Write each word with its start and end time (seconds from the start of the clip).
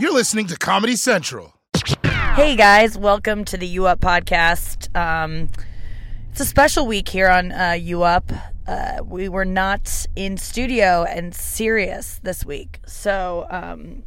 You're 0.00 0.14
listening 0.14 0.46
to 0.46 0.56
Comedy 0.56 0.96
Central. 0.96 1.52
Hey 2.34 2.56
guys, 2.56 2.96
welcome 2.96 3.44
to 3.44 3.58
the 3.58 3.66
U 3.66 3.86
Up 3.86 4.00
podcast. 4.00 4.88
Um, 4.96 5.50
it's 6.30 6.40
a 6.40 6.46
special 6.46 6.86
week 6.86 7.06
here 7.06 7.28
on 7.28 7.52
uh, 7.52 7.72
U 7.72 8.02
Up. 8.02 8.32
Uh, 8.66 9.02
we 9.04 9.28
were 9.28 9.44
not 9.44 10.06
in 10.16 10.38
studio 10.38 11.04
and 11.04 11.34
serious 11.34 12.18
this 12.22 12.46
week, 12.46 12.80
so 12.86 13.46
um, 13.50 14.04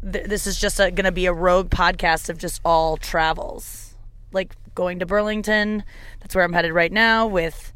th- 0.00 0.26
this 0.26 0.46
is 0.46 0.60
just 0.60 0.78
going 0.78 0.94
to 0.94 1.10
be 1.10 1.26
a 1.26 1.32
rogue 1.32 1.70
podcast 1.70 2.28
of 2.28 2.38
just 2.38 2.60
all 2.64 2.96
travels, 2.96 3.96
like 4.30 4.54
going 4.76 5.00
to 5.00 5.06
Burlington. 5.06 5.82
That's 6.20 6.36
where 6.36 6.44
I'm 6.44 6.52
headed 6.52 6.72
right 6.72 6.92
now 6.92 7.26
with 7.26 7.72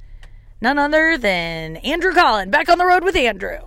none 0.61 0.79
other 0.79 1.19
than 1.19 1.79
Andrew 1.79 2.13
Collin. 2.13 2.49
Back 2.53 2.69
on 2.69 2.79
the 2.79 2.87
road 2.87 3.03
with 3.03 3.17
Andrew. 3.17 3.59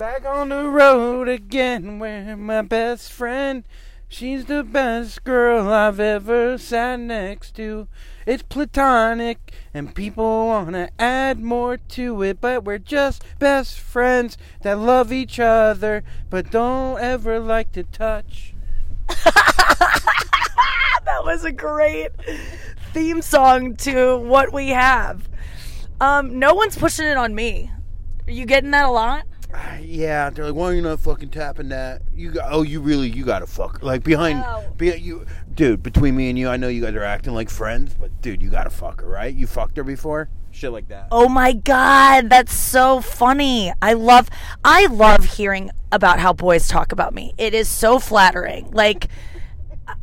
Back 0.00 0.24
on 0.24 0.48
the 0.48 0.66
road 0.66 1.28
again 1.28 1.98
with 1.98 2.38
my 2.38 2.62
best 2.62 3.12
friend. 3.12 3.64
She's 4.08 4.46
the 4.46 4.64
best 4.64 5.24
girl 5.24 5.68
I've 5.68 6.00
ever 6.00 6.56
sat 6.56 7.00
next 7.00 7.54
to. 7.56 7.86
It's 8.24 8.42
platonic, 8.42 9.52
and 9.74 9.94
people 9.94 10.46
want 10.46 10.72
to 10.72 10.88
add 10.98 11.38
more 11.40 11.76
to 11.76 12.22
it, 12.22 12.40
but 12.40 12.64
we're 12.64 12.78
just 12.78 13.22
best 13.38 13.78
friends 13.78 14.38
that 14.62 14.78
love 14.78 15.12
each 15.12 15.38
other, 15.38 16.02
but 16.30 16.50
don't 16.50 16.98
ever 16.98 17.38
like 17.38 17.70
to 17.72 17.82
touch. 17.84 18.54
that 19.06 20.00
was 21.24 21.44
a 21.44 21.52
great 21.52 22.08
theme 22.94 23.20
song 23.20 23.76
to 23.76 24.16
what 24.16 24.50
we 24.50 24.70
have. 24.70 25.28
Um, 26.00 26.38
no 26.38 26.54
one's 26.54 26.78
pushing 26.78 27.06
it 27.06 27.18
on 27.18 27.34
me. 27.34 27.70
Are 28.26 28.32
you 28.32 28.46
getting 28.46 28.70
that 28.70 28.86
a 28.86 28.90
lot? 28.90 29.26
Yeah, 29.80 30.30
they're 30.30 30.44
like, 30.46 30.54
why 30.54 30.66
are 30.66 30.74
you 30.74 30.82
not 30.82 31.00
fucking 31.00 31.30
tapping 31.30 31.70
that? 31.70 32.02
You 32.14 32.30
got, 32.30 32.52
oh, 32.52 32.62
you 32.62 32.80
really, 32.80 33.08
you 33.08 33.24
gotta 33.24 33.46
fuck. 33.46 33.82
Like 33.82 34.04
behind, 34.04 34.40
No. 34.40 34.62
be, 34.76 34.94
you, 34.96 35.26
dude. 35.54 35.82
Between 35.82 36.14
me 36.16 36.28
and 36.30 36.38
you, 36.38 36.48
I 36.48 36.56
know 36.56 36.68
you 36.68 36.82
guys 36.82 36.94
are 36.94 37.02
acting 37.02 37.34
like 37.34 37.50
friends, 37.50 37.94
but 37.98 38.20
dude, 38.22 38.40
you 38.42 38.50
gotta 38.50 38.70
fuck 38.70 39.00
her, 39.00 39.08
right? 39.08 39.34
You 39.34 39.46
fucked 39.46 39.76
her 39.78 39.82
before, 39.84 40.28
shit 40.52 40.70
like 40.70 40.88
that. 40.88 41.08
Oh 41.10 41.28
my 41.28 41.52
god, 41.52 42.30
that's 42.30 42.52
so 42.54 43.00
funny. 43.00 43.72
I 43.82 43.94
love 43.94 44.28
I 44.64 44.86
love 44.86 45.24
hearing 45.24 45.70
about 45.90 46.20
how 46.20 46.32
boys 46.32 46.68
talk 46.68 46.92
about 46.92 47.14
me. 47.14 47.34
It 47.36 47.54
is 47.54 47.68
so 47.68 47.98
flattering. 47.98 48.70
Like 48.70 49.08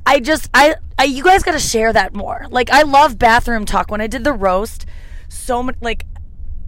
I 0.05 0.19
just 0.19 0.49
I, 0.53 0.75
I 0.97 1.05
you 1.05 1.23
guys 1.23 1.43
got 1.43 1.53
to 1.53 1.59
share 1.59 1.93
that 1.93 2.13
more. 2.13 2.45
Like 2.49 2.69
I 2.71 2.81
love 2.81 3.17
bathroom 3.17 3.65
talk 3.65 3.89
when 3.91 4.01
I 4.01 4.07
did 4.07 4.23
the 4.23 4.33
roast. 4.33 4.85
So 5.29 5.61
much 5.63 5.75
like 5.81 6.05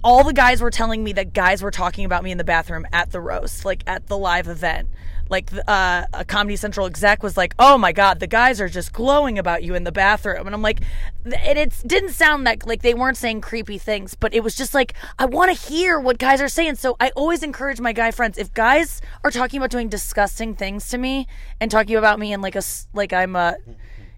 all 0.03 0.23
the 0.23 0.33
guys 0.33 0.61
were 0.61 0.72
telling 0.72 1.03
me 1.03 1.14
that 1.14 1.33
guys 1.33 1.61
were 1.61 1.72
talking 1.72 2.05
about 2.05 2.23
me 2.23 2.31
in 2.31 2.38
the 2.38 2.44
bathroom 2.44 2.86
at 2.94 3.11
the 3.11 3.19
roast, 3.19 3.66
like 3.66 3.83
at 3.88 4.08
the 4.08 4.17
live 4.17 4.47
event. 4.47 4.89
Like 5.30 5.52
uh, 5.67 6.05
a 6.11 6.25
Comedy 6.25 6.55
Central 6.55 6.88
exec 6.88 7.22
was 7.22 7.38
like, 7.38 7.53
"Oh 7.59 7.78
my 7.78 7.92
God, 7.92 8.20
the 8.20 8.25
guys 8.25 8.59
are 8.59 8.67
just 8.67 8.94
glowing 8.94 9.38
about 9.38 9.61
you 9.61 9.75
in 9.75 9.83
the 9.83 9.92
bathroom," 9.92 10.47
and 10.47 10.55
I'm 10.55 10.64
like, 10.64 10.81
and 11.23 11.59
it 11.59 11.83
didn't 11.86 12.14
sound 12.14 12.45
like 12.45 12.66
like 12.66 12.81
they 12.81 12.95
weren't 12.95 13.17
saying 13.17 13.42
creepy 13.42 13.77
things, 13.77 14.16
but 14.16 14.33
it 14.33 14.44
was 14.44 14.55
just 14.55 14.73
like 14.73 14.95
I 15.20 15.25
want 15.25 15.55
to 15.55 15.70
hear 15.70 16.00
what 16.00 16.17
guys 16.17 16.42
are 16.42 16.47
saying. 16.47 16.75
So 16.75 16.95
I 17.00 17.11
always 17.11 17.44
encourage 17.44 17.80
my 17.80 17.94
guy 17.94 18.09
friends 18.09 18.39
if 18.39 18.52
guys 18.55 19.02
are 19.23 19.30
talking 19.30 19.59
about 19.59 19.70
doing 19.70 19.88
disgusting 19.88 20.55
things 20.55 20.89
to 20.89 20.97
me 20.97 21.27
and 21.61 21.70
talking 21.70 21.95
about 21.95 22.17
me 22.17 22.33
in 22.33 22.42
like 22.42 22.55
a 22.55 22.64
like 22.95 23.14
I'm 23.14 23.36
a, 23.36 23.58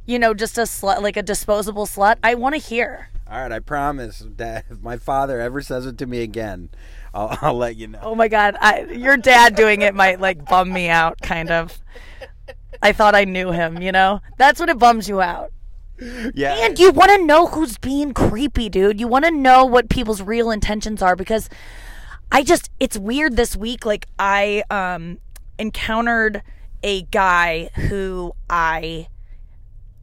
you 0.06 0.18
know, 0.18 0.34
just 0.34 0.58
a 0.58 0.62
slut, 0.62 1.02
like 1.02 1.18
a 1.18 1.24
disposable 1.24 1.88
slut. 1.88 2.20
I 2.24 2.36
want 2.36 2.56
to 2.56 2.62
hear. 2.62 3.11
All 3.32 3.42
right, 3.42 3.52
I 3.52 3.60
promise 3.60 4.26
that 4.36 4.66
if 4.70 4.82
my 4.82 4.98
father 4.98 5.40
ever 5.40 5.62
says 5.62 5.86
it 5.86 5.98
to 6.00 6.06
me 6.06 6.22
again, 6.22 6.70
I'll, 7.14 7.38
I'll 7.42 7.54
let 7.56 7.78
you 7.78 7.88
know. 7.88 8.00
Oh 8.02 8.14
my 8.14 8.28
god, 8.28 8.58
I, 8.60 8.82
your 8.82 9.16
dad 9.16 9.56
doing 9.56 9.84
it 9.84 9.96
might 9.96 10.20
like 10.20 10.46
bum 10.50 10.74
me 10.74 10.90
out, 10.90 11.22
kind 11.22 11.50
of. 11.50 11.80
I 12.82 12.92
thought 12.92 13.16
I 13.16 13.24
knew 13.24 13.52
him, 13.52 13.82
you 13.82 13.94
know. 13.94 14.20
That's 14.38 14.60
what 14.60 14.68
it 14.68 14.78
bums 14.78 15.08
you 15.08 15.22
out. 15.22 15.54
Yeah, 16.34 16.56
And 16.66 16.78
you 16.78 16.92
want 16.92 17.12
to 17.12 17.26
know 17.26 17.46
who's 17.46 17.78
being 17.78 18.14
creepy, 18.14 18.68
dude. 18.68 19.00
You 19.00 19.08
want 19.08 19.24
to 19.24 19.32
know 19.32 19.64
what 19.64 19.88
people's 19.88 20.22
real 20.22 20.52
intentions 20.52 21.02
are 21.02 21.16
because 21.16 21.48
I 22.32 22.44
just 22.44 22.70
it's 22.82 22.98
weird 22.98 23.38
this 23.38 23.56
week 23.56 23.86
like 23.86 24.08
I 24.20 24.64
um 24.70 25.20
encountered 25.58 26.42
a 26.84 27.04
guy 27.04 27.70
who 27.76 28.34
I 28.50 29.08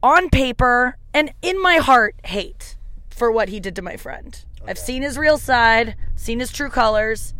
on 0.01 0.29
paper 0.29 0.97
and 1.13 1.31
in 1.41 1.61
my 1.61 1.75
heart 1.75 2.15
hate 2.23 2.77
for 3.19 3.31
what 3.31 3.49
he 3.49 3.59
did 3.59 3.75
to 3.75 3.81
my 3.81 3.97
friend. 3.97 4.43
I've 4.65 4.79
seen 4.79 5.03
his 5.03 5.17
real 5.17 5.37
side, 5.37 5.95
seen 6.15 6.39
his 6.39 6.51
true 6.51 6.69
colors. 6.69 7.33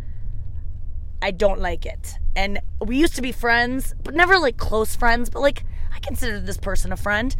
I 1.22 1.32
don't 1.32 1.60
like 1.60 1.86
it. 1.86 2.16
And 2.36 2.60
we 2.86 2.98
used 2.98 3.16
to 3.16 3.22
be 3.22 3.32
friends, 3.32 3.96
but 4.04 4.14
never 4.14 4.38
like 4.38 4.58
close 4.58 4.96
friends, 4.96 5.30
but 5.30 5.42
like 5.42 5.64
I 5.94 6.00
considered 6.00 6.46
this 6.46 6.58
person 6.58 6.92
a 6.92 6.98
friend. 6.98 7.36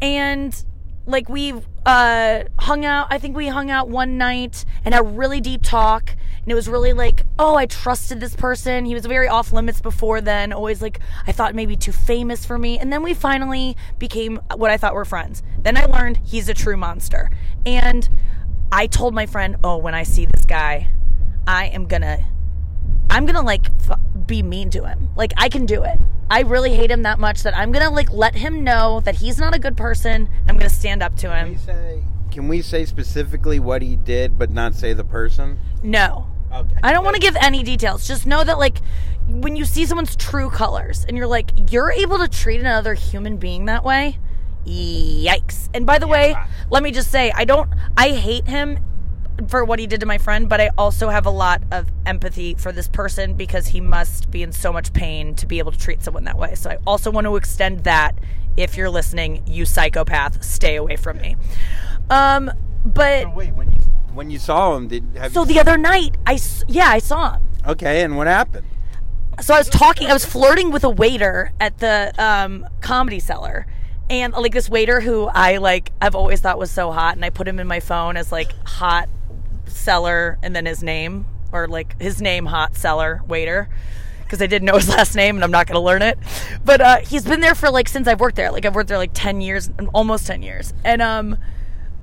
And 0.00 0.64
like 1.06 1.28
we've 1.28 1.66
uh 1.84 2.44
hung 2.60 2.84
out, 2.84 3.08
I 3.10 3.18
think 3.18 3.36
we 3.36 3.48
hung 3.48 3.70
out 3.70 3.88
one 3.88 4.16
night 4.16 4.64
and 4.84 4.94
had 4.94 5.02
a 5.02 5.06
really 5.06 5.40
deep 5.40 5.62
talk. 5.62 6.16
And 6.42 6.50
it 6.50 6.54
was 6.56 6.68
really 6.68 6.92
like, 6.92 7.24
oh, 7.38 7.54
I 7.54 7.66
trusted 7.66 8.18
this 8.18 8.34
person. 8.34 8.84
He 8.84 8.94
was 8.94 9.06
very 9.06 9.28
off 9.28 9.52
limits 9.52 9.80
before 9.80 10.20
then, 10.20 10.52
always 10.52 10.82
like 10.82 10.98
I 11.26 11.32
thought 11.32 11.54
maybe 11.54 11.76
too 11.76 11.92
famous 11.92 12.44
for 12.44 12.58
me. 12.58 12.78
And 12.78 12.92
then 12.92 13.02
we 13.04 13.14
finally 13.14 13.76
became 13.98 14.40
what 14.56 14.70
I 14.70 14.76
thought 14.76 14.94
were 14.94 15.04
friends. 15.04 15.42
Then 15.60 15.76
I 15.76 15.84
learned 15.84 16.18
he's 16.24 16.48
a 16.48 16.54
true 16.54 16.76
monster. 16.76 17.30
And 17.64 18.08
I 18.72 18.88
told 18.88 19.14
my 19.14 19.26
friend, 19.26 19.56
"Oh, 19.62 19.76
when 19.76 19.94
I 19.94 20.02
see 20.02 20.24
this 20.26 20.44
guy, 20.44 20.88
I 21.46 21.66
am 21.66 21.86
gonna, 21.86 22.24
I'm 23.10 23.24
gonna 23.26 23.42
like 23.42 23.66
f- 23.88 24.00
be 24.26 24.42
mean 24.42 24.70
to 24.70 24.84
him. 24.84 25.10
Like 25.14 25.32
I 25.36 25.48
can 25.48 25.64
do 25.66 25.84
it. 25.84 26.00
I 26.30 26.40
really 26.40 26.74
hate 26.74 26.90
him 26.90 27.02
that 27.02 27.18
much 27.20 27.42
that 27.44 27.56
I'm 27.56 27.70
gonna 27.70 27.90
like 27.90 28.10
let 28.12 28.34
him 28.34 28.64
know 28.64 29.00
that 29.04 29.16
he's 29.16 29.38
not 29.38 29.54
a 29.54 29.58
good 29.60 29.76
person. 29.76 30.28
I'm 30.48 30.56
gonna 30.56 30.70
stand 30.70 31.02
up 31.04 31.14
to 31.18 31.28
Can 31.28 31.48
we 31.48 31.54
him. 31.54 31.58
say, 31.60 32.02
can 32.32 32.48
we 32.48 32.62
say 32.62 32.84
specifically 32.84 33.60
what 33.60 33.82
he 33.82 33.94
did, 33.94 34.38
but 34.38 34.50
not 34.50 34.74
say 34.74 34.92
the 34.94 35.04
person? 35.04 35.58
No, 35.82 36.26
Okay. 36.52 36.76
I 36.82 36.92
don't 36.92 37.04
want 37.04 37.14
to 37.16 37.20
give 37.20 37.36
any 37.36 37.62
details. 37.62 38.06
Just 38.06 38.26
know 38.26 38.44
that 38.44 38.58
like 38.58 38.78
when 39.28 39.56
you 39.56 39.64
see 39.64 39.86
someone's 39.86 40.16
true 40.16 40.50
colors 40.50 41.04
and 41.06 41.16
you're 41.16 41.26
like 41.26 41.50
you're 41.70 41.90
able 41.90 42.18
to 42.18 42.28
treat 42.28 42.60
another 42.60 42.94
human 42.94 43.36
being 43.36 43.66
that 43.66 43.84
way. 43.84 44.18
Yikes. 44.66 45.68
And 45.74 45.86
by 45.86 45.98
the 45.98 46.06
way, 46.06 46.36
let 46.70 46.82
me 46.82 46.92
just 46.92 47.10
say 47.10 47.32
I 47.34 47.44
don't 47.44 47.70
I 47.96 48.10
hate 48.10 48.46
him 48.46 48.78
for 49.48 49.64
what 49.64 49.78
he 49.78 49.86
did 49.86 50.00
to 50.00 50.06
my 50.06 50.18
friend, 50.18 50.48
but 50.48 50.60
I 50.60 50.70
also 50.76 51.08
have 51.08 51.26
a 51.26 51.30
lot 51.30 51.62
of 51.72 51.86
empathy 52.06 52.54
for 52.54 52.70
this 52.70 52.86
person 52.86 53.34
because 53.34 53.66
he 53.66 53.80
must 53.80 54.30
be 54.30 54.42
in 54.42 54.52
so 54.52 54.72
much 54.72 54.92
pain 54.92 55.34
to 55.36 55.46
be 55.46 55.58
able 55.58 55.72
to 55.72 55.78
treat 55.78 56.02
someone 56.02 56.24
that 56.24 56.38
way. 56.38 56.54
So 56.54 56.70
I 56.70 56.78
also 56.86 57.10
want 57.10 57.26
to 57.26 57.36
extend 57.36 57.84
that 57.84 58.14
if 58.56 58.76
you're 58.76 58.90
listening, 58.90 59.42
you 59.46 59.64
psychopath, 59.64 60.44
stay 60.44 60.76
away 60.76 60.96
from 60.96 61.16
me. 61.18 61.36
Um 62.10 62.50
but 62.84 63.34
Wait, 63.34 63.54
when 63.54 63.70
you 63.70 63.78
when 64.14 64.30
you 64.30 64.38
saw 64.38 64.76
him, 64.76 64.88
did 64.88 65.04
have 65.16 65.32
so 65.32 65.44
the 65.44 65.58
other 65.60 65.76
night 65.76 66.16
I 66.26 66.34
s- 66.34 66.64
yeah, 66.68 66.88
I 66.88 66.98
saw 66.98 67.34
him. 67.34 67.42
okay? 67.66 68.02
And 68.02 68.16
what 68.16 68.26
happened? 68.26 68.66
so 69.40 69.54
I 69.54 69.58
was 69.58 69.68
talking, 69.70 70.08
I 70.08 70.12
was 70.12 70.24
flirting 70.26 70.70
with 70.70 70.84
a 70.84 70.90
waiter 70.90 71.52
at 71.58 71.78
the 71.78 72.12
um, 72.18 72.66
comedy 72.80 73.18
cellar. 73.18 73.66
And 74.10 74.34
like 74.34 74.52
this 74.52 74.68
waiter 74.68 75.00
who 75.00 75.26
I 75.28 75.56
like, 75.56 75.90
I've 76.02 76.14
always 76.14 76.40
thought 76.40 76.58
was 76.58 76.70
so 76.70 76.92
hot, 76.92 77.14
and 77.16 77.24
I 77.24 77.30
put 77.30 77.48
him 77.48 77.58
in 77.58 77.66
my 77.66 77.80
phone 77.80 78.16
as 78.18 78.30
like 78.30 78.52
hot 78.66 79.08
seller, 79.66 80.38
and 80.42 80.54
then 80.54 80.66
his 80.66 80.82
name, 80.82 81.24
or 81.50 81.66
like 81.66 82.00
his 82.00 82.20
name, 82.20 82.44
hot 82.46 82.76
seller 82.76 83.22
waiter, 83.26 83.68
because 84.22 84.42
I 84.42 84.46
didn't 84.46 84.66
know 84.66 84.74
his 84.76 84.88
last 84.96 85.14
name, 85.14 85.36
and 85.36 85.44
I'm 85.44 85.50
not 85.50 85.66
gonna 85.66 85.80
learn 85.80 86.02
it. 86.02 86.18
But 86.62 86.80
uh, 86.82 86.96
he's 86.98 87.24
been 87.24 87.40
there 87.40 87.54
for 87.54 87.70
like 87.70 87.88
since 87.88 88.06
I've 88.06 88.20
worked 88.20 88.36
there. 88.36 88.52
Like 88.52 88.66
I've 88.66 88.74
worked 88.74 88.88
there 88.90 88.98
like 88.98 89.12
ten 89.14 89.40
years, 89.40 89.70
almost 89.94 90.26
ten 90.26 90.42
years, 90.42 90.74
and 90.84 91.00
um, 91.00 91.38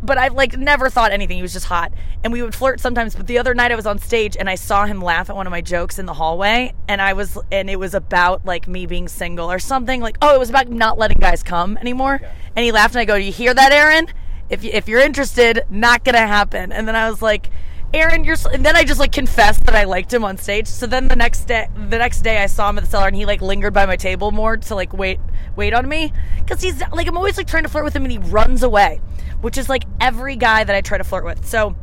but 0.02 0.18
I've 0.18 0.34
like 0.34 0.58
never 0.58 0.90
thought 0.90 1.12
anything. 1.12 1.38
He 1.38 1.42
was 1.42 1.54
just 1.54 1.66
hot, 1.66 1.92
and 2.24 2.32
we 2.34 2.42
would 2.42 2.56
flirt 2.56 2.80
sometimes. 2.80 3.16
But 3.16 3.28
the 3.28 3.38
other 3.38 3.54
night 3.54 3.72
I 3.72 3.76
was 3.76 3.86
on 3.86 4.00
stage 4.00 4.38
and 4.38 4.50
I 4.50 4.56
saw 4.56 4.86
him 4.86 5.02
laugh 5.02 5.30
at 5.30 5.36
one 5.36 5.48
of 5.48 5.52
my 5.52 5.62
jokes 5.62 6.00
in 6.00 6.06
the 6.06 6.14
hallway, 6.14 6.74
and 6.88 7.02
I 7.02 7.14
was, 7.14 7.38
and 7.52 7.70
it 7.70 7.78
was 7.78 7.94
about 7.94 8.46
like 8.46 8.68
me 8.68 8.86
being 8.86 9.08
single 9.08 9.52
or 9.52 9.60
something. 9.60 10.02
Like, 10.02 10.18
oh, 10.22 10.34
it 10.34 10.40
was 10.40 10.50
about 10.50 10.70
not 10.70 10.98
letting 10.98 11.20
guys 11.20 11.44
come 11.44 11.78
anymore. 11.78 12.22
And 12.56 12.64
he 12.64 12.72
laughed, 12.72 12.96
and 12.96 13.02
I 13.02 13.06
go, 13.06 13.18
"Do 13.18 13.24
you 13.24 13.32
hear 13.32 13.54
that, 13.54 13.72
Aaron? 13.72 14.08
If 14.50 14.64
you, 14.64 14.72
if 14.74 14.88
you're 14.88 15.02
interested, 15.02 15.64
not 15.70 16.04
gonna 16.04 16.28
happen." 16.28 16.72
And 16.72 16.88
then 16.88 16.96
I 16.96 17.10
was 17.10 17.22
like. 17.22 17.50
Aaron, 17.94 18.24
you're. 18.24 18.36
And 18.54 18.64
then 18.64 18.76
I 18.76 18.84
just 18.84 19.00
like 19.00 19.12
confessed 19.12 19.66
that 19.66 19.76
I 19.76 19.86
liked 19.86 20.14
him 20.14 20.24
on 20.24 20.38
stage. 20.38 20.68
So 20.68 20.86
then 20.86 21.08
the 21.08 21.16
next 21.16 21.46
day, 21.46 21.68
the 21.76 21.98
next 21.98 22.22
day 22.22 22.38
I 22.38 22.46
saw 22.46 22.70
him 22.70 22.78
at 22.78 22.84
the 22.84 22.90
cellar, 22.90 23.08
and 23.08 23.16
he 23.16 23.26
like 23.26 23.42
lingered 23.42 23.74
by 23.74 23.86
my 23.86 23.96
table 23.96 24.32
more 24.32 24.58
to 24.58 24.76
like 24.76 24.94
wait, 24.94 25.20
wait 25.56 25.74
on 25.74 25.88
me, 25.88 26.14
because 26.38 26.62
he's 26.62 26.80
like 26.92 27.08
I'm 27.08 27.18
always 27.18 27.38
like 27.38 27.48
trying 27.48 27.64
to 27.64 27.70
flirt 27.70 27.84
with 27.84 27.96
him, 27.96 28.04
and 28.04 28.12
he 28.12 28.20
runs 28.20 28.62
away, 28.62 29.02
which 29.42 29.58
is 29.58 29.70
like 29.70 29.86
every 30.00 30.36
guy 30.36 30.64
that 30.64 30.76
I 30.76 30.82
try 30.82 30.98
to 31.00 31.04
flirt 31.04 31.26
with. 31.26 31.48
So, 31.48 31.76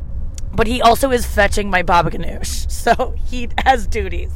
but 0.53 0.67
he 0.67 0.81
also 0.81 1.11
is 1.11 1.27
fetching 1.27 1.71
my 1.71 1.83
baba 1.83 2.11
ganoush, 2.11 2.71
so 2.87 3.15
he 3.27 3.49
has 3.65 3.87
duties. 3.87 4.33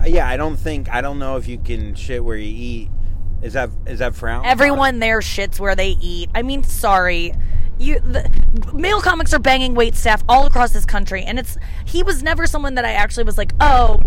Uh, 0.00 0.06
yeah, 0.06 0.26
I 0.26 0.36
don't 0.38 0.56
think 0.56 0.88
I 0.88 1.02
don't 1.02 1.18
know 1.18 1.36
if 1.36 1.46
you 1.46 1.58
can 1.58 1.94
shit 1.94 2.24
where 2.24 2.36
you 2.36 2.54
eat. 2.54 2.90
Is 3.42 3.52
that 3.52 3.70
is 3.86 3.98
that 3.98 4.14
frowned? 4.14 4.46
Everyone 4.46 4.98
there 4.98 5.20
shits 5.20 5.60
where 5.60 5.74
they 5.74 5.90
eat. 6.00 6.30
I 6.34 6.42
mean, 6.42 6.62
sorry. 6.62 7.34
You, 7.82 8.00
the, 8.00 8.30
male 8.72 9.00
comics 9.00 9.32
are 9.34 9.38
banging 9.38 9.74
wait 9.74 9.94
staff 9.94 10.22
all 10.28 10.46
across 10.46 10.72
this 10.72 10.84
country, 10.84 11.22
and 11.24 11.38
it's 11.38 11.56
he 11.84 12.02
was 12.02 12.22
never 12.22 12.46
someone 12.46 12.74
that 12.76 12.84
I 12.84 12.92
actually 12.92 13.24
was 13.24 13.36
like, 13.36 13.52
oh, 13.60 14.00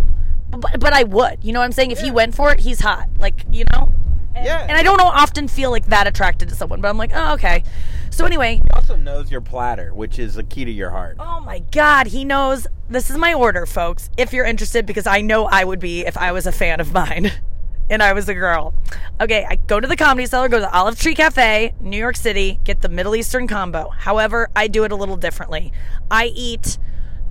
but, 0.50 0.80
but 0.80 0.94
I 0.94 1.04
would. 1.04 1.44
You 1.44 1.54
know 1.54 1.60
what 1.60 1.66
I'm 1.66 1.72
saying? 1.72 1.92
If 1.92 2.00
he 2.00 2.12
went 2.12 2.36
for 2.36 2.52
it, 2.52 2.62
he's 2.62 2.80
hot. 2.80 3.10
Like 3.20 3.46
you 3.52 3.66
know. 3.74 3.92
yeah. 4.36 4.66
And 4.68 4.78
I 4.78 4.84
don't 4.84 5.00
often 5.02 5.48
feel 5.48 5.72
like 5.72 5.88
that 5.88 6.08
attracted 6.08 6.50
to 6.50 6.56
someone, 6.56 6.82
but 6.82 6.90
I'm 6.90 6.98
like, 6.98 7.12
oh, 7.14 7.34
okay. 7.34 7.64
So 8.12 8.26
anyway, 8.26 8.56
He 8.64 8.70
also 8.74 8.96
knows 8.96 9.30
your 9.30 9.42
platter, 9.42 9.94
which 9.94 10.20
is 10.20 10.36
the 10.36 10.44
key 10.44 10.64
to 10.64 10.72
your 10.72 10.92
heart. 10.92 11.18
oh 11.20 11.42
my 11.42 11.60
God, 11.72 12.08
he 12.08 12.24
knows 12.24 12.66
this 12.90 13.10
is 13.10 13.18
my 13.18 13.34
order, 13.34 13.66
folks. 13.66 14.10
If 14.16 14.32
you're 14.32 14.46
interested, 14.46 14.86
because 14.86 15.06
I 15.06 15.20
know 15.22 15.46
I 15.46 15.66
would 15.66 15.80
be 15.80 16.06
if 16.06 16.16
I 16.18 16.32
was 16.32 16.48
a 16.48 16.52
fan 16.54 16.80
of 16.80 16.94
mine 16.94 17.32
and 17.90 18.02
I 18.02 18.14
was 18.14 18.28
a 18.30 18.34
girl. 18.34 18.74
Okay, 19.22 19.46
I 19.48 19.56
go 19.56 19.80
to 19.80 19.88
the 19.88 19.96
comedy 19.96 20.26
cellar, 20.26 20.50
go 20.50 20.58
to 20.58 20.62
the 20.62 20.76
Olive 20.76 21.00
Tree 21.00 21.16
Cafe, 21.16 21.74
New 21.80 21.98
York 21.98 22.16
City, 22.16 22.60
get 22.64 22.82
the 22.82 22.90
Middle 22.90 23.16
Eastern 23.16 23.48
combo. 23.48 23.90
However, 23.90 24.50
I 24.56 24.68
do 24.68 24.84
it 24.84 24.92
a 24.92 24.96
little 24.96 25.18
differently. 25.18 25.72
I 26.10 26.26
eat 26.28 26.78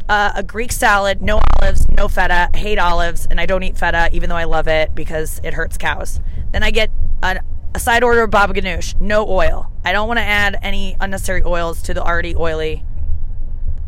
uh, 0.09 0.33
a 0.35 0.43
Greek 0.43 0.73
salad, 0.73 1.23
no 1.23 1.41
olives, 1.61 1.89
no 1.91 2.09
feta, 2.09 2.51
I 2.53 2.57
hate 2.57 2.79
olives, 2.79 3.27
and 3.27 3.41
I 3.41 3.47
don't 3.47 3.63
eat 3.63 3.77
feta 3.77 4.09
even 4.13 4.29
though 4.29 4.37
I 4.37 4.45
love 4.45 4.69
it 4.69 4.95
because 4.95 5.41
it 5.43 5.55
hurts 5.55 5.77
cows. 5.77 6.21
Then 6.53 6.63
I 6.63 6.71
get 6.71 6.91
a, 7.23 7.41
a 7.75 7.79
side 7.79 8.05
order 8.05 8.23
of 8.23 8.31
baba 8.31 8.53
ganoush, 8.55 8.99
no 9.01 9.29
oil. 9.29 9.71
I 9.85 9.93
don't 9.93 10.09
want 10.09 10.19
to 10.19 10.25
add 10.25 10.59
any 10.63 10.97
unnecessary 11.01 11.43
oils 11.45 11.83
to 11.83 11.95
the 11.95 12.03
already 12.03 12.35
oily 12.37 12.85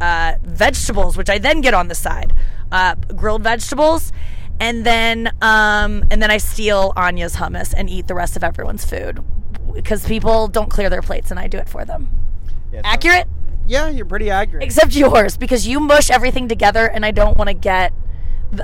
uh, 0.01 0.35
vegetables, 0.43 1.17
which 1.17 1.31
I 1.31 1.39
then 1.39 1.61
get 1.61 1.75
on 1.75 1.89
the 1.89 1.95
side, 1.95 2.35
uh, 2.73 2.95
grilled 3.15 3.43
vegetables, 3.43 4.13
and 4.61 4.85
then 4.87 5.29
um, 5.43 6.05
and 6.11 6.23
then 6.23 6.31
I 6.31 6.39
steal 6.39 6.93
Anya's 6.97 7.37
hummus 7.37 7.75
and 7.77 7.89
eat 7.91 8.07
the 8.09 8.15
rest 8.15 8.37
of 8.37 8.45
everyone's 8.45 8.85
food 8.85 9.23
because 9.75 10.07
people 10.07 10.49
don't 10.49 10.71
clear 10.71 10.89
their 10.91 11.03
plates 11.03 11.31
and 11.31 11.39
I 11.41 11.47
do 11.49 11.59
it 11.59 11.69
for 11.69 11.85
them. 11.85 12.09
Yeah, 12.73 12.81
Accurate, 12.85 13.27
Yeah, 13.67 13.89
you're 13.89 14.07
pretty 14.07 14.31
accurate. 14.31 14.63
except 14.65 14.95
yours 14.95 15.37
because 15.37 15.67
you 15.67 15.81
mush 15.81 16.11
everything 16.11 16.49
together, 16.49 16.87
and 16.87 17.05
I 17.05 17.11
don't 17.11 17.37
want 17.37 17.49
to 17.49 17.55
get 17.55 17.93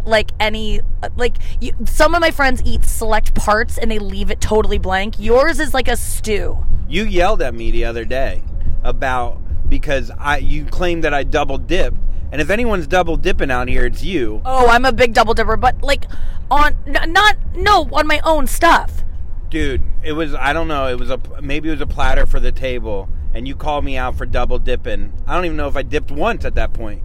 like 0.04 0.30
any 0.38 0.80
like 1.16 1.36
you, 1.60 1.72
some 1.84 2.14
of 2.14 2.20
my 2.20 2.30
friends 2.30 2.62
eat 2.64 2.84
select 2.84 3.34
parts 3.34 3.76
and 3.78 3.90
they 3.90 3.98
leave 3.98 4.30
it 4.30 4.40
totally 4.40 4.78
blank. 4.78 5.18
Yours 5.18 5.58
is 5.60 5.74
like 5.74 5.88
a 5.88 5.96
stew. 5.96 6.64
You 6.88 7.04
yelled 7.04 7.42
at 7.42 7.52
me 7.54 7.70
the 7.70 7.84
other 7.84 8.04
day 8.04 8.42
about 8.82 9.40
because 9.68 10.10
I 10.18 10.38
you 10.38 10.64
claimed 10.66 11.04
that 11.04 11.12
I 11.14 11.24
double 11.24 11.58
dipped, 11.58 11.98
and 12.32 12.40
if 12.40 12.50
anyone's 12.50 12.86
double 12.88 13.16
dipping 13.16 13.50
out 13.50 13.68
here, 13.68 13.84
it's 13.84 14.02
you. 14.02 14.40
Oh, 14.44 14.66
I'm 14.68 14.84
a 14.84 14.92
big 14.92 15.14
double 15.14 15.34
dipper, 15.34 15.56
but 15.56 15.82
like 15.82 16.06
on 16.50 16.76
n- 16.86 17.12
not 17.12 17.36
no 17.54 17.88
on 17.92 18.06
my 18.06 18.20
own 18.24 18.46
stuff. 18.48 19.04
Dude, 19.50 19.82
it 20.02 20.14
was 20.14 20.34
I 20.34 20.52
don't 20.52 20.66
know, 20.66 20.88
it 20.88 20.98
was 20.98 21.10
a 21.10 21.20
maybe 21.40 21.68
it 21.68 21.72
was 21.72 21.80
a 21.82 21.86
platter 21.86 22.26
for 22.26 22.40
the 22.40 22.50
table 22.50 23.08
and 23.34 23.46
you 23.46 23.54
called 23.54 23.84
me 23.84 23.96
out 23.96 24.16
for 24.16 24.26
double 24.26 24.58
dipping. 24.58 25.12
I 25.26 25.34
don't 25.34 25.44
even 25.44 25.56
know 25.56 25.68
if 25.68 25.76
I 25.76 25.82
dipped 25.82 26.10
once 26.10 26.44
at 26.44 26.54
that 26.54 26.72
point. 26.72 27.02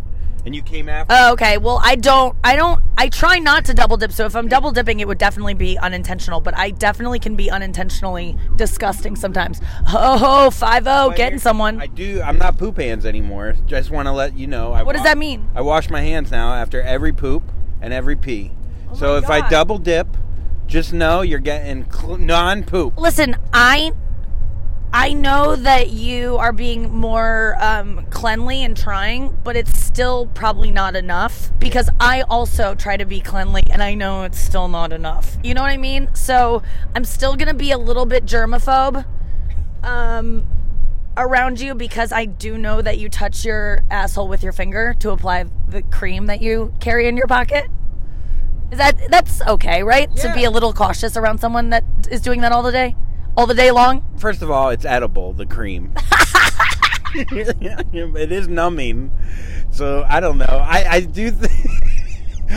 And 0.48 0.56
you 0.56 0.62
came 0.62 0.88
after 0.88 1.14
Oh, 1.14 1.34
okay. 1.34 1.58
Well, 1.58 1.82
I 1.84 1.98
don't. 1.98 2.34
I 2.42 2.56
don't. 2.56 2.82
I 2.98 3.10
try 3.10 3.38
not 3.38 3.66
to 3.66 3.74
double 3.74 3.98
dip. 3.98 4.14
So 4.14 4.26
if 4.26 4.34
I'm 4.34 4.48
double 4.48 4.72
dipping, 4.72 5.02
it 5.02 5.08
would 5.10 5.18
definitely 5.18 5.56
be 5.56 5.78
unintentional. 5.78 6.40
But 6.40 6.58
I 6.58 6.72
definitely 6.72 7.20
can 7.20 7.36
be 7.36 7.52
unintentionally 7.52 8.38
disgusting 8.56 9.18
sometimes. 9.18 9.60
Ho 9.88 10.50
five 10.50 10.88
oh, 10.88 11.12
getting 11.18 11.38
someone. 11.38 11.82
I 11.82 11.88
do 11.88 12.22
I'm 12.22 12.38
not 12.38 12.58
poop 12.58 12.78
hands 12.78 13.06
anymore. 13.06 13.56
Just 13.66 13.92
want 13.92 14.06
to 14.08 14.14
let 14.14 14.38
you 14.38 14.48
know. 14.48 14.72
I 14.72 14.84
What 14.84 14.94
does 14.94 15.02
wa- 15.02 15.08
that 15.08 15.18
mean? 15.18 15.50
I 15.54 15.60
wash 15.60 15.90
my 15.90 16.00
hands 16.00 16.32
now 16.32 16.54
after 16.54 16.82
every 16.82 17.12
poop 17.12 17.44
and 17.82 17.94
every 17.94 18.16
pee. 18.16 18.54
Oh 18.90 18.96
so 18.96 19.08
Oh 19.08 19.12
my 19.16 19.18
if 19.18 19.30
I 19.30 19.50
double 19.50 19.80
dip, 19.80 20.08
just 20.66 20.94
know 20.94 21.24
you're 21.24 21.40
getting 21.40 21.92
cl- 21.92 22.18
non-poop. 22.20 22.98
Listen, 22.98 23.36
I. 23.52 23.92
I 24.94 25.14
know 25.14 25.56
that 25.56 25.90
you 25.90 26.38
are 26.38 26.54
being 26.54 26.94
more 26.94 27.58
um, 27.60 28.06
cleanly 28.10 28.64
and 28.64 28.76
trying, 28.76 29.38
but 29.44 29.56
it's 29.56 29.78
still 29.80 30.28
probably 30.28 30.72
not 30.72 30.96
enough 30.96 31.52
because 31.60 31.90
I 32.00 32.22
also 32.22 32.74
try 32.74 32.98
to 32.98 33.06
be 33.06 33.20
cleanly 33.20 33.64
and 33.70 33.84
I 33.84 33.96
know 33.96 34.24
it's 34.24 34.40
still 34.40 34.68
not 34.70 34.94
enough. 34.94 35.38
You 35.44 35.54
know 35.54 35.62
what 35.62 35.72
I 35.72 35.78
mean? 35.78 36.14
So 36.16 36.64
I'm 36.96 37.04
still 37.04 37.36
going 37.36 37.50
to 37.50 37.54
be 37.54 37.72
a 37.72 37.78
little 37.78 38.06
bit 38.06 38.26
germaphobe 38.26 39.06
um, 39.84 40.48
around 41.18 41.60
you 41.60 41.76
because 41.76 42.12
I 42.12 42.26
do 42.26 42.58
know 42.58 42.82
that 42.82 42.98
you 42.98 43.10
touch 43.10 43.44
your 43.44 43.82
asshole 43.92 44.28
with 44.28 44.42
your 44.42 44.54
finger 44.54 44.94
to 45.00 45.12
apply 45.12 45.46
the 45.68 45.82
cream 45.84 46.28
that 46.28 46.42
you 46.42 46.74
carry 46.80 47.08
in 47.08 47.18
your 47.18 47.28
pocket. 47.28 47.68
Is 48.72 48.78
that 48.78 48.98
that's 49.10 49.42
okay, 49.42 49.84
right? 49.84 50.14
To 50.18 50.34
be 50.34 50.44
a 50.44 50.52
little 50.52 50.74
cautious 50.74 51.16
around 51.16 51.40
someone 51.40 51.70
that 51.70 51.86
is 52.12 52.22
doing 52.22 52.42
that 52.42 52.52
all 52.52 52.64
the 52.64 52.72
day, 52.72 52.96
all 53.38 53.48
the 53.48 53.54
day 53.54 53.72
long. 53.72 54.04
First 54.18 54.42
of 54.42 54.52
all, 54.52 54.70
it's 54.70 54.84
edible, 54.84 55.32
the 55.32 55.46
cream. 55.46 55.94
it 57.14 58.32
is 58.32 58.48
numbing. 58.50 59.12
So 59.72 60.06
I 60.10 60.20
don't 60.20 60.38
know. 60.38 60.46
I, 60.46 60.86
I 60.90 61.00
do 61.02 61.32
th- 61.40 61.52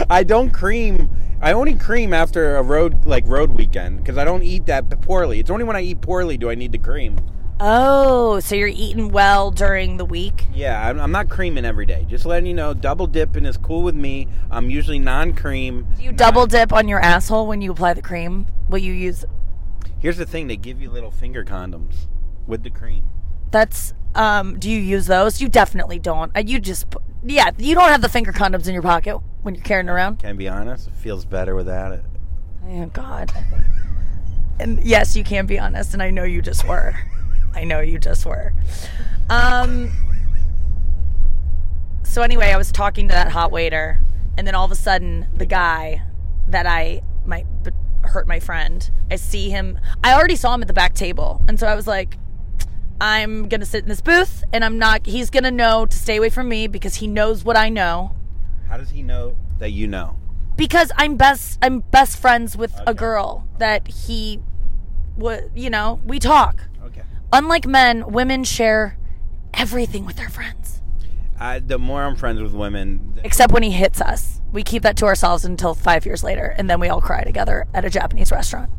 I 0.08 0.24
don't 0.24 0.50
cream 0.50 1.10
I 1.42 1.52
only 1.52 1.74
cream 1.74 2.12
after 2.12 2.56
a 2.56 2.62
road 2.62 3.06
like 3.06 3.26
road 3.26 3.50
weekend 3.52 3.98
because 3.98 4.18
I 4.18 4.24
don't 4.24 4.42
eat 4.42 4.66
that 4.66 5.00
poorly. 5.02 5.38
It's 5.38 5.50
only 5.50 5.64
when 5.64 5.76
I 5.76 5.82
eat 5.82 6.00
poorly 6.00 6.36
do 6.36 6.50
I 6.50 6.54
need 6.54 6.72
to 6.72 6.78
cream. 6.78 7.16
Oh, 7.62 8.40
so 8.40 8.54
you're 8.54 8.68
eating 8.68 9.10
well 9.10 9.50
during 9.50 9.98
the 9.98 10.04
week? 10.06 10.46
Yeah, 10.54 10.88
I'm, 10.88 10.98
I'm 10.98 11.12
not 11.12 11.28
creaming 11.28 11.66
every 11.66 11.84
day. 11.84 12.06
Just 12.08 12.24
letting 12.24 12.46
you 12.46 12.54
know, 12.54 12.72
double 12.72 13.06
dipping 13.06 13.44
is 13.44 13.58
cool 13.58 13.82
with 13.82 13.94
me. 13.94 14.28
I'm 14.50 14.70
usually 14.70 14.98
non-cream. 14.98 15.86
Do 15.98 16.02
you 16.02 16.12
double 16.12 16.46
dip 16.46 16.72
on 16.72 16.88
your 16.88 17.00
asshole 17.00 17.46
when 17.46 17.60
you 17.60 17.72
apply 17.72 17.92
the 17.92 18.02
cream? 18.02 18.46
Will 18.70 18.78
you 18.78 18.94
use? 18.94 19.26
Here's 20.00 20.16
the 20.16 20.26
thing: 20.26 20.46
they 20.48 20.56
give 20.56 20.80
you 20.80 20.90
little 20.90 21.10
finger 21.10 21.44
condoms 21.44 22.06
with 22.46 22.62
the 22.62 22.70
cream. 22.70 23.04
That's 23.50 23.94
um. 24.14 24.58
Do 24.58 24.70
you 24.70 24.78
use 24.80 25.06
those? 25.06 25.40
You 25.40 25.48
definitely 25.48 25.98
don't. 25.98 26.34
Uh, 26.36 26.40
You 26.40 26.58
just 26.60 26.86
yeah. 27.22 27.50
You 27.58 27.74
don't 27.74 27.88
have 27.88 28.02
the 28.02 28.08
finger 28.08 28.32
condoms 28.32 28.66
in 28.66 28.72
your 28.74 28.82
pocket 28.82 29.18
when 29.42 29.54
you're 29.54 29.64
carrying 29.64 29.88
around. 29.88 30.20
Can 30.20 30.30
I 30.30 30.32
be 30.32 30.48
honest? 30.48 30.88
It 30.88 30.94
feels 30.94 31.24
better 31.24 31.54
without 31.54 31.92
it. 31.92 32.04
Oh 32.66 32.86
God. 32.86 33.30
And 34.58 34.82
yes, 34.82 35.16
you 35.16 35.24
can 35.24 35.46
be 35.46 35.58
honest, 35.58 35.94
and 35.94 36.02
I 36.02 36.10
know 36.10 36.24
you 36.24 36.42
just 36.42 36.66
were. 36.68 36.94
I 37.54 37.64
know 37.64 37.80
you 37.80 37.98
just 37.98 38.24
were. 38.26 38.52
Um. 39.28 39.90
So 42.02 42.22
anyway, 42.22 42.50
I 42.50 42.56
was 42.56 42.72
talking 42.72 43.08
to 43.08 43.14
that 43.14 43.28
hot 43.28 43.52
waiter, 43.52 44.00
and 44.36 44.46
then 44.46 44.54
all 44.54 44.64
of 44.64 44.72
a 44.72 44.76
sudden, 44.76 45.28
the 45.34 45.46
guy 45.46 46.02
that 46.48 46.66
I 46.66 47.02
might 47.24 47.46
hurt 48.10 48.28
my 48.28 48.38
friend. 48.40 48.90
I 49.10 49.16
see 49.16 49.50
him. 49.50 49.78
I 50.04 50.12
already 50.14 50.36
saw 50.36 50.54
him 50.54 50.62
at 50.62 50.68
the 50.68 50.74
back 50.74 50.94
table, 50.94 51.42
and 51.48 51.58
so 51.58 51.66
I 51.66 51.74
was 51.74 51.86
like, 51.86 52.16
"I'm 53.00 53.48
gonna 53.48 53.64
sit 53.66 53.82
in 53.82 53.88
this 53.88 54.00
booth, 54.00 54.44
and 54.52 54.64
I'm 54.64 54.78
not. 54.78 55.06
He's 55.06 55.30
gonna 55.30 55.50
know 55.50 55.86
to 55.86 55.96
stay 55.96 56.16
away 56.16 56.30
from 56.30 56.48
me 56.48 56.66
because 56.66 56.96
he 56.96 57.06
knows 57.06 57.44
what 57.44 57.56
I 57.56 57.68
know." 57.68 58.14
How 58.68 58.76
does 58.76 58.90
he 58.90 59.02
know 59.02 59.36
that 59.58 59.70
you 59.72 59.86
know? 59.86 60.16
because 60.56 60.92
I'm 60.98 61.16
best 61.16 61.58
I'm 61.62 61.80
best 61.80 62.18
friends 62.18 62.54
with 62.56 62.74
a 62.86 62.92
girl 62.92 63.46
that 63.58 63.88
he 63.88 64.40
would 65.16 65.50
you 65.54 65.70
know 65.70 66.00
we 66.04 66.18
talk 66.18 66.64
Okay. 66.84 67.02
unlike 67.32 67.66
men 67.66 68.12
women 68.12 68.44
share 68.44 68.98
everything 69.54 70.04
with 70.04 70.16
their 70.16 70.28
friends 70.28 70.82
I, 71.38 71.60
the 71.60 71.78
more 71.78 72.02
I'm 72.02 72.14
friends 72.16 72.42
with 72.42 72.52
women, 72.52 73.18
except 73.24 73.52
when 73.52 73.62
he 73.62 73.70
hits 73.70 74.02
us 74.02 74.39
we 74.52 74.62
keep 74.62 74.82
that 74.82 74.96
to 74.96 75.06
ourselves 75.06 75.44
until 75.44 75.74
5 75.74 76.06
years 76.06 76.24
later 76.24 76.54
and 76.58 76.68
then 76.70 76.80
we 76.80 76.88
all 76.88 77.00
cry 77.00 77.24
together 77.24 77.66
at 77.74 77.84
a 77.84 77.90
Japanese 77.90 78.30
restaurant 78.32 78.70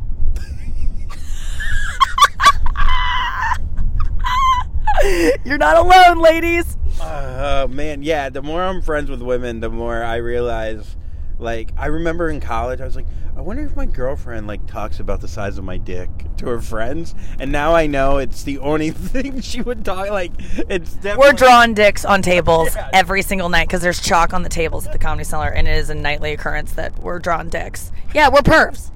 You're 5.44 5.58
not 5.58 5.78
alone 5.78 6.20
ladies 6.20 6.78
uh, 7.02 7.68
man, 7.70 8.04
yeah. 8.04 8.30
The 8.30 8.42
more 8.42 8.62
I'm 8.62 8.82
friends 8.82 9.10
with 9.10 9.22
women, 9.22 9.60
the 9.60 9.70
more 9.70 10.04
I 10.04 10.18
realize. 10.18 10.96
Like, 11.40 11.72
I 11.76 11.88
remember 11.88 12.30
in 12.30 12.40
college, 12.40 12.82
I 12.82 12.86
was 12.86 12.96
like, 12.96 13.08
I 13.36 13.40
wonder 13.42 13.64
if 13.64 13.76
my 13.76 13.86
girlfriend 13.86 14.46
like 14.46 14.68
talks 14.68 15.00
about 15.00 15.22
the 15.22 15.28
size 15.28 15.58
of 15.58 15.64
my 15.64 15.78
dick 15.78 16.10
to 16.38 16.48
her 16.48 16.60
friends, 16.62 17.16
and 17.40 17.52
now 17.52 17.74
I 17.74 17.88
know 17.88 18.18
it's 18.18 18.44
the 18.44 18.60
only 18.60 18.92
thing 18.92 19.40
she 19.42 19.62
would 19.62 19.86
talk. 19.86 20.10
Like, 20.10 20.32
it's 20.70 20.94
definitely 20.96 21.18
We're 21.18 21.34
drawing 21.34 21.74
dicks 21.74 22.04
on 22.04 22.22
tables 22.22 22.76
Yeah. 22.76 22.90
every 22.94 23.22
single 23.22 23.50
night 23.50 23.68
because 23.68 23.82
there's 23.82 24.02
chalk 24.02 24.34
on 24.34 24.44
the 24.44 24.50
tables 24.50 24.86
at 24.86 24.92
the 24.92 25.00
comedy 25.00 25.24
cellar, 25.24 25.48
and 25.48 25.68
it 25.68 25.78
is 25.78 25.90
a 25.90 25.96
nightly 25.96 26.34
occurrence 26.34 26.74
that 26.74 27.00
we're 27.00 27.20
drawing 27.20 27.50
dicks. 27.50 27.92
Yeah, 28.14 28.28
we're 28.30 28.42
pervs. 28.42 28.92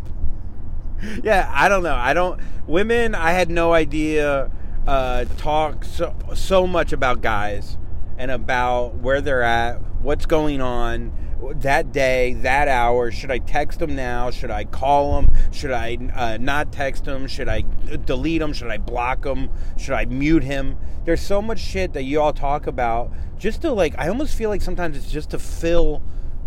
Yeah, 1.24 1.50
I 1.54 1.70
don't 1.70 1.84
know. 1.84 1.96
I 1.96 2.13
don't. 2.13 2.39
Women, 2.68 3.15
I 3.15 3.32
had 3.32 3.50
no 3.50 3.74
idea. 3.74 4.51
Uh, 4.88 5.25
talk 5.38 5.84
so 5.84 6.13
so 6.36 6.68
much 6.68 6.94
about 6.94 7.22
guys 7.22 7.77
and 8.18 8.30
about 8.30 8.96
where 8.96 9.20
they're 9.22 9.42
at, 9.42 9.82
what's 10.01 10.25
going 10.27 10.62
on 10.62 11.12
that 11.56 11.92
day, 11.92 12.34
that 12.34 12.68
hour. 12.68 13.12
Should 13.12 13.32
I 13.32 13.39
text 13.39 13.80
them 13.80 13.96
now? 13.96 14.32
Should 14.32 14.51
I 14.51 14.63
call 14.63 15.22
them? 15.22 15.36
Should 15.51 15.72
I 15.72 15.98
uh, 16.13 16.38
not 16.38 16.72
text 16.72 17.06
them? 17.06 17.27
Should 17.27 17.48
I 17.48 17.63
delete 18.06 18.39
them? 18.39 18.54
Should 18.54 18.70
I 18.70 18.77
block 18.77 19.24
them? 19.24 19.50
Should 19.77 19.94
I 19.94 20.06
mute 20.06 20.44
him? 20.44 20.77
There's 21.06 21.22
so 21.22 21.42
much 21.42 21.60
shit 21.60 21.94
that 21.94 22.04
you 22.04 22.22
all 22.22 22.34
talk 22.34 22.68
about 22.68 23.12
just 23.38 23.62
to 23.62 23.72
like. 23.72 23.96
I 23.98 24.08
almost 24.08 24.36
feel 24.36 24.50
like 24.50 24.62
sometimes 24.62 24.98
it's 24.98 25.12
just 25.12 25.30
to 25.32 25.39
fill 25.39 26.01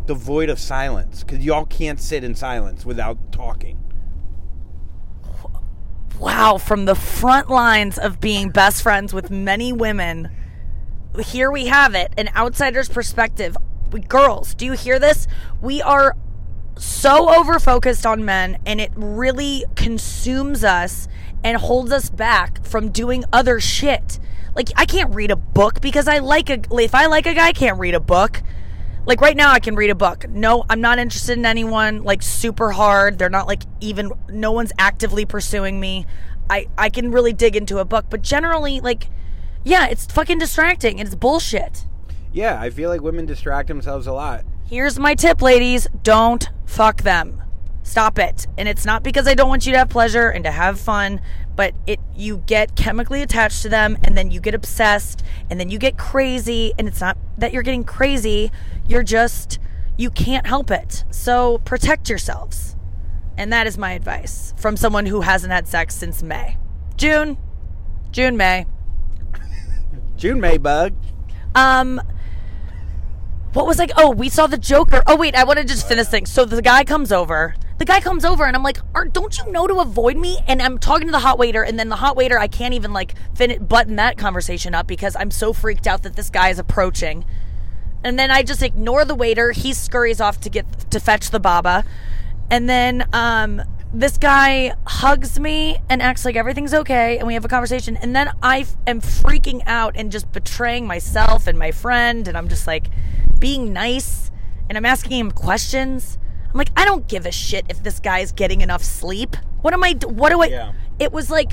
the 0.07 0.15
void 0.15 0.49
of 0.49 0.59
silence 0.59 1.23
because 1.23 1.45
y'all 1.45 1.67
can't 1.67 2.01
sit 2.01 2.25
in 2.25 2.35
silence 2.35 2.85
without 2.85 3.31
talking. 3.31 3.79
Wow, 6.19 6.59
from 6.59 6.87
the 6.87 6.97
front 6.97 7.49
lines 7.49 7.97
of 7.97 8.19
being 8.19 8.51
best 8.51 8.83
friends 8.83 9.15
with 9.15 9.31
many 9.31 9.73
women, 9.73 10.31
here 11.21 11.51
we 11.51 11.67
have 11.67 11.95
it 11.95 12.13
an 12.17 12.29
outsider's 12.35 12.89
perspective. 12.89 13.57
We, 13.91 14.01
girls, 14.01 14.55
do 14.55 14.65
you 14.65 14.73
hear 14.73 14.99
this? 14.99 15.27
We 15.61 15.81
are 15.83 16.17
so 16.77 17.35
over 17.35 17.59
focused 17.59 18.07
on 18.07 18.25
men 18.25 18.59
and 18.65 18.81
it 18.81 18.93
really 18.95 19.65
consumes 19.75 20.63
us 20.63 21.09
and 21.43 21.57
holds 21.57 21.93
us 21.93 22.11
back 22.11 22.65
from 22.65 22.91
doing 22.91 23.25
other 23.33 23.61
shit. 23.61 24.19
Like 24.55 24.69
I 24.77 24.87
can't 24.87 25.15
read 25.15 25.31
a 25.31 25.37
book 25.37 25.81
because 25.81 26.09
I 26.09 26.19
like 26.19 26.51
a 26.51 26.61
if 26.73 26.95
I 26.95 27.07
like 27.07 27.27
a 27.27 27.35
guy 27.35 27.49
I 27.49 27.53
can't 27.53 27.79
read 27.79 27.95
a 27.95 28.01
book. 28.01 28.43
Like 29.07 29.21
right 29.21 29.37
now 29.37 29.53
I 29.53 29.61
can 29.61 29.75
read 29.75 29.91
a 29.91 29.95
book. 29.95 30.29
No, 30.29 30.65
I'm 30.69 30.81
not 30.81 30.99
interested 30.99 31.39
in 31.39 31.47
anyone 31.47 32.03
like 32.03 32.23
super 32.23 32.73
hard. 32.73 33.19
They're 33.19 33.31
not 33.31 33.47
like 33.47 33.63
even 33.81 34.13
no 34.29 34.53
one's 34.53 34.73
actively 34.79 35.25
pursuing 35.25 35.81
me. 35.81 36.07
I 36.51 36.67
I 36.77 36.91
can 36.91 37.11
really 37.11 37.33
dig 37.33 37.57
into 37.57 37.79
a 37.79 37.85
book, 37.85 38.07
but 38.11 38.23
generally 38.23 38.81
like 38.81 39.09
yeah, 39.65 39.87
it's 39.87 40.07
fucking 40.07 40.39
distracting. 40.39 40.99
It's 40.99 41.15
bullshit. 41.15 41.85
Yeah, 42.39 42.61
I 42.61 42.71
feel 42.71 42.89
like 42.89 43.01
women 43.01 43.27
distract 43.27 43.67
themselves 43.67 44.07
a 44.07 44.13
lot. 44.13 44.45
Here's 44.71 44.97
my 44.97 45.17
tip, 45.17 45.43
ladies 45.43 45.89
don't 46.05 46.49
fuck 46.67 47.03
them. 47.03 47.43
Stop 47.83 48.17
it. 48.17 48.47
And 48.57 48.69
it's 48.69 48.87
not 48.87 49.03
because 49.03 49.27
I 49.27 49.35
don't 49.35 49.49
want 49.49 49.67
you 49.67 49.73
to 49.73 49.79
have 49.79 49.89
pleasure 49.89 50.29
and 50.29 50.45
to 50.45 50.53
have 50.53 50.79
fun, 50.79 51.21
but 51.57 51.75
it 51.85 51.99
you 52.15 52.45
get 52.47 52.77
chemically 52.77 53.23
attached 53.23 53.63
to 53.63 53.69
them 53.69 53.99
and 54.05 54.17
then 54.17 54.31
you 54.31 54.39
get 54.39 54.55
obsessed 54.55 55.25
and 55.51 55.59
then 55.59 55.69
you 55.69 55.81
get 55.81 55.99
crazy 55.99 56.73
and 56.79 56.87
it's 56.87 57.01
not 57.01 57.19
that 57.39 57.53
you're 57.53 57.65
getting 57.65 57.83
crazy, 57.83 58.53
you're 58.87 59.03
just 59.03 59.59
you 59.97 60.09
can't 60.09 60.47
help 60.47 60.71
it. 60.71 61.03
So 61.11 61.59
protect 61.65 62.09
yourselves. 62.09 62.77
And 63.37 63.53
that 63.53 63.67
is 63.67 63.77
my 63.77 63.95
advice 63.95 64.55
from 64.57 64.77
someone 64.77 65.07
who 65.07 65.23
hasn't 65.23 65.53
had 65.53 65.67
sex 65.67 65.97
since 65.97 66.23
May. 66.23 66.57
June. 66.97 67.37
June, 68.13 68.37
May. 68.37 68.67
June 70.17 70.41
May 70.41 70.59
bug. 70.59 70.95
Um 71.57 72.01
what 73.53 73.67
was 73.67 73.79
like 73.79 73.91
oh 73.97 74.11
we 74.11 74.29
saw 74.29 74.47
the 74.47 74.59
joker. 74.59 75.03
Oh 75.07 75.17
wait 75.17 75.35
i 75.35 75.45
want 75.45 75.59
to 75.59 75.65
just 75.65 75.89
finish 75.89 76.07
things. 76.07 76.31
So 76.31 76.45
the 76.45 76.63
guy 76.63 76.85
comes 76.85 77.13
over. 77.13 77.55
The 77.79 77.85
guy 77.85 78.01
comes 78.01 78.25
over 78.25 78.45
and 78.45 78.57
i'm 78.57 78.63
like 78.63 78.79
don't 79.13 79.39
you 79.39 79.51
know 79.51 79.67
to 79.67 79.81
avoid 79.81 80.17
me? 80.17 80.39
And 80.47 80.61
i'm 80.61 80.79
talking 80.79 81.07
to 81.09 81.13
the 81.13 81.21
hot 81.21 81.39
waiter 81.39 81.63
and 81.63 81.79
then 81.79 81.89
the 81.89 81.97
hot 81.97 82.17
waiter 82.17 82.39
i 82.39 82.49
can't 82.49 82.75
even 82.75 82.93
like 82.93 83.15
fin- 83.35 83.65
button 83.65 83.97
that 83.97 84.19
conversation 84.19 84.75
up 84.75 84.87
because 84.87 85.17
i'm 85.17 85.31
so 85.31 85.53
freaked 85.53 85.87
out 85.87 86.03
that 86.03 86.17
this 86.17 86.31
guy 86.31 86.49
is 86.51 86.59
approaching. 86.59 87.25
And 88.05 88.19
then 88.19 88.31
i 88.31 88.43
just 88.43 88.63
ignore 88.63 89.05
the 89.05 89.15
waiter. 89.15 89.53
He 89.53 89.73
scurries 89.73 90.21
off 90.21 90.41
to 90.43 90.51
get 90.51 90.91
to 90.91 91.01
fetch 91.01 91.31
the 91.31 91.41
baba. 91.41 91.85
And 92.51 92.69
then 92.69 93.09
um 93.13 93.63
this 93.93 94.19
guy 94.19 94.75
hugs 94.87 95.41
me 95.41 95.79
and 95.89 96.03
acts 96.03 96.25
like 96.25 96.37
everything's 96.37 96.75
okay 96.75 97.17
and 97.19 97.27
we 97.27 97.33
have 97.35 97.45
a 97.45 97.49
conversation 97.49 97.97
and 97.97 98.15
then 98.15 98.31
i 98.43 98.61
f- 98.61 98.77
am 98.87 99.01
freaking 99.01 99.63
out 99.67 99.95
and 99.97 100.13
just 100.13 100.31
betraying 100.33 100.87
myself 100.87 101.47
and 101.47 101.59
my 101.59 101.71
friend 101.71 102.29
and 102.29 102.37
i'm 102.37 102.49
just 102.49 102.67
like 102.67 102.89
being 103.39 103.73
nice 103.73 104.31
and 104.69 104.77
i'm 104.77 104.85
asking 104.85 105.19
him 105.19 105.31
questions 105.31 106.19
i'm 106.51 106.59
like 106.59 106.69
i 106.77 106.85
don't 106.85 107.09
give 107.09 107.25
a 107.25 107.33
shit 107.33 107.65
if 107.71 107.83
this 107.83 107.99
guy's 107.99 108.31
getting 108.31 108.61
enough 108.61 108.85
sleep 108.85 109.37
what 109.63 109.73
am 109.73 109.83
i 109.83 109.95
what 110.05 110.29
do 110.31 110.43
i 110.43 110.47
Yeah. 110.49 110.73
it 110.99 111.11
was 111.11 111.31
like 111.31 111.53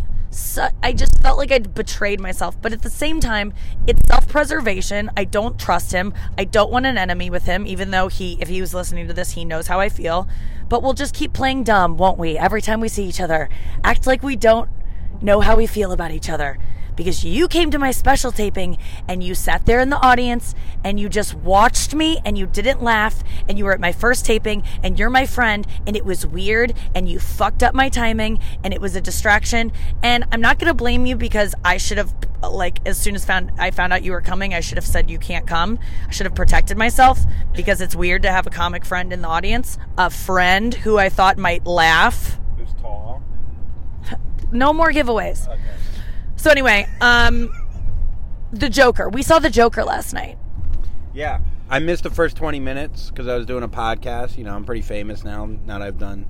I 0.84 0.92
just 0.92 1.18
felt 1.22 1.38
like 1.38 1.51
I'd 1.51 1.74
betrayed 1.74 2.20
myself, 2.20 2.62
but 2.62 2.74
at 2.74 2.82
the 2.82 2.89
same 2.89 3.20
time, 3.20 3.54
it's 3.88 4.06
self-preservation. 4.08 5.10
I 5.15 5.24
don't 5.24 5.58
trust 5.58 5.92
him. 5.94 6.13
I 6.38 6.44
don't 6.44 6.72
want 6.72 6.86
an 6.86 6.98
enemy 6.98 7.30
with 7.30 7.46
him, 7.46 7.65
even 7.65 7.92
though 7.92 8.10
he, 8.10 8.38
if 8.42 8.50
he 8.50 8.60
was 8.60 8.74
listening 8.74 9.08
to 9.08 9.13
this, 9.13 9.32
he 9.32 9.46
knows 9.46 9.68
how 9.68 9.80
I 9.80 9.88
feel. 9.89 10.27
But 10.68 10.84
we'll 10.84 10.94
just 10.94 11.15
keep 11.15 11.32
playing 11.32 11.63
dumb, 11.63 11.96
won't 11.96 12.18
we? 12.18 12.38
Every 12.38 12.62
time 12.62 12.82
we 12.82 12.89
see 12.89 13.06
each 13.06 13.22
other, 13.22 13.50
act 13.84 14.08
like 14.08 14.24
we 14.24 14.36
don't 14.36 14.70
know 15.22 15.39
how 15.39 15.56
we 15.56 15.68
feel 15.68 15.92
about 15.92 16.12
each 16.12 16.30
other. 16.30 16.58
Because 16.96 17.24
you 17.24 17.48
came 17.48 17.72
to 17.72 17.80
my 17.80 17.92
special 17.92 18.32
taping 18.32 18.78
and 19.08 19.24
you 19.24 19.36
sat 19.36 19.66
there 19.66 19.80
in 19.80 19.90
the 19.90 19.98
audience 19.98 20.56
and 20.84 21.00
you 21.00 21.10
just 21.10 21.34
watched 21.34 21.94
me 21.94 22.20
and 22.25 22.38
you 22.38 22.46
didn't 22.46 22.82
laugh 22.82 23.24
and 23.48 23.58
you 23.58 23.66
were 23.66 23.74
at 23.74 23.80
my 23.80 23.92
first 23.92 24.25
taping 24.25 24.64
and 24.84 24.98
you're 24.98 25.10
my 25.10 25.25
friend 25.25 25.68
and 25.86 25.96
it 25.96 26.06
was 26.06 26.25
weird 26.25 26.74
and 26.94 27.10
you 27.10 27.20
fucked 27.20 27.64
up 27.64 27.74
my 27.74 27.90
timing 27.90 28.40
and 28.64 28.74
it 28.74 28.82
was 28.82 28.96
a 28.96 29.02
distraction 29.02 29.72
and 30.04 30.25
I'm 30.32 30.42
not 30.42 30.60
going 30.60 30.68
to 30.68 30.74
blame 30.74 31.06
you 31.06 31.16
because 31.16 31.54
I 31.64 31.78
should 31.78 31.98
have 31.98 32.14
like 32.44 32.80
as 32.86 32.98
soon 32.98 33.16
as 33.16 33.25
found 33.25 33.52
I 33.58 33.72
found 33.72 33.94
out 33.94 34.04
you 34.04 34.12
were 34.12 34.22
coming 34.22 34.54
I 34.54 34.60
should 34.60 34.78
have 34.78 34.86
said 34.86 35.10
you 35.10 35.20
can't 35.20 35.48
come. 35.48 35.80
I 36.08 36.12
should 36.12 36.25
have 36.25 36.36
protected 36.36 36.78
myself 36.78 37.20
because 37.54 37.82
it's 37.82 37.96
weird 37.96 38.22
to 38.24 38.32
have 38.32 38.48
a 38.48 38.50
comic 38.50 38.86
friend 38.86 39.12
in 39.12 39.22
the 39.22 39.28
audience, 39.28 39.78
a 39.98 40.10
friend 40.10 40.74
who 40.74 40.98
I 40.98 41.10
thought 41.10 41.38
might 41.38 41.66
laugh. 41.66 42.40
Who's 42.58 42.74
tall? 42.82 43.24
No 44.52 44.72
more 44.72 44.92
giveaways. 44.92 45.48
So 46.36 46.51
anyway, 46.51 46.88
um 47.01 47.50
the 48.51 48.70
Joker. 48.70 49.10
We 49.10 49.22
saw 49.22 49.39
the 49.39 49.50
Joker 49.50 49.84
last 49.84 50.13
night. 50.13 50.38
Yeah. 51.13 51.39
I 51.70 51.80
missed 51.80 52.04
the 52.04 52.10
first 52.10 52.38
20 52.38 52.60
minutes 52.60 53.10
because 53.10 53.27
I 53.27 53.36
was 53.36 53.46
doing 53.46 53.63
a 53.63 53.68
podcast. 53.68 54.38
You 54.38 54.44
know, 54.44 54.56
I'm 54.56 54.65
pretty 54.65 54.82
famous 54.82 55.24
now. 55.24 55.46
Now 55.46 55.80
that 55.80 55.88
I've 55.88 55.98
done, 55.98 56.27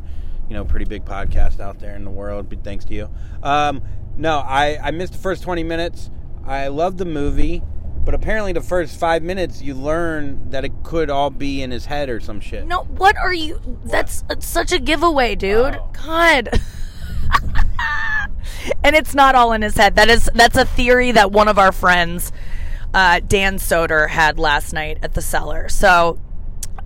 you 0.48 0.56
know, 0.56 0.64
pretty 0.64 0.86
big 0.86 1.04
podcast 1.04 1.60
out 1.60 1.80
there 1.80 1.96
in 1.96 2.06
the 2.06 2.12
world, 2.12 2.56
thanks 2.64 2.86
to 2.86 2.94
you. 2.94 3.10
Um, 3.44 3.82
no, 4.18 4.38
I, 4.40 4.80
I 4.82 4.92
missed 4.92 5.14
the 5.14 5.20
first 5.20 5.44
20 5.44 5.64
minutes. 5.64 6.10
I 6.46 6.70
loved 6.70 7.00
the 7.00 7.06
movie, 7.06 7.62
but 8.06 8.14
apparently 8.14 8.54
the 8.54 8.62
first 8.62 8.98
five 8.98 9.24
minutes 9.24 9.62
you 9.62 9.74
learn 9.74 10.52
that 10.52 10.64
it 10.64 10.72
could 10.84 11.10
all 11.10 11.30
be 11.30 11.62
in 11.62 11.72
his 11.72 11.86
head 11.86 12.10
or 12.10 12.22
some 12.22 12.40
shit. 12.40 12.66
No, 12.66 12.84
what 12.84 13.18
are 13.18 13.34
you? 13.34 13.60
That's 13.84 14.24
such 14.40 14.72
a 14.72 14.80
giveaway, 14.80 15.36
dude. 15.36 15.76
Oh. 15.76 15.90
God. 15.92 16.62
and 18.84 18.96
it's 18.96 19.16
not 19.16 19.36
all 19.36 19.54
in 19.54 19.62
his 19.62 19.76
head. 19.76 19.96
That 19.96 20.10
is 20.10 20.30
that's 20.34 20.58
a 20.58 20.66
theory 20.66 21.12
that 21.12 21.32
one 21.32 21.48
of 21.48 21.58
our 21.58 21.72
friends, 21.72 22.32
uh, 22.94 23.20
Dan 23.28 23.58
Soder, 23.58 24.10
had 24.10 24.40
last 24.40 24.74
night 24.74 25.00
at 25.02 25.14
the 25.14 25.22
cellar. 25.22 25.70
So, 25.70 26.20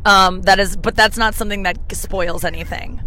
um, 0.05 0.41
that 0.43 0.60
is, 0.60 0.75
but 0.75 0.96
that's 0.96 1.17
not 1.17 1.36
something 1.36 1.63
that 1.63 1.77
spoils 1.96 2.43
anything. 2.43 3.01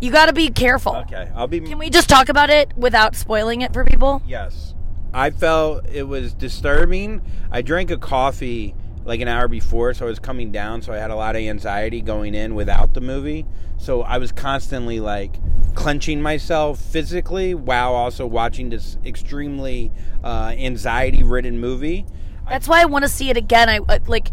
You 0.00 0.10
got 0.10 0.26
to 0.26 0.32
be 0.32 0.48
careful. 0.48 0.96
Okay, 0.96 1.30
I'll 1.34 1.46
be. 1.46 1.60
Can 1.60 1.78
we 1.78 1.90
just 1.90 2.08
talk 2.08 2.28
about 2.28 2.50
it 2.50 2.76
without 2.76 3.14
spoiling 3.14 3.60
it 3.60 3.72
for 3.72 3.84
people? 3.84 4.22
Yes. 4.26 4.74
I 5.14 5.30
felt 5.30 5.86
it 5.88 6.04
was 6.04 6.32
disturbing. 6.32 7.20
I 7.50 7.60
drank 7.60 7.90
a 7.90 7.98
coffee 7.98 8.74
like 9.04 9.20
an 9.20 9.28
hour 9.28 9.48
before, 9.48 9.94
so 9.94 10.06
I 10.06 10.08
was 10.08 10.18
coming 10.18 10.52
down, 10.52 10.82
so 10.82 10.92
I 10.92 10.98
had 10.98 11.10
a 11.10 11.16
lot 11.16 11.34
of 11.36 11.42
anxiety 11.42 12.00
going 12.00 12.34
in 12.34 12.54
without 12.54 12.94
the 12.94 13.00
movie. 13.00 13.46
So 13.78 14.02
I 14.02 14.18
was 14.18 14.30
constantly 14.32 15.00
like 15.00 15.36
clenching 15.74 16.22
myself 16.22 16.78
physically 16.78 17.54
while 17.54 17.94
also 17.94 18.26
watching 18.26 18.70
this 18.70 18.98
extremely 19.04 19.90
uh, 20.22 20.54
anxiety 20.56 21.22
ridden 21.22 21.58
movie. 21.58 22.06
That's 22.48 22.68
why 22.68 22.82
I 22.82 22.84
want 22.84 23.04
to 23.04 23.08
see 23.08 23.30
it 23.30 23.36
again. 23.36 23.68
I 23.68 23.78
uh, 23.78 23.98
like 24.06 24.30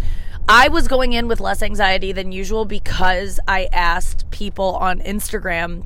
I 0.48 0.68
was 0.68 0.88
going 0.88 1.14
in 1.14 1.28
with 1.28 1.40
less 1.40 1.62
anxiety 1.62 2.12
than 2.12 2.32
usual 2.32 2.66
because 2.66 3.40
I 3.48 3.70
asked 3.72 4.30
people 4.32 4.76
on 4.78 5.00
Instagram 5.02 5.86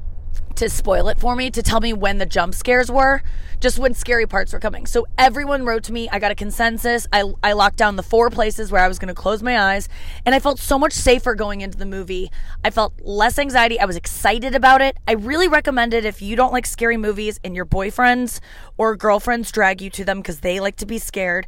to 0.55 0.69
spoil 0.69 1.09
it 1.09 1.19
for 1.19 1.35
me 1.35 1.49
to 1.51 1.61
tell 1.61 1.79
me 1.79 1.93
when 1.93 2.17
the 2.17 2.25
jump 2.25 2.53
scares 2.55 2.91
were, 2.91 3.21
just 3.59 3.79
when 3.79 3.93
scary 3.93 4.25
parts 4.25 4.53
were 4.53 4.59
coming. 4.59 4.85
So 4.85 5.05
everyone 5.17 5.65
wrote 5.65 5.83
to 5.83 5.93
me. 5.93 6.09
I 6.09 6.19
got 6.19 6.31
a 6.31 6.35
consensus. 6.35 7.07
I 7.11 7.23
I 7.43 7.53
locked 7.53 7.77
down 7.77 7.95
the 7.95 8.03
four 8.03 8.29
places 8.29 8.71
where 8.71 8.83
I 8.83 8.87
was 8.87 8.99
going 8.99 9.13
to 9.13 9.13
close 9.13 9.41
my 9.41 9.59
eyes, 9.59 9.89
and 10.25 10.35
I 10.35 10.39
felt 10.39 10.59
so 10.59 10.77
much 10.77 10.93
safer 10.93 11.35
going 11.35 11.61
into 11.61 11.77
the 11.77 11.85
movie. 11.85 12.31
I 12.63 12.69
felt 12.69 12.93
less 13.01 13.39
anxiety. 13.39 13.79
I 13.79 13.85
was 13.85 13.95
excited 13.95 14.55
about 14.55 14.81
it. 14.81 14.97
I 15.07 15.13
really 15.13 15.47
recommend 15.47 15.93
it 15.93 16.05
if 16.05 16.21
you 16.21 16.35
don't 16.35 16.53
like 16.53 16.65
scary 16.65 16.97
movies 16.97 17.39
and 17.43 17.55
your 17.55 17.65
boyfriends 17.65 18.39
or 18.77 18.95
girlfriends 18.95 19.51
drag 19.51 19.81
you 19.81 19.89
to 19.91 20.05
them 20.05 20.19
because 20.19 20.39
they 20.41 20.59
like 20.59 20.75
to 20.77 20.85
be 20.85 20.97
scared 20.97 21.47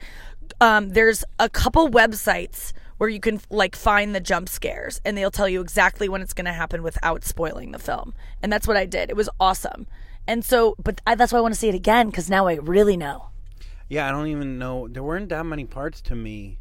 um, 0.61 0.89
there's 0.89 1.23
a 1.39 1.49
couple 1.49 1.89
websites 1.89 2.71
where 2.97 3.09
you 3.09 3.19
can 3.19 3.39
like 3.49 3.75
find 3.75 4.15
the 4.15 4.19
jump 4.19 4.47
scares 4.49 5.01
and 5.05 5.17
they'll 5.17 5.31
tell 5.31 5.49
you 5.49 5.61
exactly 5.61 6.07
when 6.09 6.21
it's 6.21 6.33
going 6.33 6.45
to 6.45 6.53
happen 6.53 6.81
without 6.83 7.23
spoiling 7.25 7.71
the 7.71 7.79
film 7.79 8.13
and 8.41 8.51
that's 8.51 8.67
what 8.67 8.77
i 8.77 8.85
did 8.85 9.09
it 9.09 9.15
was 9.15 9.29
awesome 9.39 9.85
and 10.27 10.43
so 10.45 10.75
but 10.83 11.01
I, 11.05 11.15
that's 11.15 11.31
why 11.33 11.39
i 11.39 11.41
want 11.41 11.53
to 11.53 11.59
see 11.59 11.69
it 11.69 11.75
again 11.75 12.09
because 12.09 12.29
now 12.29 12.47
i 12.47 12.55
really 12.55 12.97
know 12.97 13.29
Yeah, 13.87 14.07
I 14.07 14.11
don't 14.11 14.27
even 14.27 14.57
know. 14.57 14.87
There 14.87 15.03
weren't 15.03 15.29
that 15.29 15.45
many 15.45 15.65
parts 15.65 16.01
to 16.09 16.15
me 16.15 16.57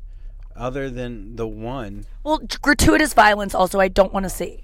other 0.54 0.90
than 0.90 1.36
the 1.36 1.46
one. 1.46 2.04
well 2.22 2.40
gratuitous 2.62 3.14
violence 3.14 3.54
also 3.54 3.80
i 3.80 3.88
don't 3.88 4.12
want 4.12 4.24
to 4.24 4.30
see 4.30 4.60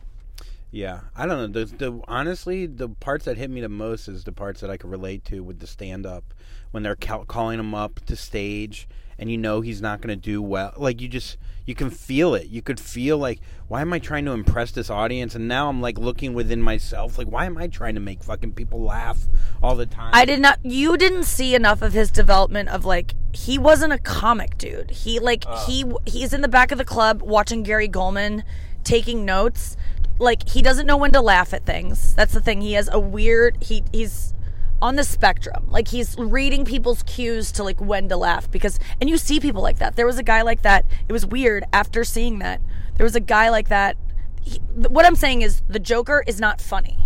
Yeah, 0.73 1.01
I 1.17 1.27
don't 1.27 1.39
know. 1.53 1.65
The, 1.65 1.65
the 1.77 2.01
honestly, 2.07 2.67
the 2.67 2.89
parts 2.89 3.25
that 3.25 3.37
hit 3.37 3.51
me 3.51 3.61
the 3.61 3.69
most 3.69 4.07
is 4.07 4.23
the 4.23 4.31
parts 4.33 4.61
that 4.61 4.71
I 4.71 4.77
could 4.77 4.89
relate 4.91 5.25
to 5.25 5.41
with 5.43 5.59
the 5.59 5.67
stand 5.67 6.07
up 6.07 6.23
when 6.71 6.85
they're 6.85 6.95
ca- 6.95 7.25
calling 7.25 7.59
him 7.59 7.75
up 7.75 7.99
to 8.07 8.15
stage, 8.15 8.87
and 9.19 9.29
you 9.33 9.37
know 9.37 9.63
he's 9.63 9.83
not 9.83 10.01
going 10.01 10.15
to 10.15 10.31
do 10.33 10.41
well. 10.41 10.73
Like 10.77 11.01
you 11.01 11.09
just 11.09 11.39
you 11.71 11.77
can 11.77 11.89
feel 11.89 12.35
it. 12.35 12.49
You 12.49 12.63
could 12.63 12.81
feel 12.81 13.17
like, 13.17 13.39
why 13.69 13.81
am 13.81 13.93
I 13.93 14.01
trying 14.01 14.25
to 14.25 14.33
impress 14.33 14.73
this 14.73 14.91
audience? 14.91 15.37
And 15.37 15.47
now 15.47 15.69
I'm 15.69 15.81
like 15.81 15.99
looking 15.99 16.35
within 16.35 16.61
myself, 16.61 17.17
like, 17.17 17.29
why 17.29 17.47
am 17.47 17.57
I 17.57 17.69
trying 17.69 17.95
to 17.95 18.01
make 18.01 18.25
fucking 18.25 18.55
people 18.55 18.83
laugh 18.83 19.29
all 19.63 19.77
the 19.77 19.87
time? 19.87 20.11
i 20.13 20.25
did 20.25 20.41
not 20.41 20.59
you 20.65 20.97
didn't 20.97 21.23
see 21.23 21.55
enough 21.55 21.81
of 21.81 21.93
his 21.93 22.11
development 22.11 22.69
of 22.71 22.85
like 22.85 23.15
he 23.33 23.57
wasn't 23.57 23.93
a 23.93 23.99
comic 23.99 24.59
dude 24.59 24.91
he 24.91 25.21
like 25.21 25.45
oh. 25.47 25.65
he 25.67 25.85
he's 26.11 26.33
in 26.33 26.41
the 26.41 26.49
back 26.49 26.73
of 26.73 26.79
the 26.79 26.85
club 26.85 27.23
watching 27.23 27.63
Gary 27.63 27.89
Gulman 27.89 28.43
taking 28.83 29.25
notes 29.25 29.77
like 30.19 30.49
he 30.49 30.63
doesn't 30.63 30.87
know 30.87 30.97
when 30.97 31.13
to 31.13 31.21
laugh 31.21 31.55
at 31.55 31.65
things 31.65 32.15
that's 32.15 32.33
the 32.33 32.41
thing 32.41 32.61
he 32.61 32.73
has 32.73 32.89
a 32.93 32.99
weird 32.99 33.57
he 33.63 33.85
he's 33.93 34.35
on 34.83 34.97
the 34.97 35.05
spectrum 35.05 35.67
like 35.69 35.89
he's 35.89 36.17
reading 36.19 36.65
people's 36.65 37.03
cues 37.03 37.53
to 37.53 37.63
like 37.63 37.81
when 37.81 38.09
to 38.09 38.17
laugh 38.17 38.51
because 38.51 38.79
and 39.01 39.11
you 39.11 39.19
see 39.19 39.39
people 39.39 39.63
like 39.63 39.79
that 39.79 39.97
there 39.97 40.07
was 40.07 40.19
a 40.19 40.23
guy 40.23 40.43
like 40.43 40.63
that 40.63 40.85
it 41.09 41.13
was 41.13 41.27
weird 41.27 41.65
after 41.73 42.03
seeing 42.03 42.39
that 42.39 42.61
there 42.97 43.05
was 43.05 43.15
a 43.15 43.21
guy 43.21 43.49
like 43.49 43.69
that 43.69 43.97
he, 44.43 44.59
what 44.59 45.05
I'm 45.07 45.17
saying 45.17 45.43
is 45.43 45.63
the 45.69 45.79
Joker 45.79 46.25
is 46.27 46.41
not 46.41 46.61
funny. 46.61 46.99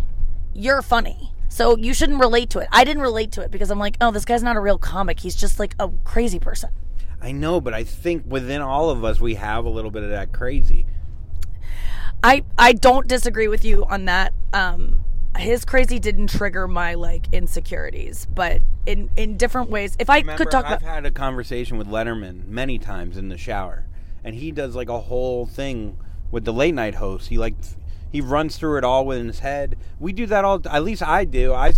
You're 0.53 0.83
funny. 0.83 1.33
So 1.49 1.77
you 1.77 1.95
shouldn't 1.95 2.21
relate 2.21 2.51
to 2.51 2.59
it. 2.61 2.69
I 2.73 2.85
didn't 2.85 3.03
relate 3.03 3.33
to 3.33 3.43
it 3.43 3.51
because 3.51 3.71
I'm 3.71 3.79
like, 3.79 3.97
oh, 4.01 4.11
this 4.11 4.25
guy's 4.25 4.43
not 4.43 4.57
a 4.57 4.61
real 4.61 4.79
comic. 4.79 5.21
He's 5.21 5.37
just 5.37 5.59
like 5.59 5.75
a 5.79 5.91
crazy 6.03 6.39
person. 6.39 6.71
I 7.21 7.33
know, 7.33 7.61
but 7.61 7.75
I 7.75 7.85
think 7.85 8.25
within 8.27 8.61
all 8.61 8.91
of 8.91 9.05
us, 9.05 9.21
we 9.21 9.37
have 9.37 9.65
a 9.65 9.69
little 9.69 9.91
bit 9.91 10.03
of 10.03 10.11
that 10.11 10.33
crazy. 10.33 10.87
I 12.23 12.45
I 12.59 12.73
don't 12.73 13.07
disagree 13.07 13.49
with 13.49 13.65
you 13.65 13.85
on 13.85 14.07
that. 14.07 14.33
Um, 14.53 15.01
his 15.37 15.65
crazy 15.65 15.99
didn't 15.99 16.29
trigger 16.29 16.69
my 16.69 16.95
like 16.95 17.27
insecurities, 17.33 18.27
but 18.27 18.63
in 18.87 19.11
in 19.17 19.37
different 19.37 19.71
ways. 19.71 19.97
If 19.99 20.11
I 20.11 20.19
Remember, 20.19 20.45
could 20.45 20.51
talk 20.51 20.67
I've 20.67 20.83
about 20.83 20.95
had 20.95 21.07
a 21.07 21.11
conversation 21.11 21.79
with 21.79 21.89
Letterman 21.89 22.47
many 22.47 22.79
times 22.79 23.17
in 23.17 23.29
the 23.29 23.39
shower, 23.39 23.85
and 24.23 24.35
he 24.35 24.51
does 24.51 24.75
like 24.75 24.89
a 24.89 25.01
whole 25.01 25.47
thing 25.47 25.99
with 26.31 26.45
the 26.45 26.53
late 26.53 26.75
night 26.75 26.97
host. 26.97 27.29
He 27.29 27.39
like 27.39 27.55
he 28.11 28.21
runs 28.21 28.57
through 28.57 28.79
it 28.79 28.85
all 28.85 29.07
within 29.07 29.27
his 29.27 29.41
head. 29.41 29.77
We 29.99 30.13
do 30.13 30.27
that 30.27 30.45
all. 30.45 30.61
At 30.69 30.85
least 30.85 31.03
I 31.03 31.25
do. 31.25 31.53
I 31.53 31.73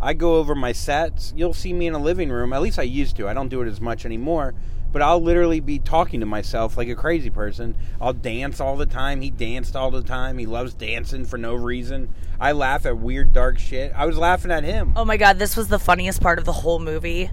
I 0.00 0.14
go 0.14 0.36
over 0.36 0.54
my 0.54 0.72
sets. 0.72 1.34
You'll 1.36 1.52
see 1.52 1.72
me 1.72 1.86
in 1.86 1.94
a 1.94 1.98
living 1.98 2.30
room. 2.30 2.52
At 2.52 2.62
least 2.62 2.78
I 2.78 2.82
used 2.82 3.16
to. 3.16 3.28
I 3.28 3.34
don't 3.34 3.48
do 3.48 3.60
it 3.60 3.68
as 3.68 3.80
much 3.80 4.06
anymore. 4.06 4.54
But 4.92 5.02
I'll 5.02 5.22
literally 5.22 5.60
be 5.60 5.78
talking 5.78 6.18
to 6.18 6.26
myself 6.26 6.76
like 6.76 6.88
a 6.88 6.96
crazy 6.96 7.30
person. 7.30 7.76
I'll 8.00 8.12
dance 8.12 8.60
all 8.60 8.76
the 8.76 8.86
time. 8.86 9.20
He 9.20 9.30
danced 9.30 9.76
all 9.76 9.92
the 9.92 10.02
time. 10.02 10.38
He 10.38 10.46
loves 10.46 10.74
dancing 10.74 11.24
for 11.24 11.38
no 11.38 11.54
reason. 11.54 12.12
I 12.40 12.52
laugh 12.52 12.86
at 12.86 12.96
weird, 12.96 13.32
dark 13.34 13.58
shit. 13.58 13.92
I 13.94 14.06
was 14.06 14.16
laughing 14.16 14.50
at 14.50 14.64
him. 14.64 14.94
Oh 14.96 15.04
my 15.04 15.18
god, 15.18 15.38
this 15.38 15.56
was 15.56 15.68
the 15.68 15.78
funniest 15.78 16.22
part 16.22 16.38
of 16.38 16.46
the 16.46 16.52
whole 16.52 16.78
movie. 16.78 17.30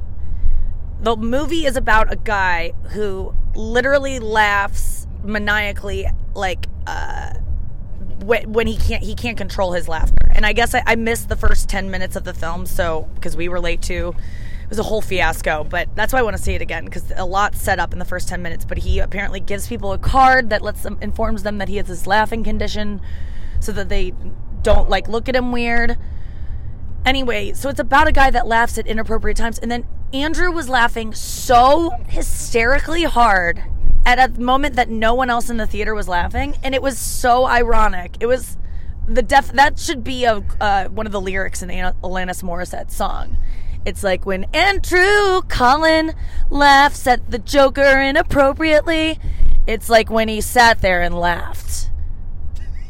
The 1.00 1.16
movie 1.16 1.66
is 1.66 1.78
about 1.78 2.12
a 2.12 2.18
guy 2.18 2.74
who 2.90 3.34
literally 3.56 4.20
laughs 4.20 5.08
maniacally, 5.24 6.08
like 6.34 6.68
uh, 6.86 7.36
when, 8.24 8.68
he 8.68 8.78
can't 8.78 9.04
he 9.04 9.16
can't 9.16 9.38
control 9.38 9.72
his 9.72 9.88
laughter. 9.88 10.16
And 10.32 10.46
I 10.46 10.54
guess 10.54 10.76
I, 10.76 10.84
I 10.86 10.96
missed 10.96 11.30
the 11.30 11.36
first 11.38 11.70
ten 11.70 11.90
minutes 11.90 12.16
of 12.16 12.24
the 12.26 12.34
film, 12.34 12.66
so 12.66 13.08
because 13.16 13.38
we 13.38 13.48
were 13.48 13.60
late 13.60 13.82
too. 13.82 14.14
It 14.64 14.70
was 14.70 14.80
a 14.80 14.84
whole 14.84 15.02
fiasco, 15.02 15.64
but 15.64 15.88
that's 15.96 16.12
why 16.12 16.20
I 16.20 16.24
want 16.24 16.36
to 16.36 16.44
see 16.44 16.54
it 16.54 16.62
again 16.62 16.84
because 16.84 17.14
a 17.16 17.24
lot 17.24 17.56
set 17.56 17.80
up 17.80 17.94
in 17.94 18.00
the 18.00 18.06
first 18.06 18.28
ten 18.28 18.42
minutes. 18.42 18.66
But 18.66 18.80
he 18.80 19.00
apparently 19.00 19.40
gives 19.40 19.68
people 19.68 19.94
a 19.94 19.98
card 19.98 20.50
that 20.50 20.62
lets 20.62 20.84
them 20.84 20.98
informs 21.02 21.44
them 21.44 21.60
that 21.60 21.70
he 21.70 21.78
has 21.78 21.88
this 21.88 22.06
laughing 22.06 22.44
condition, 22.44 23.00
so 23.62 23.72
that 23.72 23.88
they 23.88 24.14
don't 24.68 24.90
like 24.90 25.08
look 25.08 25.30
at 25.30 25.36
him 25.36 25.54
weird. 25.54 25.98
Anyway, 27.06 27.54
so 27.54 27.70
it's 27.70 27.80
about 27.80 28.06
a 28.06 28.12
guy 28.12 28.30
that 28.30 28.46
laughs 28.46 28.78
at 28.78 28.86
inappropriate 28.86 29.38
times. 29.38 29.58
And 29.58 29.72
then 29.72 29.88
Andrew 30.12 30.52
was 30.52 30.68
laughing 30.68 31.14
so 31.14 31.92
hysterically 32.10 33.04
hard 33.04 33.64
at 34.06 34.20
a 34.20 34.42
moment 34.42 34.76
that 34.76 34.90
no 34.90 35.14
one 35.14 35.30
else 35.30 35.50
in 35.50 35.56
the 35.56 35.66
theater 35.66 35.96
was 35.96 36.10
laughing. 36.10 36.58
And 36.64 36.76
it 36.76 36.82
was 36.82 36.98
so 36.98 37.46
ironic. 37.46 38.18
It 38.20 38.26
was 38.26 38.58
the 39.08 39.22
def 39.22 39.54
that 39.54 39.80
should 39.80 40.04
be 40.04 40.26
a 40.26 40.44
uh, 40.60 40.90
one 40.90 41.06
of 41.06 41.14
the 41.14 41.22
lyrics 41.22 41.62
in 41.62 41.70
Alanis 41.70 42.44
Morissette's 42.44 42.94
song. 42.94 43.38
It's 43.86 44.04
like 44.04 44.26
when 44.26 44.44
Andrew 44.54 45.44
Collin 45.48 46.14
laughs 46.50 47.08
at 47.08 47.32
the 47.32 47.40
Joker 47.40 48.02
inappropriately. 48.02 49.18
It's 49.66 49.88
like 49.88 50.10
when 50.10 50.28
he 50.28 50.42
sat 50.42 50.82
there 50.82 51.02
and 51.02 51.18
laughed 51.18 51.90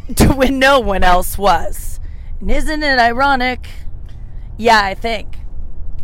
to 0.15 0.29
when 0.29 0.57
no 0.57 0.79
one 0.79 1.03
else 1.03 1.37
was. 1.37 1.99
And 2.39 2.49
isn't 2.49 2.81
it 2.81 2.97
ironic? 2.97 3.67
Yeah, 4.57 4.81
I 4.81 4.93
think. 4.93 5.39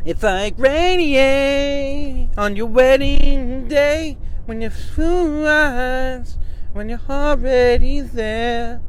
It's 0.03 0.24
like 0.24 0.55
rainy 0.57 1.15
eh, 1.15 2.27
on 2.38 2.57
your 2.57 2.65
wedding 2.65 3.69
day 3.69 4.17
when 4.45 4.60
you're 4.60 4.69
full 4.69 5.48
eyes, 5.48 6.38
when 6.74 6.89
you're 6.89 7.00
already 7.10 8.01
there. 8.01 8.81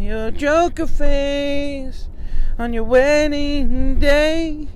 Your 0.00 0.32
joker 0.32 0.88
face 0.88 2.08
on 2.58 2.72
your 2.72 2.84
wedding 2.84 4.00
day, 4.00 4.66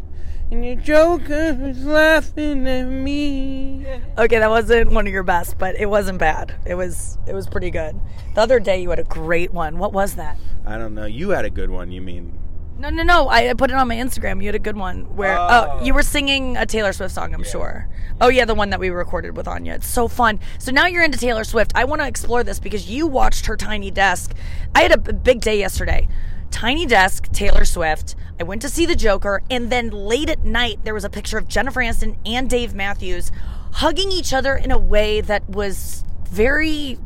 and 0.50 0.64
your 0.64 0.76
joker 0.76 1.56
is 1.62 1.84
laughing 1.84 2.66
at 2.68 2.84
me. 2.84 3.86
Okay, 4.18 4.38
that 4.38 4.50
wasn't 4.50 4.92
one 4.92 5.06
of 5.06 5.12
your 5.12 5.22
best, 5.22 5.58
but 5.58 5.74
it 5.76 5.86
wasn't 5.86 6.18
bad. 6.18 6.54
It 6.66 6.74
was 6.74 7.18
it 7.26 7.34
was 7.34 7.46
pretty 7.48 7.70
good. 7.70 7.98
The 8.34 8.40
other 8.40 8.60
day 8.60 8.80
you 8.82 8.90
had 8.90 8.98
a 8.98 9.04
great 9.04 9.52
one. 9.52 9.78
What 9.78 9.92
was 9.92 10.14
that? 10.14 10.36
I 10.66 10.78
don't 10.78 10.94
know. 10.94 11.06
You 11.06 11.30
had 11.30 11.44
a 11.44 11.50
good 11.50 11.70
one. 11.70 11.90
You 11.92 12.00
mean? 12.00 12.38
No, 12.78 12.90
no, 12.90 13.02
no. 13.04 13.28
I 13.28 13.50
I 13.50 13.54
put 13.54 13.70
it 13.70 13.76
on 13.76 13.86
my 13.88 13.96
Instagram. 13.96 14.40
You 14.40 14.46
had 14.48 14.54
a 14.54 14.58
good 14.58 14.76
one 14.76 15.14
where 15.16 15.36
oh, 15.38 15.78
Oh. 15.80 15.84
you 15.84 15.94
were 15.94 16.02
singing 16.02 16.56
a 16.56 16.66
Taylor 16.66 16.92
Swift 16.92 17.14
song, 17.14 17.32
I'm 17.34 17.44
sure. 17.44 17.88
Oh 18.20 18.28
yeah, 18.28 18.44
the 18.44 18.54
one 18.54 18.70
that 18.70 18.80
we 18.80 18.90
recorded 18.90 19.36
with 19.36 19.46
Anya. 19.48 19.74
It's 19.74 19.86
so 19.86 20.08
fun. 20.08 20.40
So 20.58 20.72
now 20.72 20.86
you're 20.86 21.02
into 21.04 21.18
Taylor 21.18 21.44
Swift. 21.44 21.72
I 21.74 21.84
want 21.84 22.02
to 22.02 22.08
explore 22.08 22.42
this 22.44 22.58
because 22.58 22.90
you 22.90 23.06
watched 23.06 23.46
her 23.46 23.56
Tiny 23.56 23.90
Desk. 23.90 24.34
I 24.74 24.82
had 24.82 24.92
a 24.92 24.98
big 24.98 25.40
day 25.40 25.58
yesterday. 25.58 26.08
Tiny 26.54 26.86
Desk, 26.86 27.28
Taylor 27.32 27.64
Swift. 27.64 28.14
I 28.38 28.44
went 28.44 28.62
to 28.62 28.68
see 28.68 28.86
the 28.86 28.94
Joker, 28.94 29.42
and 29.50 29.70
then 29.70 29.90
late 29.90 30.30
at 30.30 30.44
night 30.44 30.78
there 30.84 30.94
was 30.94 31.02
a 31.02 31.10
picture 31.10 31.36
of 31.36 31.48
Jennifer 31.48 31.80
Aniston 31.80 32.16
and 32.24 32.48
Dave 32.48 32.74
Matthews 32.74 33.32
hugging 33.72 34.12
each 34.12 34.32
other 34.32 34.54
in 34.54 34.70
a 34.70 34.78
way 34.78 35.20
that 35.20 35.50
was 35.50 36.04
very 36.28 36.96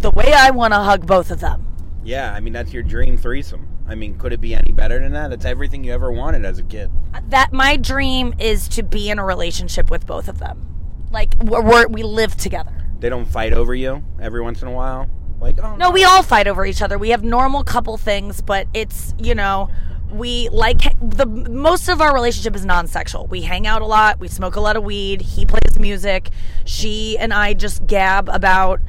the 0.00 0.10
way 0.10 0.34
I 0.34 0.50
want 0.50 0.74
to 0.74 0.80
hug 0.80 1.06
both 1.06 1.30
of 1.30 1.40
them. 1.40 1.66
Yeah, 2.04 2.34
I 2.34 2.40
mean 2.40 2.52
that's 2.52 2.74
your 2.74 2.82
dream 2.82 3.16
threesome. 3.16 3.66
I 3.88 3.94
mean, 3.94 4.18
could 4.18 4.34
it 4.34 4.42
be 4.42 4.54
any 4.54 4.72
better 4.72 4.98
than 4.98 5.12
that? 5.14 5.30
That's 5.30 5.46
everything 5.46 5.84
you 5.84 5.92
ever 5.94 6.12
wanted 6.12 6.44
as 6.44 6.58
a 6.58 6.62
kid. 6.62 6.90
that 7.30 7.50
my 7.50 7.78
dream 7.78 8.34
is 8.38 8.68
to 8.68 8.82
be 8.82 9.08
in 9.08 9.18
a 9.18 9.24
relationship 9.24 9.90
with 9.90 10.06
both 10.06 10.28
of 10.28 10.38
them. 10.38 10.66
Like 11.10 11.32
we're, 11.38 11.88
we 11.88 12.02
live 12.02 12.36
together. 12.36 12.84
They 13.00 13.08
don't 13.08 13.24
fight 13.24 13.54
over 13.54 13.74
you 13.74 14.04
every 14.20 14.42
once 14.42 14.60
in 14.60 14.68
a 14.68 14.72
while. 14.72 15.08
Like, 15.40 15.62
oh 15.62 15.76
No, 15.76 15.90
we 15.90 16.04
all 16.04 16.22
fight 16.22 16.48
over 16.48 16.64
each 16.66 16.82
other. 16.82 16.98
We 16.98 17.10
have 17.10 17.22
normal 17.22 17.64
couple 17.64 17.96
things, 17.96 18.40
but 18.40 18.66
it's 18.74 19.14
you 19.18 19.34
know 19.34 19.70
we 20.10 20.48
like 20.48 20.80
the 21.00 21.26
most 21.26 21.88
of 21.88 22.00
our 22.00 22.14
relationship 22.14 22.56
is 22.56 22.64
non-sexual. 22.64 23.26
We 23.26 23.42
hang 23.42 23.66
out 23.66 23.82
a 23.82 23.86
lot. 23.86 24.18
We 24.20 24.28
smoke 24.28 24.56
a 24.56 24.60
lot 24.60 24.76
of 24.76 24.84
weed. 24.84 25.20
He 25.20 25.44
plays 25.44 25.78
music. 25.78 26.30
She 26.64 27.16
and 27.18 27.32
I 27.32 27.54
just 27.54 27.86
gab 27.86 28.28
about 28.28 28.80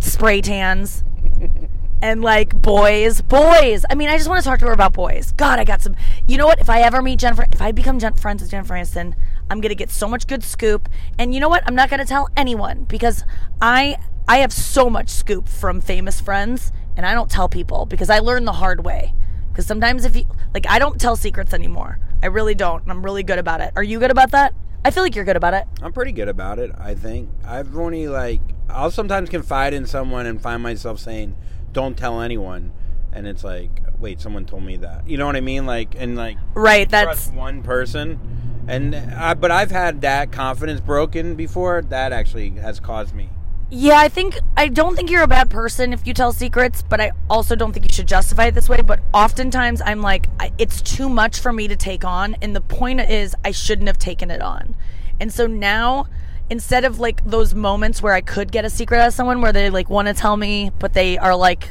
spray 0.00 0.40
tans 0.40 1.04
and 2.02 2.22
like 2.22 2.60
boys, 2.60 3.20
boys. 3.22 3.84
I 3.88 3.94
mean, 3.94 4.08
I 4.08 4.16
just 4.16 4.28
want 4.28 4.42
to 4.42 4.48
talk 4.48 4.58
to 4.60 4.66
her 4.66 4.72
about 4.72 4.92
boys. 4.92 5.32
God, 5.32 5.58
I 5.58 5.64
got 5.64 5.80
some. 5.80 5.96
You 6.26 6.36
know 6.38 6.46
what? 6.46 6.60
If 6.60 6.68
I 6.68 6.80
ever 6.82 7.02
meet 7.02 7.18
Jennifer, 7.20 7.46
if 7.52 7.62
I 7.62 7.72
become 7.72 7.98
Jen- 7.98 8.14
friends 8.14 8.42
with 8.42 8.50
Jennifer 8.50 8.74
Aniston, 8.74 9.14
I'm 9.50 9.60
gonna 9.60 9.74
get 9.74 9.90
so 9.90 10.08
much 10.08 10.26
good 10.26 10.42
scoop. 10.42 10.88
And 11.18 11.34
you 11.34 11.40
know 11.40 11.48
what? 11.48 11.62
I'm 11.66 11.74
not 11.74 11.88
gonna 11.88 12.04
tell 12.04 12.28
anyone 12.36 12.84
because 12.84 13.24
I 13.60 13.98
I 14.28 14.38
have 14.38 14.52
so 14.52 14.90
much 14.90 15.08
scoop 15.08 15.48
from 15.48 15.80
famous 15.80 16.20
friends, 16.20 16.70
and 16.98 17.06
I 17.06 17.14
don't 17.14 17.30
tell 17.30 17.48
people 17.48 17.86
because 17.86 18.10
I 18.10 18.18
learned 18.18 18.46
the 18.46 18.52
hard 18.52 18.84
way. 18.84 19.14
Because 19.50 19.64
sometimes 19.66 20.04
if 20.04 20.14
you 20.14 20.24
like, 20.52 20.66
I 20.68 20.78
don't 20.78 21.00
tell 21.00 21.16
secrets 21.16 21.54
anymore. 21.54 21.98
I 22.22 22.26
really 22.26 22.54
don't. 22.54 22.82
and 22.82 22.92
I'm 22.92 23.02
really 23.02 23.22
good 23.22 23.38
about 23.38 23.62
it. 23.62 23.72
Are 23.74 23.82
you 23.82 23.98
good 23.98 24.10
about 24.10 24.32
that? 24.32 24.54
I 24.84 24.90
feel 24.90 25.02
like 25.02 25.16
you're 25.16 25.24
good 25.24 25.36
about 25.38 25.54
it. 25.54 25.64
I'm 25.82 25.94
pretty 25.94 26.12
good 26.12 26.28
about 26.28 26.58
it, 26.58 26.70
I 26.78 26.94
think. 26.94 27.30
I've 27.42 27.74
only 27.74 28.06
like 28.06 28.42
I'll 28.68 28.90
sometimes 28.90 29.30
confide 29.30 29.72
in 29.72 29.86
someone 29.86 30.26
and 30.26 30.40
find 30.40 30.62
myself 30.62 31.00
saying, 31.00 31.34
"Don't 31.72 31.96
tell 31.96 32.20
anyone." 32.20 32.72
And 33.12 33.26
it's 33.26 33.42
like, 33.42 33.82
"Wait, 33.98 34.20
someone 34.20 34.44
told 34.44 34.62
me 34.62 34.76
that." 34.76 35.08
You 35.08 35.16
know 35.16 35.24
what 35.24 35.36
I 35.36 35.40
mean? 35.40 35.64
Like 35.64 35.94
and 35.96 36.16
like 36.16 36.36
Right. 36.54 36.88
That's 36.88 37.28
one 37.28 37.62
person. 37.62 38.20
And 38.68 38.94
I, 38.94 39.32
but 39.32 39.50
I've 39.50 39.70
had 39.70 40.02
that 40.02 40.32
confidence 40.32 40.82
broken 40.82 41.34
before. 41.34 41.80
That 41.80 42.12
actually 42.12 42.50
has 42.50 42.78
caused 42.78 43.14
me. 43.14 43.30
Yeah, 43.70 43.98
I 43.98 44.08
think 44.08 44.38
I 44.56 44.68
don't 44.68 44.96
think 44.96 45.10
you're 45.10 45.22
a 45.22 45.28
bad 45.28 45.50
person 45.50 45.92
if 45.92 46.06
you 46.06 46.14
tell 46.14 46.32
secrets, 46.32 46.82
but 46.82 47.02
I 47.02 47.12
also 47.28 47.54
don't 47.54 47.72
think 47.72 47.84
you 47.86 47.92
should 47.92 48.08
justify 48.08 48.46
it 48.46 48.54
this 48.54 48.66
way. 48.66 48.80
But 48.80 49.00
oftentimes 49.12 49.82
I'm 49.84 50.00
like, 50.00 50.28
I, 50.40 50.52
it's 50.56 50.80
too 50.80 51.10
much 51.10 51.40
for 51.40 51.52
me 51.52 51.68
to 51.68 51.76
take 51.76 52.02
on, 52.02 52.34
and 52.40 52.56
the 52.56 52.62
point 52.62 53.00
is, 53.00 53.34
I 53.44 53.50
shouldn't 53.50 53.88
have 53.88 53.98
taken 53.98 54.30
it 54.30 54.40
on. 54.40 54.74
And 55.20 55.30
so 55.30 55.46
now, 55.46 56.06
instead 56.48 56.86
of 56.86 56.98
like 56.98 57.22
those 57.26 57.54
moments 57.54 58.00
where 58.00 58.14
I 58.14 58.22
could 58.22 58.50
get 58.50 58.64
a 58.64 58.70
secret 58.70 59.00
out 59.00 59.08
of 59.08 59.14
someone 59.14 59.42
where 59.42 59.52
they 59.52 59.68
like 59.68 59.90
want 59.90 60.08
to 60.08 60.14
tell 60.14 60.38
me, 60.38 60.70
but 60.78 60.94
they 60.94 61.18
are 61.18 61.36
like, 61.36 61.68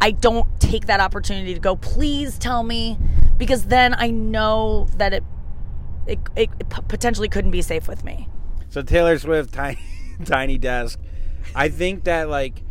I 0.00 0.12
don't 0.12 0.48
take 0.60 0.86
that 0.86 1.00
opportunity 1.00 1.52
to 1.54 1.60
go, 1.60 1.74
please 1.74 2.38
tell 2.38 2.62
me, 2.62 2.96
because 3.38 3.64
then 3.66 3.94
I 3.94 4.10
know 4.10 4.86
that 4.98 5.12
it 5.14 5.24
it, 6.06 6.18
it 6.36 6.48
potentially 6.86 7.28
couldn't 7.28 7.50
be 7.50 7.62
safe 7.62 7.88
with 7.88 8.04
me. 8.04 8.28
So 8.68 8.82
Taylor 8.82 9.18
Swift, 9.18 9.52
tiny, 9.52 9.78
tiny 10.24 10.56
desk. 10.56 11.00
I 11.54 11.68
think 11.68 12.04
that 12.04 12.28
like 12.28 12.62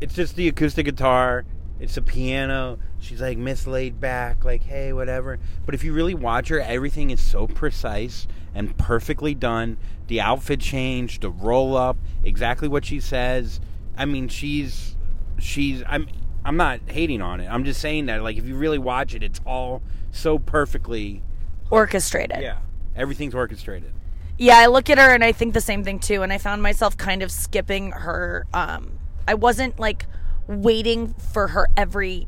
it's 0.00 0.14
just 0.14 0.36
the 0.36 0.48
acoustic 0.48 0.86
guitar, 0.86 1.44
it's 1.80 1.94
the 1.94 2.02
piano. 2.02 2.78
She's 3.00 3.20
like 3.20 3.36
mislaid 3.38 4.00
back, 4.00 4.44
like 4.44 4.62
hey, 4.62 4.92
whatever. 4.92 5.38
But 5.66 5.74
if 5.74 5.84
you 5.84 5.92
really 5.92 6.14
watch 6.14 6.48
her, 6.48 6.60
everything 6.60 7.10
is 7.10 7.20
so 7.20 7.46
precise 7.46 8.26
and 8.54 8.76
perfectly 8.78 9.34
done. 9.34 9.76
The 10.06 10.20
outfit 10.20 10.60
change, 10.60 11.20
the 11.20 11.30
roll 11.30 11.76
up, 11.76 11.96
exactly 12.22 12.68
what 12.68 12.84
she 12.84 13.00
says. 13.00 13.60
I 13.96 14.04
mean, 14.04 14.28
she's 14.28 14.96
she's 15.38 15.82
I'm 15.86 16.08
I'm 16.44 16.56
not 16.56 16.80
hating 16.86 17.22
on 17.22 17.40
it. 17.40 17.48
I'm 17.48 17.64
just 17.64 17.80
saying 17.80 18.06
that 18.06 18.22
like 18.22 18.36
if 18.36 18.46
you 18.46 18.56
really 18.56 18.78
watch 18.78 19.14
it, 19.14 19.22
it's 19.22 19.40
all 19.46 19.82
so 20.10 20.38
perfectly 20.38 21.22
Orchestrated. 21.70 22.40
yeah. 22.40 22.58
Everything's 22.94 23.34
orchestrated. 23.34 23.92
Yeah, 24.36 24.58
I 24.58 24.66
look 24.66 24.90
at 24.90 24.98
her 24.98 25.14
and 25.14 25.22
I 25.22 25.32
think 25.32 25.54
the 25.54 25.60
same 25.60 25.84
thing 25.84 26.00
too. 26.00 26.22
And 26.22 26.32
I 26.32 26.38
found 26.38 26.62
myself 26.62 26.96
kind 26.96 27.22
of 27.22 27.30
skipping 27.30 27.92
her. 27.92 28.46
Um, 28.52 28.98
I 29.28 29.34
wasn't 29.34 29.78
like 29.78 30.06
waiting 30.46 31.14
for 31.14 31.48
her 31.48 31.68
every 31.76 32.26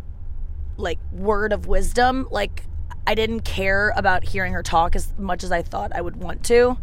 like 0.77 0.99
word 1.13 1.53
of 1.53 1.67
wisdom. 1.67 2.29
Like 2.31 2.63
I 3.07 3.15
didn't 3.15 3.41
care 3.41 3.93
about 3.97 4.25
hearing 4.25 4.53
her 4.53 4.63
talk 4.63 4.95
as 4.95 5.13
much 5.19 5.43
as 5.43 5.51
I 5.51 5.63
thought 5.63 5.93
I 5.95 6.01
would 6.01 6.17
want 6.17 6.45
to. 6.45 6.79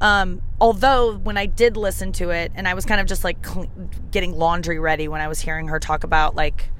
Um, 0.00 0.42
although 0.60 1.16
when 1.16 1.36
I 1.36 1.46
did 1.46 1.76
listen 1.76 2.12
to 2.12 2.30
it, 2.30 2.52
and 2.54 2.68
I 2.68 2.74
was 2.74 2.84
kind 2.84 3.00
of 3.00 3.06
just 3.06 3.24
like 3.24 3.44
cl- 3.44 3.70
getting 4.10 4.32
laundry 4.38 4.78
ready 4.78 5.08
when 5.08 5.20
I 5.20 5.28
was 5.28 5.40
hearing 5.40 5.68
her 5.68 5.80
talk 5.80 6.04
about 6.04 6.36
like 6.36 6.70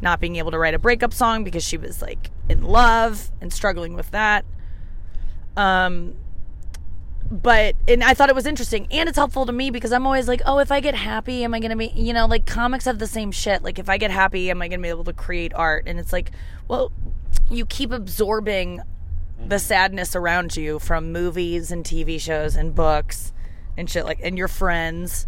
not 0.00 0.20
being 0.20 0.36
able 0.36 0.52
to 0.52 0.58
write 0.58 0.74
a 0.74 0.78
breakup 0.78 1.12
song 1.12 1.44
because 1.44 1.64
she 1.64 1.76
was 1.76 2.00
like 2.00 2.30
in 2.48 2.62
love 2.62 3.30
and 3.40 3.52
struggling 3.52 3.94
with 3.94 4.10
that. 4.12 4.44
Um, 5.56 6.14
but 7.32 7.76
and 7.88 8.04
I 8.04 8.12
thought 8.12 8.28
it 8.28 8.34
was 8.34 8.46
interesting 8.46 8.86
and 8.90 9.08
it's 9.08 9.16
helpful 9.16 9.46
to 9.46 9.52
me 9.52 9.70
because 9.70 9.90
I'm 9.90 10.06
always 10.06 10.28
like, 10.28 10.42
oh, 10.44 10.58
if 10.58 10.70
I 10.70 10.80
get 10.80 10.94
happy, 10.94 11.44
am 11.44 11.54
I 11.54 11.60
gonna 11.60 11.76
be 11.76 11.86
you 11.94 12.12
know, 12.12 12.26
like 12.26 12.44
comics 12.44 12.84
have 12.84 12.98
the 12.98 13.06
same 13.06 13.32
shit. 13.32 13.62
Like 13.62 13.78
if 13.78 13.88
I 13.88 13.96
get 13.96 14.10
happy, 14.10 14.50
am 14.50 14.60
I 14.60 14.68
gonna 14.68 14.82
be 14.82 14.90
able 14.90 15.04
to 15.04 15.14
create 15.14 15.54
art? 15.54 15.84
And 15.86 15.98
it's 15.98 16.12
like, 16.12 16.30
well, 16.68 16.92
you 17.50 17.64
keep 17.64 17.90
absorbing 17.90 18.82
the 19.38 19.56
mm-hmm. 19.56 19.56
sadness 19.56 20.14
around 20.14 20.56
you 20.56 20.78
from 20.78 21.10
movies 21.10 21.72
and 21.72 21.84
TV 21.84 22.20
shows 22.20 22.54
and 22.54 22.74
books 22.74 23.32
and 23.78 23.88
shit 23.88 24.04
like 24.04 24.20
and 24.22 24.36
your 24.36 24.48
friends. 24.48 25.26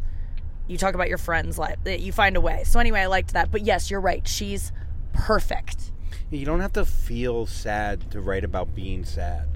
You 0.67 0.77
talk 0.77 0.95
about 0.95 1.09
your 1.09 1.19
friends' 1.19 1.59
life. 1.59 1.79
You 1.87 2.13
find 2.13 2.37
a 2.37 2.41
way. 2.41 2.65
So 2.65 2.81
anyway, 2.81 3.01
I 3.01 3.07
liked 3.07 3.33
that. 3.33 3.51
But 3.51 3.63
yes, 3.63 3.91
you're 3.91 4.01
right. 4.01 4.27
She's 4.29 4.73
perfect. 5.15 5.93
You 6.31 6.45
don't 6.45 6.61
have 6.61 6.73
to 6.75 6.85
feel 6.85 7.47
sad 7.47 8.11
to 8.11 8.21
write 8.21 8.45
about 8.45 8.75
being 8.75 9.05
sad. 9.05 9.54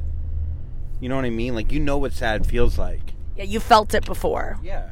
You 1.01 1.09
know 1.09 1.17
what 1.17 1.25
I 1.25 1.31
mean? 1.31 1.55
Like 1.55 1.73
you 1.73 1.81
know 1.81 1.99
what 1.99 2.13
sad 2.13 2.47
feels 2.47 2.79
like. 2.79 3.15
Yeah, 3.37 3.45
you 3.45 3.61
felt 3.61 3.95
it 3.95 4.05
before. 4.05 4.59
Yeah. 4.63 4.91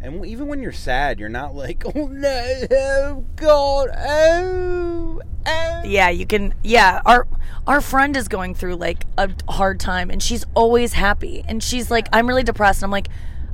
And 0.00 0.24
even 0.24 0.46
when 0.46 0.62
you're 0.62 0.72
sad, 0.72 1.18
you're 1.18 1.28
not 1.28 1.54
like, 1.54 1.82
oh 1.94 2.06
no, 2.06 2.66
oh 2.70 3.24
God, 3.36 3.88
oh, 3.96 5.20
oh. 5.46 5.82
Yeah, 5.84 6.10
you 6.10 6.26
can. 6.26 6.54
Yeah, 6.62 7.00
our 7.04 7.26
our 7.66 7.80
friend 7.80 8.16
is 8.16 8.28
going 8.28 8.54
through 8.54 8.76
like 8.76 9.04
a 9.18 9.30
hard 9.48 9.80
time, 9.80 10.10
and 10.10 10.22
she's 10.22 10.44
always 10.54 10.92
happy, 10.92 11.44
and 11.46 11.62
she's 11.62 11.90
like, 11.90 12.08
I'm 12.12 12.26
really 12.26 12.42
depressed. 12.42 12.82
And 12.82 12.84
I'm 12.84 12.92
like, 12.92 13.08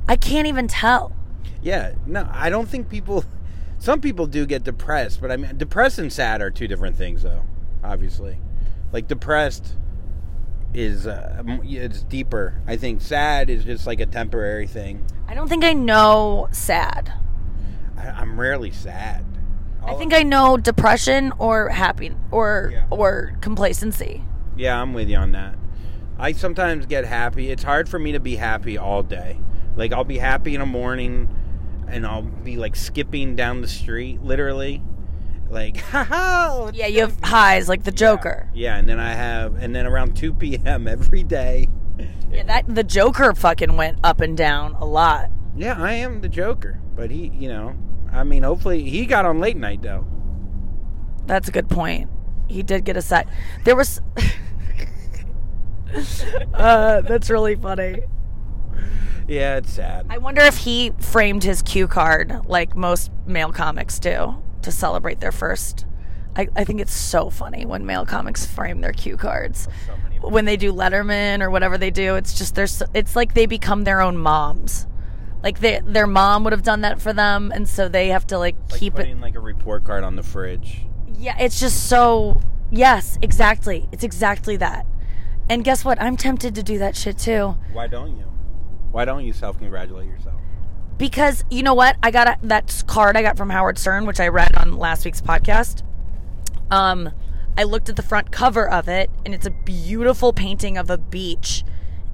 I 0.07 0.15
can't 0.15 0.47
even 0.47 0.67
tell. 0.67 1.13
Yeah, 1.61 1.93
no, 2.05 2.29
I 2.31 2.49
don't 2.49 2.67
think 2.67 2.89
people. 2.89 3.25
Some 3.79 3.99
people 3.99 4.27
do 4.27 4.45
get 4.45 4.63
depressed, 4.63 5.19
but 5.19 5.31
I 5.31 5.35
mean, 5.37 5.57
depressed 5.57 5.99
and 5.99 6.11
sad 6.11 6.41
are 6.41 6.49
two 6.49 6.67
different 6.67 6.95
things, 6.95 7.23
though. 7.23 7.43
Obviously, 7.83 8.37
like 8.93 9.07
depressed 9.07 9.75
is 10.73 11.05
uh, 11.07 11.43
it's 11.63 12.03
deeper. 12.03 12.61
I 12.67 12.77
think 12.77 13.01
sad 13.01 13.49
is 13.49 13.63
just 13.65 13.85
like 13.87 13.99
a 13.99 14.05
temporary 14.05 14.67
thing. 14.67 15.05
I 15.27 15.33
don't 15.35 15.47
think 15.47 15.63
I 15.63 15.73
know 15.73 16.47
sad. 16.51 17.13
I, 17.97 18.07
I'm 18.09 18.39
rarely 18.39 18.71
sad. 18.71 19.25
I 19.85 19.95
think 19.95 20.13
I 20.13 20.23
know 20.23 20.55
depression 20.55 21.33
or 21.39 21.67
happy 21.69 22.11
or 22.31 22.69
Yeah. 22.73 22.85
or 22.89 23.33
complacency. 23.41 24.23
Yeah, 24.55 24.81
I'm 24.81 24.93
with 24.93 25.09
you 25.09 25.17
on 25.17 25.33
that. 25.33 25.55
I 26.17 26.31
sometimes 26.31 26.85
get 26.85 27.03
happy. 27.05 27.49
It's 27.51 27.63
hard 27.63 27.89
for 27.89 27.99
me 27.99 28.13
to 28.13 28.19
be 28.19 28.37
happy 28.37 28.77
all 28.77 29.03
day. 29.03 29.39
Like 29.75 29.91
I'll 29.91 30.03
be 30.05 30.19
happy 30.19 30.53
in 30.53 30.61
the 30.61 30.65
morning 30.65 31.27
and 31.89 32.05
I'll 32.07 32.21
be 32.21 32.55
like 32.55 32.75
skipping 32.77 33.35
down 33.35 33.61
the 33.61 33.67
street 33.67 34.21
literally. 34.21 34.81
Like, 35.53 35.77
ha 35.91 36.03
ha. 36.03 36.71
Yeah, 36.73 36.87
you 36.87 37.01
have 37.01 37.17
highs 37.23 37.69
like 37.69 37.83
the 37.83 37.91
Joker. 37.91 38.49
Yeah, 38.53 38.77
and 38.77 38.89
then 38.89 38.99
I 38.99 39.13
have 39.13 39.55
and 39.55 39.75
then 39.75 39.85
around 39.85 40.17
2 40.17 40.33
p.m. 40.33 40.87
every 40.87 41.23
day. 41.23 41.69
Yeah, 42.31 42.43
that 42.43 42.65
the 42.67 42.83
Joker 42.83 43.33
fucking 43.35 43.77
went 43.77 43.99
up 44.03 44.19
and 44.19 44.35
down 44.35 44.73
a 44.73 44.85
lot. 44.85 45.29
Yeah, 45.55 45.75
I 45.77 45.93
am 45.93 46.21
the 46.21 46.29
Joker, 46.29 46.81
but 46.95 47.11
he, 47.11 47.27
you 47.27 47.47
know, 47.47 47.77
I 48.11 48.23
mean, 48.23 48.41
hopefully 48.41 48.89
he 48.89 49.05
got 49.05 49.25
on 49.25 49.39
late 49.39 49.55
night 49.55 49.83
though. 49.83 50.07
That's 51.27 51.47
a 51.47 51.51
good 51.51 51.69
point. 51.69 52.09
He 52.47 52.63
did 52.63 52.83
get 52.83 52.97
a 52.97 53.01
set. 53.01 53.27
There 53.63 53.75
was. 53.75 54.01
uh, 56.53 57.01
that's 57.01 57.29
really 57.29 57.55
funny. 57.55 57.99
Yeah, 59.27 59.57
it's 59.57 59.71
sad. 59.71 60.07
I 60.09 60.17
wonder 60.17 60.41
if 60.41 60.57
he 60.57 60.91
framed 60.99 61.43
his 61.43 61.61
cue 61.61 61.87
card 61.87 62.41
like 62.45 62.75
most 62.75 63.11
male 63.27 63.53
comics 63.53 63.99
do 63.99 64.41
to 64.63 64.71
celebrate 64.71 65.19
their 65.19 65.31
first. 65.31 65.85
I, 66.35 66.47
I 66.55 66.63
think 66.63 66.81
it's 66.81 66.93
so 66.93 67.29
funny 67.29 67.65
when 67.65 67.85
male 67.85 68.05
comics 68.05 68.45
frame 68.45 68.81
their 68.81 68.91
cue 68.91 69.17
cards. 69.17 69.67
So 69.85 70.27
When 70.27 70.45
they 70.45 70.57
do 70.57 70.73
Letterman 70.73 71.41
or 71.41 71.49
whatever 71.49 71.77
they 71.77 71.91
do, 71.91 72.15
it's 72.15 72.37
just 72.37 72.55
there's 72.55 72.81
it's 72.93 73.15
like 73.15 73.33
they 73.33 73.45
become 73.45 73.83
their 73.83 74.01
own 74.01 74.17
moms. 74.17 74.87
Like 75.43 75.59
they, 75.59 75.81
their 75.83 76.07
mom 76.07 76.43
would 76.45 76.53
have 76.53 76.63
done 76.63 76.81
that 76.81 77.01
for 77.01 77.11
them, 77.13 77.51
and 77.53 77.67
so 77.67 77.89
they 77.89 78.07
have 78.09 78.25
to 78.27 78.39
like 78.39 78.55
like 78.71 78.79
keep 78.79 78.97
it. 78.97 79.19
like 79.19 79.35
a 79.35 79.39
report 79.39 79.83
card 79.83 80.03
on 80.03 80.15
the 80.15 80.23
fridge. 80.23 80.85
Yeah, 81.17 81.37
it's 81.39 81.59
just 81.59 81.87
so. 81.89 82.41
Yes, 82.71 83.19
exactly. 83.21 83.87
It's 83.91 84.03
exactly 84.03 84.57
that. 84.57 84.87
And 85.49 85.63
guess 85.63 85.83
what? 85.83 86.01
I'm 86.01 86.17
tempted 86.17 86.55
to 86.55 86.63
do 86.63 86.79
that 86.79 86.95
shit 86.95 87.17
too. 87.17 87.57
Why 87.73 87.87
don't 87.87 88.15
you? 88.15 88.23
Why 88.91 89.05
don't 89.05 89.25
you 89.25 89.33
self 89.33 89.59
congratulate 89.59 90.07
yourself? 90.07 90.35
Because 91.03 91.43
you 91.49 91.63
know 91.63 91.73
what? 91.73 91.97
I 92.01 92.11
got 92.11 92.29
a, 92.29 92.37
that 92.43 92.81
card 92.87 93.17
I 93.17 93.21
got 93.23 93.35
from 93.35 93.49
Howard 93.49 93.77
Stern, 93.77 94.05
which 94.05 94.21
I 94.21 94.29
read 94.29 94.55
on 94.55 94.77
last 94.77 95.03
week's 95.03 95.19
podcast. 95.19 95.83
Um, 96.71 97.11
I 97.57 97.63
looked 97.63 97.89
at 97.89 97.97
the 97.97 98.01
front 98.01 98.31
cover 98.31 98.69
of 98.69 98.87
it, 98.87 99.09
and 99.25 99.35
it's 99.35 99.45
a 99.45 99.51
beautiful 99.51 100.31
painting 100.31 100.77
of 100.77 100.89
a 100.89 100.97
beach. 100.97 101.65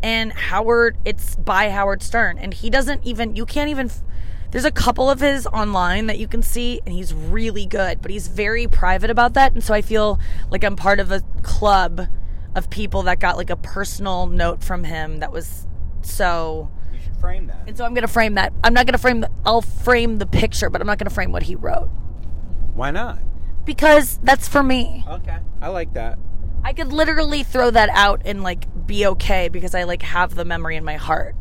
And 0.02 0.34
Howard, 0.34 0.98
it's 1.06 1.36
by 1.36 1.70
Howard 1.70 2.02
Stern, 2.02 2.40
and 2.40 2.52
he 2.52 2.72
doesn't 2.72 3.06
even. 3.06 3.36
You 3.36 3.46
can't 3.46 3.70
even. 3.70 3.92
There's 4.50 4.66
a 4.66 4.72
couple 4.72 5.08
of 5.08 5.20
his 5.20 5.46
online 5.46 6.08
that 6.08 6.18
you 6.18 6.28
can 6.28 6.42
see, 6.42 6.82
and 6.84 6.96
he's 6.96 7.14
really 7.14 7.68
good, 7.68 8.02
but 8.02 8.10
he's 8.10 8.28
very 8.28 8.66
private 8.66 9.12
about 9.12 9.36
that. 9.36 9.54
And 9.54 9.64
so 9.64 9.76
I 9.76 9.84
feel 9.84 10.20
like 10.50 10.64
I'm 10.64 10.76
part 10.76 11.00
of 11.00 11.12
a 11.12 11.22
club 11.44 12.08
of 12.56 12.72
people 12.72 13.04
that 13.04 13.20
got 13.20 13.38
like 13.38 13.52
a 13.52 13.56
personal 13.56 14.26
note 14.26 14.64
from 14.64 14.84
him 14.84 15.18
that 15.18 15.32
was 15.32 15.68
so. 16.02 16.72
Frame 17.20 17.48
that. 17.48 17.64
And 17.68 17.78
so 17.78 17.86
I'm 17.86 17.94
going 17.94 18.04
to 18.08 18.12
frame 18.12 18.36
that. 18.36 18.54
I'm 18.64 18.74
not 18.74 18.86
going 18.86 18.94
to 18.94 19.00
frame 19.00 19.22
the, 19.22 19.30
I'll 19.46 19.62
frame 19.62 20.18
the 20.20 20.26
picture, 20.26 20.70
but 20.70 20.82
I'm 20.82 20.88
not 20.88 20.98
going 20.98 21.10
to 21.10 21.14
frame 21.14 21.32
what 21.32 21.44
he 21.44 21.56
wrote 21.56 21.90
Why 22.74 22.92
not? 22.92 23.20
because 23.66 24.20
that's 24.24 24.48
for 24.48 24.64
me. 24.64 25.04
Okay, 25.08 25.38
I 25.62 25.68
like 25.68 25.94
that. 25.94 26.18
I 26.64 26.74
could 26.74 26.92
literally 26.92 27.44
throw 27.44 27.70
that 27.72 27.90
out 27.90 28.22
and 28.26 28.42
like 28.42 28.66
be 28.88 29.06
okay 29.06 29.48
because 29.50 29.76
I 29.76 29.84
like 29.84 30.02
have 30.02 30.36
the 30.36 30.44
memory 30.46 30.76
in 30.76 30.84
my 30.84 30.96
heart. 30.96 31.36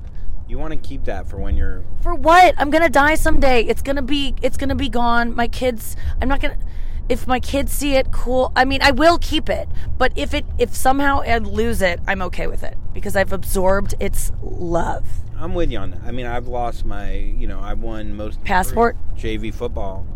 You 0.46 0.58
want 0.58 0.72
to 0.72 0.78
keep 0.78 1.04
that 1.04 1.28
for 1.28 1.38
when 1.38 1.56
you're. 1.56 1.84
For 2.02 2.14
what? 2.14 2.54
I'm 2.58 2.70
going 2.70 2.82
to 2.82 2.90
die 2.90 3.14
someday. 3.14 3.62
It's 3.62 3.82
going 3.82 3.96
to 3.96 4.02
be 4.02 4.34
it's 4.42 4.56
going 4.56 4.68
to 4.68 4.74
be 4.74 4.88
gone. 4.88 5.34
My 5.34 5.48
kids, 5.48 5.96
I'm 6.20 6.28
not 6.28 6.40
going 6.40 6.58
to 6.58 6.66
if 7.08 7.26
my 7.26 7.40
kids 7.40 7.72
see 7.72 7.94
it, 7.94 8.12
cool. 8.12 8.52
I 8.54 8.66
mean, 8.66 8.82
I 8.82 8.90
will 8.90 9.18
keep 9.18 9.48
it, 9.48 9.68
but 9.96 10.12
if 10.14 10.34
it 10.34 10.44
if 10.58 10.74
somehow 10.74 11.22
I 11.22 11.38
lose 11.38 11.80
it, 11.80 12.00
I'm 12.06 12.20
okay 12.22 12.46
with 12.46 12.62
it 12.62 12.76
because 12.92 13.16
I've 13.16 13.32
absorbed 13.32 13.94
its 14.00 14.32
love. 14.42 15.06
I'm 15.40 15.54
with 15.54 15.70
you 15.70 15.78
on 15.78 15.92
that. 15.92 16.00
I 16.04 16.10
mean, 16.10 16.26
I've 16.26 16.48
lost 16.48 16.84
my. 16.84 17.12
You 17.12 17.46
know, 17.46 17.60
I 17.60 17.74
won 17.74 18.16
most 18.16 18.42
Passport? 18.44 18.96
JV 19.16 19.52
football. 19.54 20.06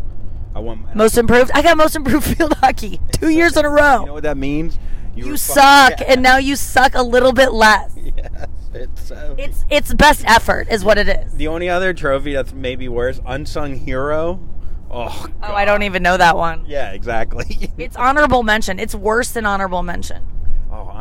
I 0.55 0.59
won. 0.59 0.87
Most 0.93 1.17
improved. 1.17 1.51
I 1.53 1.61
got 1.61 1.77
most 1.77 1.95
improved 1.95 2.25
field 2.37 2.53
hockey 2.53 2.99
2 3.13 3.29
years 3.29 3.55
in 3.57 3.65
a 3.65 3.69
row. 3.69 4.01
You 4.01 4.05
know 4.07 4.13
what 4.13 4.23
that 4.23 4.37
means? 4.37 4.77
You 5.15 5.29
were 5.29 5.37
suck, 5.37 5.93
and 6.07 6.21
now 6.21 6.37
you 6.37 6.55
suck 6.55 6.95
a 6.95 7.03
little 7.03 7.31
bit 7.33 7.53
less. 7.53 7.95
yes, 7.95 8.47
it's 8.73 9.01
so. 9.03 9.35
It's 9.37 9.63
it's 9.69 9.93
best 9.93 10.25
effort 10.27 10.67
is 10.69 10.83
what 10.83 10.97
it 10.97 11.07
is. 11.07 11.33
the 11.33 11.47
only 11.47 11.69
other 11.69 11.93
trophy 11.93 12.33
that's 12.33 12.51
maybe 12.53 12.87
worse, 12.89 13.19
unsung 13.25 13.75
hero. 13.75 14.39
Oh. 14.89 15.27
Oh, 15.41 15.53
I 15.53 15.65
don't 15.65 15.81
even 15.83 16.03
know 16.03 16.17
that 16.17 16.37
one. 16.37 16.65
Yeah, 16.67 16.91
exactly. 16.91 17.71
It's 17.79 17.95
honorable 17.95 18.43
mention. 18.43 18.77
It's 18.79 18.93
worse 18.93 19.31
than 19.31 19.43
honorable 19.45 19.81
mention. 19.81 20.23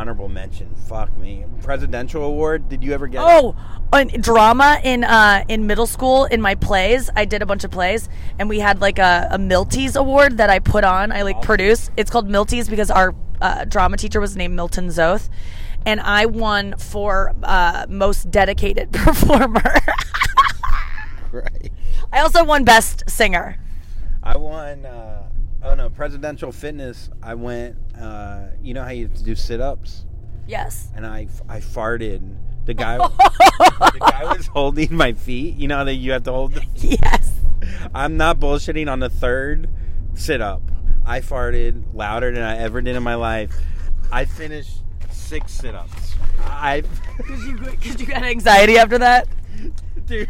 Honorable 0.03 0.29
mention. 0.29 0.75
Fuck 0.89 1.17
me. 1.17 1.45
Presidential 1.63 2.25
award. 2.25 2.69
Did 2.69 2.83
you 2.83 2.93
ever 2.93 3.07
get? 3.07 3.23
Oh, 3.23 3.55
on 3.93 4.09
drama 4.09 4.81
in 4.83 5.05
uh 5.05 5.45
in 5.47 5.69
middle 5.69 5.87
school 5.87 6.25
in 6.25 6.41
my 6.41 6.57
plays. 6.57 7.09
I 7.15 7.25
did 7.25 7.41
a 7.41 7.47
bunch 7.47 7.63
of 7.63 7.71
plays, 7.71 8.09
and 8.37 8.49
we 8.49 8.59
had 8.59 8.81
like 8.81 8.99
a, 8.99 9.29
a 9.31 9.39
Milties 9.39 9.95
award 9.95 10.39
that 10.39 10.51
I 10.51 10.59
put 10.59 10.83
on. 10.83 11.13
I 11.13 11.23
like 11.23 11.41
produce. 11.41 11.89
It's 11.97 12.11
called 12.11 12.29
Milties 12.29 12.69
because 12.69 12.91
our 12.91 13.15
uh, 13.41 13.65
drama 13.65 13.97
teacher 13.97 14.21
was 14.21 14.37
named 14.37 14.57
Milton 14.57 14.89
Zoth, 14.89 15.29
and 15.87 16.01
I 16.01 16.27
won 16.27 16.75
for 16.79 17.33
uh, 17.45 17.87
most 17.89 18.29
dedicated 18.29 18.91
performer. 19.07 19.77
right. 21.31 21.73
I 22.13 22.19
also 22.19 22.43
won 22.43 22.65
best 22.65 23.09
singer. 23.09 23.57
I 24.21 24.37
won. 24.37 24.85
Uh, 24.85 25.22
oh 25.65 25.75
no, 25.75 25.91
presidential 25.91 26.53
fitness. 26.53 27.11
I 27.23 27.35
went. 27.35 27.77
Uh, 27.99 28.47
you 28.63 28.75
know 28.75 28.83
how 28.83 28.91
you 28.91 29.07
have 29.07 29.15
to 29.17 29.23
do 29.25 29.35
sit-ups, 29.35 30.05
Yes. 30.47 30.89
and 30.95 31.07
I 31.07 31.29
I 31.49 31.61
farted. 31.61 32.37
The 32.65 32.75
guy, 32.75 32.97
the 32.99 33.99
guy 33.99 34.25
was 34.37 34.47
holding 34.47 34.95
my 34.95 35.15
feet. 35.15 35.57
You 35.57 35.67
know 35.69 35.79
how 35.79 35.85
that 35.85 35.95
you 35.95 36.13
have 36.13 36.23
to 36.25 36.33
hold. 36.33 36.53
The, 36.55 36.65
Yes. 37.03 37.33
I'm 37.95 38.17
not 38.17 38.39
bullshitting. 38.39 38.91
On 38.91 39.01
the 39.01 39.09
third 39.11 39.69
sit-up, 40.15 40.63
I 41.05 41.21
farted 41.21 41.83
louder 41.93 42.31
than 42.33 42.43
I 42.45 42.59
ever 42.59 42.81
did 42.81 42.95
in 42.97 43.03
my 43.03 43.17
life. 43.17 43.53
I 44.13 44.25
finished 44.27 44.83
six 45.11 45.53
sit-ups. 45.53 46.15
I, 46.41 46.83
Cause 47.27 47.45
you, 47.47 47.57
cause 47.57 48.01
you 48.01 48.07
got 48.07 48.23
anxiety 48.23 48.79
after 48.79 48.99
that. 48.99 49.27
dude, 50.07 50.29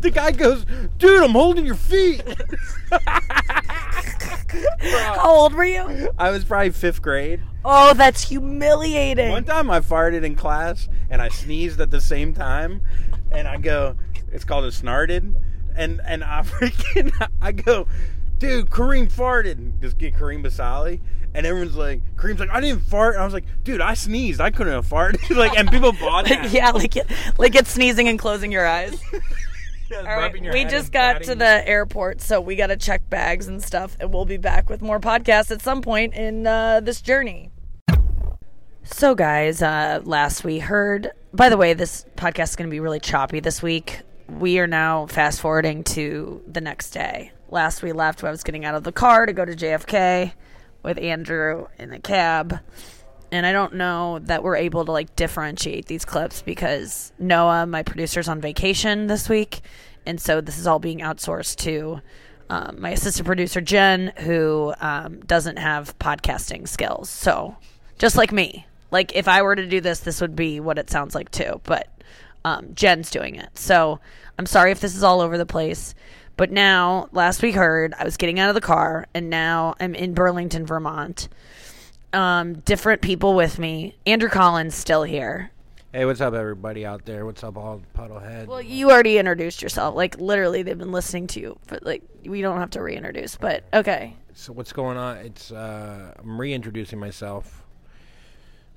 the 0.00 0.10
guy 0.10 0.32
goes, 0.32 0.64
dude, 0.98 1.22
I'm 1.22 1.30
holding 1.30 1.66
your 1.66 1.74
feet. 1.74 2.22
How 4.80 5.30
old 5.30 5.54
were 5.54 5.64
you? 5.64 6.10
I 6.18 6.30
was 6.30 6.44
probably 6.44 6.70
fifth 6.70 7.02
grade. 7.02 7.40
Oh, 7.64 7.94
that's 7.94 8.28
humiliating. 8.28 9.30
One 9.30 9.44
time 9.44 9.70
I 9.70 9.80
farted 9.80 10.24
in 10.24 10.36
class 10.36 10.88
and 11.10 11.20
I 11.22 11.28
sneezed 11.28 11.80
at 11.80 11.90
the 11.90 12.00
same 12.00 12.34
time, 12.34 12.82
and 13.32 13.48
I 13.48 13.56
go, 13.56 13.96
it's 14.32 14.44
called 14.44 14.64
a 14.64 14.72
snarted, 14.72 15.34
and 15.74 16.00
and 16.04 16.22
I 16.22 16.42
freaking 16.42 17.12
I 17.40 17.52
go, 17.52 17.88
dude, 18.38 18.70
Kareem 18.70 19.10
farted. 19.10 19.80
Just 19.80 19.98
get 19.98 20.14
Kareem 20.14 20.44
Basali, 20.44 21.00
and 21.34 21.44
everyone's 21.44 21.76
like, 21.76 22.00
Kareem's 22.16 22.38
like, 22.38 22.50
I 22.50 22.60
didn't 22.60 22.82
fart. 22.82 23.14
And 23.14 23.22
I 23.22 23.24
was 23.24 23.34
like, 23.34 23.44
dude, 23.64 23.80
I 23.80 23.94
sneezed. 23.94 24.40
I 24.40 24.50
couldn't 24.50 24.72
have 24.72 24.86
farted. 24.86 25.28
like, 25.36 25.58
and 25.58 25.68
people 25.68 25.92
bought 25.92 26.26
that. 26.28 26.50
yeah, 26.52 26.70
like 26.70 26.96
it, 26.96 27.10
like 27.38 27.56
it's 27.56 27.72
sneezing 27.72 28.08
and 28.08 28.18
closing 28.18 28.52
your 28.52 28.66
eyes. 28.66 28.98
Just 29.88 30.06
All 30.08 30.16
right, 30.16 30.32
we 30.32 30.64
just 30.64 30.92
got 30.92 31.16
patting 31.16 31.28
to 31.28 31.34
the 31.34 31.68
airport, 31.68 32.22
so 32.22 32.40
we 32.40 32.56
got 32.56 32.68
to 32.68 32.76
check 32.78 33.08
bags 33.10 33.48
and 33.48 33.62
stuff, 33.62 33.98
and 34.00 34.14
we'll 34.14 34.24
be 34.24 34.38
back 34.38 34.70
with 34.70 34.80
more 34.80 34.98
podcasts 34.98 35.50
at 35.50 35.60
some 35.60 35.82
point 35.82 36.14
in 36.14 36.46
uh, 36.46 36.80
this 36.80 37.02
journey. 37.02 37.50
So, 38.82 39.14
guys, 39.14 39.60
uh, 39.60 40.00
last 40.04 40.42
we 40.42 40.58
heard. 40.58 41.10
By 41.34 41.50
the 41.50 41.58
way, 41.58 41.74
this 41.74 42.06
podcast 42.16 42.50
is 42.50 42.56
going 42.56 42.70
to 42.70 42.74
be 42.74 42.80
really 42.80 42.98
choppy 42.98 43.40
this 43.40 43.62
week. 43.62 44.00
We 44.26 44.58
are 44.58 44.66
now 44.66 45.04
fast 45.04 45.42
forwarding 45.42 45.84
to 45.84 46.42
the 46.46 46.62
next 46.62 46.92
day. 46.92 47.32
Last 47.50 47.82
we 47.82 47.92
left, 47.92 48.24
I 48.24 48.30
was 48.30 48.42
getting 48.42 48.64
out 48.64 48.74
of 48.74 48.84
the 48.84 48.92
car 48.92 49.26
to 49.26 49.34
go 49.34 49.44
to 49.44 49.52
JFK 49.52 50.32
with 50.84 50.98
Andrew 50.98 51.66
in 51.78 51.90
the 51.90 51.98
cab 51.98 52.60
and 53.34 53.44
I 53.44 53.50
don't 53.50 53.74
know 53.74 54.20
that 54.20 54.44
we're 54.44 54.54
able 54.54 54.84
to 54.84 54.92
like 54.92 55.16
differentiate 55.16 55.86
these 55.86 56.04
clips 56.04 56.40
because 56.40 57.12
Noah, 57.18 57.66
my 57.66 57.82
producer's 57.82 58.28
on 58.28 58.40
vacation 58.40 59.08
this 59.08 59.28
week, 59.28 59.60
and 60.06 60.20
so 60.20 60.40
this 60.40 60.56
is 60.56 60.68
all 60.68 60.78
being 60.78 61.00
outsourced 61.00 61.56
to 61.64 62.00
um, 62.48 62.80
my 62.80 62.90
assistant 62.90 63.26
producer 63.26 63.60
Jen, 63.60 64.12
who 64.18 64.72
um, 64.80 65.18
doesn't 65.20 65.58
have 65.58 65.98
podcasting 65.98 66.68
skills. 66.68 67.10
So 67.10 67.56
just 67.98 68.16
like 68.16 68.30
me, 68.30 68.66
like 68.92 69.16
if 69.16 69.26
I 69.26 69.42
were 69.42 69.56
to 69.56 69.66
do 69.66 69.80
this, 69.80 69.98
this 69.98 70.20
would 70.20 70.36
be 70.36 70.60
what 70.60 70.78
it 70.78 70.88
sounds 70.88 71.16
like 71.16 71.32
too. 71.32 71.60
But 71.64 71.88
um, 72.44 72.68
Jen's 72.74 73.10
doing 73.10 73.34
it, 73.34 73.58
so 73.58 73.98
I'm 74.38 74.46
sorry 74.46 74.70
if 74.70 74.78
this 74.78 74.94
is 74.94 75.02
all 75.02 75.20
over 75.20 75.38
the 75.38 75.46
place. 75.46 75.96
But 76.36 76.50
now, 76.50 77.08
last 77.12 77.42
we 77.42 77.52
heard, 77.52 77.94
I 77.98 78.04
was 78.04 78.16
getting 78.16 78.40
out 78.40 78.48
of 78.48 78.54
the 78.54 78.60
car, 78.60 79.06
and 79.14 79.30
now 79.30 79.74
I'm 79.78 79.94
in 79.94 80.14
Burlington, 80.14 80.66
Vermont 80.66 81.28
um, 82.14 82.54
different 82.60 83.02
people 83.02 83.34
with 83.34 83.58
me. 83.58 83.96
Andrew 84.06 84.30
Collins 84.30 84.74
still 84.74 85.02
here. 85.02 85.50
Hey, 85.92 86.04
what's 86.06 86.20
up, 86.20 86.34
everybody 86.34 86.86
out 86.86 87.04
there? 87.04 87.24
What's 87.24 87.44
up, 87.44 87.56
all 87.56 87.82
puddlehead? 87.94 88.46
Well, 88.46 88.62
you 88.62 88.90
already 88.90 89.18
introduced 89.18 89.62
yourself. 89.62 89.94
Like 89.94 90.18
literally, 90.18 90.62
they've 90.62 90.78
been 90.78 90.92
listening 90.92 91.26
to 91.28 91.40
you, 91.40 91.58
but 91.66 91.84
like 91.84 92.02
we 92.24 92.40
don't 92.40 92.58
have 92.58 92.70
to 92.70 92.82
reintroduce. 92.82 93.36
But 93.36 93.64
okay, 93.72 94.16
So 94.32 94.52
what's 94.52 94.72
going 94.72 94.96
on? 94.96 95.18
It's 95.18 95.52
uh, 95.52 96.14
I'm 96.18 96.40
reintroducing 96.40 96.98
myself. 96.98 97.64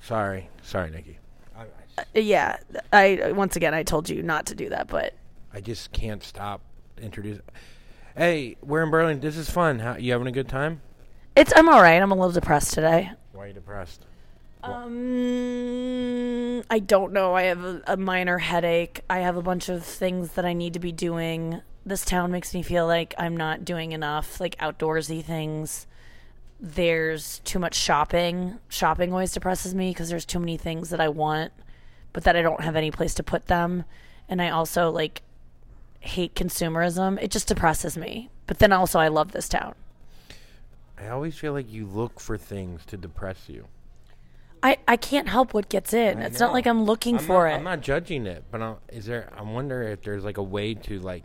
Sorry, 0.02 0.50
sorry, 0.62 0.92
Nikki. 0.92 1.18
I, 1.56 1.62
I, 1.62 1.66
Uh, 1.98 2.04
yeah. 2.20 2.58
I 2.94 3.32
once 3.36 3.56
again 3.56 3.74
I 3.74 3.82
told 3.84 4.10
you 4.10 4.22
not 4.22 4.46
to 4.48 4.56
do 4.56 4.70
that, 4.70 4.88
but 4.88 5.14
I 5.54 5.60
just 5.60 5.92
can't 5.92 6.24
stop 6.24 6.62
introducing. 7.00 7.44
Hey, 8.16 8.58
we're 8.62 8.84
in 8.84 8.90
Berlin. 8.90 9.20
This 9.20 9.38
is 9.38 9.50
fun. 9.50 9.80
How, 9.80 9.96
you 9.96 10.12
having 10.12 10.28
a 10.28 10.32
good 10.32 10.50
time? 10.50 10.82
it's 11.38 11.54
I'm 11.56 11.70
all 11.70 11.82
right. 11.82 12.02
I'm 12.02 12.12
a 12.12 12.16
little 12.16 12.32
depressed 12.32 12.74
today. 12.74 13.12
Why 13.32 13.44
are 13.44 13.48
you 13.48 13.54
depressed? 13.54 14.06
Um, 14.64 16.64
I 16.70 16.80
don't 16.80 17.14
know. 17.14 17.36
I 17.36 17.44
have 17.44 17.64
a, 17.64 17.82
a 17.88 17.98
minor 17.98 18.40
headache. 18.40 19.02
I 19.10 19.20
have 19.20 19.38
a 19.38 19.42
bunch 19.42 19.70
of 19.70 19.86
things 19.86 20.32
that 20.32 20.46
I 20.46 20.54
need 20.54 20.74
to 20.74 20.80
be 20.80 20.92
doing. 20.92 21.62
This 21.86 22.04
town 22.04 22.32
makes 22.32 22.54
me 22.54 22.64
feel 22.64 22.88
like 22.88 23.14
I'm 23.20 23.38
not 23.38 23.64
doing 23.64 23.92
enough, 23.92 24.42
like 24.42 24.58
outdoorsy 24.58 25.24
things. 25.24 25.86
There's 26.60 27.40
too 27.40 27.60
much 27.60 27.76
shopping. 27.76 28.58
Shopping 28.68 29.14
always 29.14 29.32
depresses 29.32 29.76
me 29.76 29.92
because 29.92 30.10
there's 30.10 30.26
too 30.26 30.40
many 30.40 30.58
things 30.58 30.90
that 30.90 31.00
I 31.00 31.10
want, 31.10 31.54
but 32.14 32.24
that 32.24 32.36
I 32.36 32.42
don't 32.42 32.62
have 32.62 32.76
any 32.76 32.90
place 32.90 33.14
to 33.16 33.24
put 33.24 33.46
them. 33.46 33.86
And 34.28 34.42
I 34.42 34.50
also 34.50 34.90
like 34.90 35.22
hate 36.08 36.36
consumerism. 36.36 37.22
It 37.22 37.32
just 37.32 37.48
depresses 37.48 37.98
me. 37.98 38.30
But 38.48 38.60
then 38.60 38.72
also, 38.72 39.00
I 39.00 39.08
love 39.10 39.32
this 39.32 39.50
town. 39.50 39.76
I 40.98 41.10
always 41.10 41.38
feel 41.38 41.54
like 41.54 41.72
you 41.72 41.86
look 41.86 42.20
for 42.20 42.38
things 42.38 42.86
to 42.88 42.98
depress 42.98 43.48
you. 43.48 43.68
I, 44.64 44.78
I 44.88 44.98
can't 44.98 45.30
help 45.30 45.54
what 45.54 45.70
gets 45.70 45.94
in. 45.94 46.18
I 46.20 46.26
It's 46.26 46.40
not 46.40 46.54
like 46.54 46.66
I'm 46.66 46.84
looking 46.84 47.18
I'm 47.18 47.24
for 47.24 47.48
not, 47.48 47.54
it. 47.54 47.56
I'm 47.58 47.64
not 47.64 47.82
judging 47.82 48.26
it, 48.26 48.46
but 48.50 48.62
i 48.62 48.76
is 48.90 49.06
there? 49.06 49.32
I 49.38 49.44
wonder 49.44 49.84
if 49.84 50.02
there's 50.02 50.24
like 50.24 50.38
a 50.38 50.44
way 50.44 50.74
to 50.74 51.00
like 51.00 51.24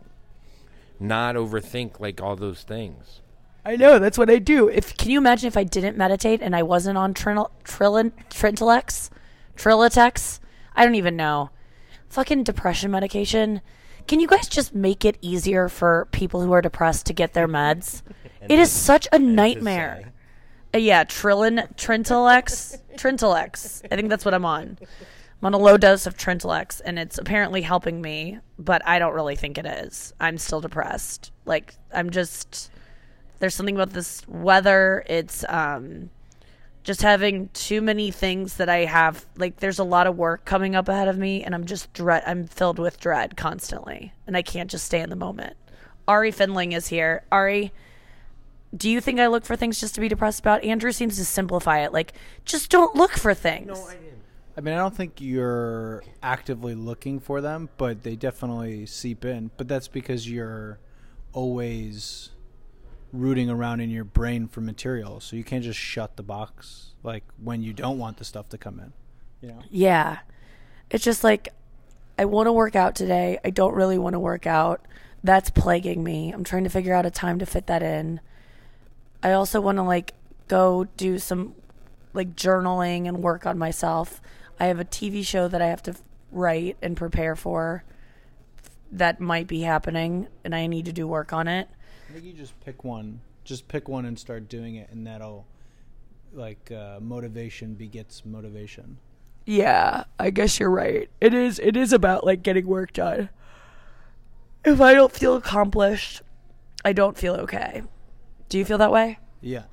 not 0.99 1.35
overthink 1.35 1.99
like 1.99 2.21
all 2.21 2.35
those 2.35 2.61
things. 2.61 3.21
I 3.65 3.75
know 3.75 3.97
that's 3.97 4.17
what 4.17 4.29
I 4.29 4.39
do. 4.39 4.67
If 4.67 4.95
can 4.97 5.09
you 5.09 5.17
imagine 5.17 5.47
if 5.47 5.57
I 5.57 5.63
didn't 5.63 5.97
meditate 5.97 6.41
and 6.41 6.55
I 6.55 6.63
wasn't 6.63 6.97
on 6.97 7.13
Trin- 7.13 7.45
Trillin 7.63 8.11
Trintellix, 8.29 9.09
Trilitex? 9.55 10.39
I 10.75 10.85
don't 10.85 10.95
even 10.95 11.15
know. 11.15 11.49
Fucking 12.09 12.43
depression 12.43 12.91
medication. 12.91 13.61
Can 14.07 14.19
you 14.19 14.27
guys 14.27 14.47
just 14.47 14.73
make 14.75 15.05
it 15.05 15.17
easier 15.21 15.69
for 15.69 16.07
people 16.11 16.41
who 16.41 16.51
are 16.51 16.61
depressed 16.61 17.05
to 17.07 17.13
get 17.13 17.33
their 17.33 17.47
meds? 17.59 18.01
it 18.47 18.59
is 18.59 18.71
such 18.71 19.07
a 19.11 19.19
nightmare. 19.19 20.11
Uh, 20.73 20.79
yeah, 20.79 21.03
Trillin 21.03 21.73
Trintellix, 21.75 22.79
Trintellix. 22.97 23.85
I 23.91 23.95
think 23.95 24.09
that's 24.09 24.25
what 24.25 24.33
I'm 24.33 24.45
on. 24.45 24.77
I'm 25.41 25.47
on 25.47 25.53
a 25.53 25.57
low 25.57 25.77
dose 25.77 26.05
of 26.07 26.17
Trintellix, 26.17 26.81
and 26.83 26.97
it's 26.97 27.17
apparently 27.17 27.61
helping 27.61 28.01
me, 28.01 28.39
but 28.57 28.81
I 28.87 28.97
don't 28.97 29.13
really 29.13 29.35
think 29.35 29.57
it 29.57 29.65
is. 29.65 30.13
I'm 30.19 30.37
still 30.37 30.61
depressed. 30.61 31.31
Like 31.45 31.75
I'm 31.93 32.09
just 32.09 32.71
there's 33.39 33.53
something 33.55 33.75
about 33.75 33.91
this 33.91 34.25
weather. 34.27 35.03
It's 35.07 35.43
um 35.49 36.09
just 36.83 37.01
having 37.01 37.49
too 37.49 37.81
many 37.81 38.11
things 38.11 38.57
that 38.57 38.69
I 38.69 38.85
have 38.85 39.25
like 39.37 39.57
there's 39.57 39.79
a 39.79 39.83
lot 39.83 40.05
of 40.05 40.17
work 40.17 40.45
coming 40.45 40.75
up 40.75 40.89
ahead 40.89 41.07
of 41.07 41.17
me 41.17 41.43
and 41.43 41.55
I'm 41.55 41.65
just 41.65 41.91
dread 41.93 42.23
I'm 42.27 42.45
filled 42.45 42.77
with 42.77 42.99
dread 42.99 43.37
constantly 43.37 44.13
and 44.27 44.35
I 44.35 44.41
can't 44.41 44.69
just 44.69 44.85
stay 44.85 44.99
in 44.99 45.09
the 45.09 45.15
moment. 45.15 45.55
Ari 46.07 46.31
Finling 46.33 46.75
is 46.75 46.87
here. 46.87 47.23
Ari, 47.31 47.71
do 48.75 48.89
you 48.89 48.99
think 48.99 49.19
I 49.19 49.27
look 49.27 49.45
for 49.45 49.55
things 49.55 49.79
just 49.79 49.95
to 49.95 50.01
be 50.01 50.09
depressed 50.09 50.41
about? 50.41 50.63
Andrew 50.63 50.91
seems 50.91 51.17
to 51.17 51.25
simplify 51.25 51.79
it 51.79 51.93
like 51.93 52.13
just 52.43 52.69
don't 52.69 52.95
look 52.95 53.11
for 53.11 53.33
things. 53.33 53.67
No 53.67 53.87
idea. 53.87 54.09
I 54.55 54.61
mean, 54.61 54.75
I 54.75 54.77
don't 54.77 54.95
think 54.95 55.19
you're 55.19 56.03
actively 56.21 56.75
looking 56.75 57.19
for 57.19 57.41
them, 57.41 57.69
but 57.77 58.03
they 58.03 58.15
definitely 58.15 58.85
seep 58.85 59.25
in. 59.25 59.49
But 59.57 59.67
that's 59.67 59.87
because 59.87 60.29
you're 60.29 60.77
always 61.31 62.29
rooting 63.13 63.49
around 63.49 63.79
in 63.79 63.89
your 63.89 64.03
brain 64.03 64.47
for 64.47 64.59
material, 64.59 65.21
so 65.21 65.35
you 65.35 65.43
can't 65.43 65.63
just 65.63 65.79
shut 65.79 66.17
the 66.17 66.23
box 66.23 66.93
like 67.03 67.23
when 67.41 67.61
you 67.61 67.71
don't 67.71 67.97
want 67.97 68.17
the 68.17 68.25
stuff 68.25 68.49
to 68.49 68.57
come 68.57 68.79
in. 68.79 68.91
You 69.41 69.55
know? 69.55 69.61
Yeah. 69.69 70.19
It's 70.89 71.03
just 71.03 71.23
like 71.23 71.49
I 72.17 72.25
want 72.25 72.47
to 72.47 72.51
work 72.53 72.75
out 72.75 72.95
today. 72.95 73.39
I 73.45 73.49
don't 73.49 73.75
really 73.75 73.97
want 73.97 74.13
to 74.13 74.19
work 74.19 74.47
out. 74.47 74.85
That's 75.23 75.49
plaguing 75.49 76.03
me. 76.03 76.31
I'm 76.31 76.43
trying 76.43 76.63
to 76.63 76.69
figure 76.69 76.93
out 76.93 77.05
a 77.05 77.11
time 77.11 77.39
to 77.39 77.45
fit 77.45 77.67
that 77.67 77.83
in. 77.83 78.19
I 79.21 79.31
also 79.31 79.61
want 79.61 79.77
to 79.77 79.83
like 79.83 80.13
go 80.47 80.85
do 80.97 81.17
some 81.17 81.55
like 82.13 82.35
journaling 82.35 83.07
and 83.07 83.23
work 83.23 83.45
on 83.45 83.57
myself. 83.57 84.21
I 84.59 84.65
have 84.65 84.79
a 84.79 84.85
TV 84.85 85.25
show 85.25 85.47
that 85.47 85.61
I 85.61 85.67
have 85.67 85.83
to 85.83 85.95
write 86.31 86.77
and 86.81 86.97
prepare 86.97 87.35
for 87.35 87.83
that 88.91 89.19
might 89.19 89.47
be 89.47 89.61
happening 89.61 90.27
and 90.43 90.53
I 90.53 90.67
need 90.67 90.85
to 90.85 90.93
do 90.93 91.07
work 91.07 91.33
on 91.33 91.47
it. 91.47 91.67
I 92.13 92.17
think 92.17 92.27
you 92.27 92.33
just 92.33 92.59
pick 92.59 92.83
one, 92.83 93.21
just 93.43 93.67
pick 93.67 93.89
one 93.89 94.05
and 94.05 94.19
start 94.19 94.47
doing 94.47 94.75
it, 94.75 94.87
and 94.91 95.07
that'll 95.07 95.47
like 96.31 96.71
uh, 96.71 96.99
motivation 97.01 97.73
begets 97.73 98.23
motivation. 98.23 98.99
Yeah, 99.47 100.03
I 100.19 100.29
guess 100.29 100.59
you're 100.59 100.69
right. 100.69 101.09
It 101.19 101.33
is 101.33 101.57
it 101.57 101.75
is 101.75 101.91
about 101.91 102.23
like 102.23 102.43
getting 102.43 102.67
work 102.67 102.93
done. 102.93 103.29
If 104.63 104.79
I 104.79 104.93
don't 104.93 105.11
feel 105.11 105.35
accomplished, 105.35 106.21
I 106.85 106.93
don't 106.93 107.17
feel 107.17 107.33
okay. 107.33 107.81
Do 108.47 108.59
you 108.59 108.65
feel 108.65 108.77
that 108.77 108.91
way? 108.91 109.17
Yeah. 109.41 109.63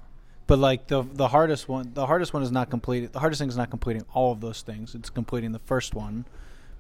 But 0.47 0.61
like 0.61 0.87
the 0.87 1.03
the 1.03 1.29
hardest 1.29 1.69
one, 1.69 1.91
the 1.93 2.07
hardest 2.07 2.33
one 2.33 2.43
is 2.43 2.51
not 2.51 2.71
completing. 2.71 3.11
The 3.11 3.21
hardest 3.21 3.41
thing 3.41 3.51
is 3.51 3.57
not 3.59 3.69
completing 3.69 4.07
all 4.15 4.33
of 4.33 4.41
those 4.41 4.63
things. 4.63 4.95
It's 4.95 5.11
completing 5.11 5.53
the 5.53 5.59
first 5.59 5.95
one, 5.95 6.25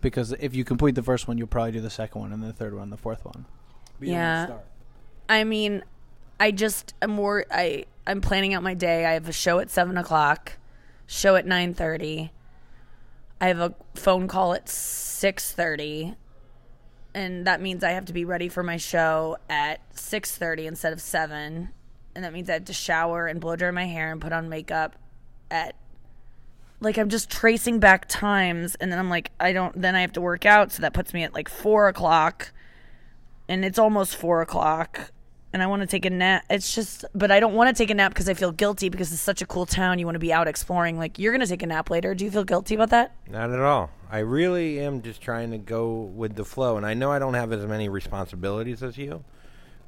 because 0.00 0.32
if 0.40 0.54
you 0.54 0.64
complete 0.64 0.94
the 0.94 1.02
first 1.02 1.28
one, 1.28 1.36
you'll 1.36 1.48
probably 1.48 1.72
do 1.72 1.82
the 1.82 1.90
second 1.90 2.18
one 2.18 2.32
and 2.32 2.42
the 2.42 2.54
third 2.54 2.72
one, 2.72 2.84
and 2.84 2.92
the 2.92 2.96
fourth 2.96 3.26
one. 3.26 3.44
But 3.98 4.08
you 4.08 4.14
Yeah. 4.14 4.46
I 5.30 5.44
mean, 5.44 5.84
I 6.40 6.50
just 6.50 6.94
am 7.00 7.10
more. 7.10 7.46
I 7.52 7.84
I'm 8.04 8.20
planning 8.20 8.52
out 8.52 8.64
my 8.64 8.74
day. 8.74 9.06
I 9.06 9.12
have 9.12 9.28
a 9.28 9.32
show 9.32 9.60
at 9.60 9.70
seven 9.70 9.96
o'clock, 9.96 10.54
show 11.06 11.36
at 11.36 11.46
nine 11.46 11.72
thirty. 11.72 12.32
I 13.40 13.46
have 13.46 13.60
a 13.60 13.74
phone 13.94 14.26
call 14.26 14.54
at 14.54 14.68
six 14.68 15.52
thirty, 15.52 16.16
and 17.14 17.46
that 17.46 17.60
means 17.60 17.84
I 17.84 17.90
have 17.90 18.06
to 18.06 18.12
be 18.12 18.24
ready 18.24 18.48
for 18.48 18.64
my 18.64 18.76
show 18.76 19.36
at 19.48 19.80
six 19.96 20.36
thirty 20.36 20.66
instead 20.66 20.92
of 20.92 21.00
seven, 21.00 21.70
and 22.16 22.24
that 22.24 22.32
means 22.32 22.50
I 22.50 22.54
have 22.54 22.64
to 22.64 22.72
shower 22.72 23.28
and 23.28 23.40
blow 23.40 23.54
dry 23.54 23.70
my 23.70 23.86
hair 23.86 24.10
and 24.10 24.20
put 24.20 24.32
on 24.32 24.48
makeup 24.48 24.96
at. 25.48 25.76
Like 26.80 26.98
I'm 26.98 27.08
just 27.08 27.30
tracing 27.30 27.78
back 27.78 28.08
times, 28.08 28.74
and 28.80 28.90
then 28.90 28.98
I'm 28.98 29.10
like, 29.10 29.30
I 29.38 29.52
don't. 29.52 29.80
Then 29.80 29.94
I 29.94 30.00
have 30.00 30.12
to 30.14 30.20
work 30.20 30.44
out, 30.44 30.72
so 30.72 30.82
that 30.82 30.92
puts 30.92 31.14
me 31.14 31.22
at 31.22 31.34
like 31.34 31.48
four 31.48 31.86
o'clock, 31.86 32.52
and 33.48 33.64
it's 33.64 33.78
almost 33.78 34.16
four 34.16 34.42
o'clock 34.42 35.12
and 35.52 35.62
I 35.62 35.66
want 35.66 35.82
to 35.82 35.86
take 35.86 36.04
a 36.04 36.10
nap. 36.10 36.44
It's 36.48 36.74
just, 36.74 37.04
but 37.14 37.30
I 37.30 37.40
don't 37.40 37.54
want 37.54 37.74
to 37.74 37.82
take 37.82 37.90
a 37.90 37.94
nap 37.94 38.12
because 38.12 38.28
I 38.28 38.34
feel 38.34 38.52
guilty 38.52 38.88
because 38.88 39.12
it's 39.12 39.20
such 39.20 39.42
a 39.42 39.46
cool 39.46 39.66
town. 39.66 39.98
You 39.98 40.06
want 40.06 40.14
to 40.14 40.20
be 40.20 40.32
out 40.32 40.46
exploring. 40.46 40.98
Like 40.98 41.18
you're 41.18 41.32
gonna 41.32 41.46
take 41.46 41.62
a 41.62 41.66
nap 41.66 41.90
later. 41.90 42.14
Do 42.14 42.24
you 42.24 42.30
feel 42.30 42.44
guilty 42.44 42.74
about 42.74 42.90
that? 42.90 43.14
Not 43.28 43.50
at 43.50 43.58
all. 43.58 43.90
I 44.10 44.20
really 44.20 44.80
am 44.80 45.02
just 45.02 45.20
trying 45.20 45.50
to 45.52 45.58
go 45.58 46.02
with 46.02 46.34
the 46.34 46.44
flow, 46.44 46.76
and 46.76 46.86
I 46.86 46.94
know 46.94 47.12
I 47.12 47.18
don't 47.18 47.34
have 47.34 47.52
as 47.52 47.64
many 47.66 47.88
responsibilities 47.88 48.82
as 48.82 48.98
you, 48.98 49.24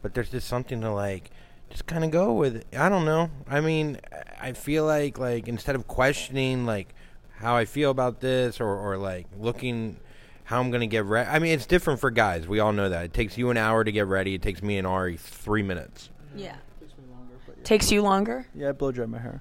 but 0.01 0.15
there's 0.15 0.31
just 0.31 0.49
something 0.49 0.81
to 0.81 0.93
like, 0.93 1.31
just 1.71 1.87
kind 1.87 2.05
of 2.05 2.11
go 2.11 2.33
with. 2.33 2.57
It. 2.57 2.67
I 2.77 2.89
don't 2.89 3.05
know. 3.05 3.31
I 3.49 3.61
mean, 3.61 3.99
I 4.41 4.53
feel 4.53 4.85
like 4.85 5.19
like 5.19 5.49
instead 5.49 5.77
of 5.77 5.87
questioning 5.87 6.67
like 6.67 6.95
how 7.37 7.57
I 7.57 7.65
feel 7.65 7.91
about 7.91 8.21
this 8.21 8.61
or 8.61 8.69
or 8.69 8.97
like 8.97 9.27
looking 9.39 9.99
how 10.53 10.61
I'm 10.61 10.71
gonna 10.71 10.87
get 10.87 11.05
ready. 11.07 11.29
I 11.29 11.39
mean, 11.39 11.53
it's 11.53 11.67
different 11.67 11.99
for 11.99 12.11
guys. 12.11 12.47
We 12.47 12.61
all 12.61 12.73
know 12.73 12.91
that. 12.91 13.07
It 13.07 13.15
takes 13.15 13.39
you 13.39 13.49
an 13.51 13.57
hour 13.57 13.83
to 13.83 13.91
get 13.91 14.07
ready. 14.07 14.35
It 14.35 14.43
takes 14.43 14.63
me 14.63 14.77
and 14.77 14.87
Ari 14.87 15.17
three 15.17 15.63
minutes. 15.63 16.11
Yeah. 16.37 16.57
Takes 16.79 16.93
me 16.99 17.05
longer. 17.11 17.35
But 17.47 17.57
yeah. 17.57 17.65
Takes 17.65 17.91
you 17.91 18.03
longer. 18.03 18.47
Yeah, 18.55 18.69
I 18.69 18.73
blow 18.73 18.93
dry 18.93 19.07
my 19.07 19.19
hair. 19.19 19.41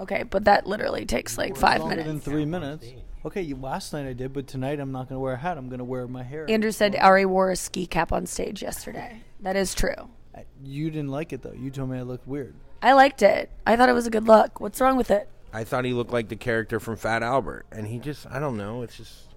Okay, 0.00 0.22
but 0.24 0.46
that 0.46 0.66
literally 0.66 1.04
takes 1.04 1.36
like 1.36 1.56
five 1.56 1.82
Longer 1.82 2.02
than 2.02 2.20
three 2.20 2.46
minutes. 2.46 2.86
Okay, 3.26 3.42
you, 3.42 3.54
last 3.56 3.92
night 3.92 4.06
I 4.06 4.12
did, 4.14 4.32
but 4.32 4.46
tonight 4.46 4.80
I'm 4.80 4.92
not 4.92 5.08
going 5.08 5.16
to 5.16 5.20
wear 5.20 5.34
a 5.34 5.36
hat. 5.36 5.56
I'm 5.56 5.68
going 5.68 5.78
to 5.78 5.84
wear 5.84 6.06
my 6.08 6.22
hair. 6.22 6.46
Andrew 6.50 6.72
said 6.72 6.96
Ari 6.96 7.26
wore 7.26 7.50
a 7.50 7.56
ski 7.56 7.86
cap 7.86 8.12
on 8.12 8.26
stage 8.26 8.62
yesterday. 8.62 9.22
That 9.40 9.56
is 9.56 9.74
true. 9.74 10.08
I- 10.34 10.46
you 10.62 10.90
didn't 10.90 11.10
like 11.10 11.32
it 11.32 11.42
though. 11.42 11.52
You 11.52 11.70
told 11.70 11.90
me 11.90 11.98
I 11.98 12.02
looked 12.02 12.26
weird. 12.26 12.54
I 12.82 12.92
liked 12.94 13.22
it. 13.22 13.50
I 13.66 13.76
thought 13.76 13.88
it 13.90 13.94
was 13.94 14.06
a 14.06 14.10
good 14.10 14.26
look. 14.26 14.58
What's 14.60 14.80
wrong 14.80 14.96
with 14.96 15.10
it? 15.10 15.28
I 15.52 15.64
thought 15.64 15.84
he 15.84 15.92
looked 15.92 16.12
like 16.12 16.28
the 16.28 16.36
character 16.36 16.80
from 16.80 16.96
Fat 16.96 17.22
Albert, 17.22 17.66
and 17.70 17.86
he 17.86 17.98
just 17.98 18.26
I 18.26 18.40
don't 18.40 18.56
know. 18.56 18.82
It's 18.82 18.96
just 18.96 19.33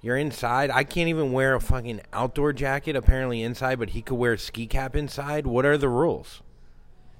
you're 0.00 0.16
inside. 0.16 0.70
I 0.70 0.84
can't 0.84 1.08
even 1.08 1.32
wear 1.32 1.54
a 1.54 1.60
fucking 1.60 2.00
outdoor 2.12 2.52
jacket 2.52 2.96
apparently 2.96 3.42
inside, 3.42 3.78
but 3.78 3.90
he 3.90 4.02
could 4.02 4.16
wear 4.16 4.34
a 4.34 4.38
ski 4.38 4.66
cap 4.66 4.94
inside. 4.94 5.46
What 5.46 5.64
are 5.64 5.76
the 5.76 5.88
rules? 5.88 6.42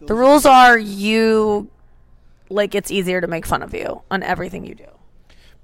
The 0.01 0.15
rules 0.15 0.47
are 0.47 0.79
you 0.79 1.71
like 2.51 2.75
it's 2.75 2.91
easier 2.91 3.21
to 3.21 3.27
make 3.27 3.47
fun 3.47 3.63
of 3.63 3.75
you 3.75 4.03
on 4.11 4.23
everything 4.23 4.65
you 4.65 4.75
do. 4.75 4.87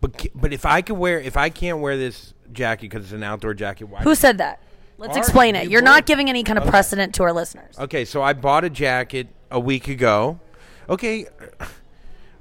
But 0.01 0.27
but 0.35 0.53
if 0.53 0.67
I 0.67 0.83
could 0.83 0.99
wear 0.99 1.21
if 1.21 1.37
I 1.37 1.51
can't 1.51 1.79
wear 1.79 1.97
this 1.97 2.35
jacket 2.53 2.91
because 2.91 3.05
it's 3.05 3.13
an 3.13 3.23
outdoor 3.23 3.55
jacket, 3.55 3.85
why? 3.85 4.03
Who 4.03 4.15
said 4.15 4.39
that? 4.39 4.61
Let's 4.99 5.17
explain 5.17 5.57
it. 5.57 5.65
you 5.65 5.71
You're 5.71 5.83
not 5.83 6.07
giving 6.07 6.29
any 6.29 6.45
kind 6.45 6.59
of 6.59 6.67
precedent 6.67 7.15
to 7.17 7.25
our 7.25 7.33
listeners. 7.33 7.79
Okay, 7.79 8.05
so 8.05 8.23
I 8.23 8.33
bought 8.33 8.65
a 8.65 8.71
jacket 8.71 9.29
a 9.51 9.59
week 9.59 9.89
ago. 9.89 10.41
Okay, 10.89 11.27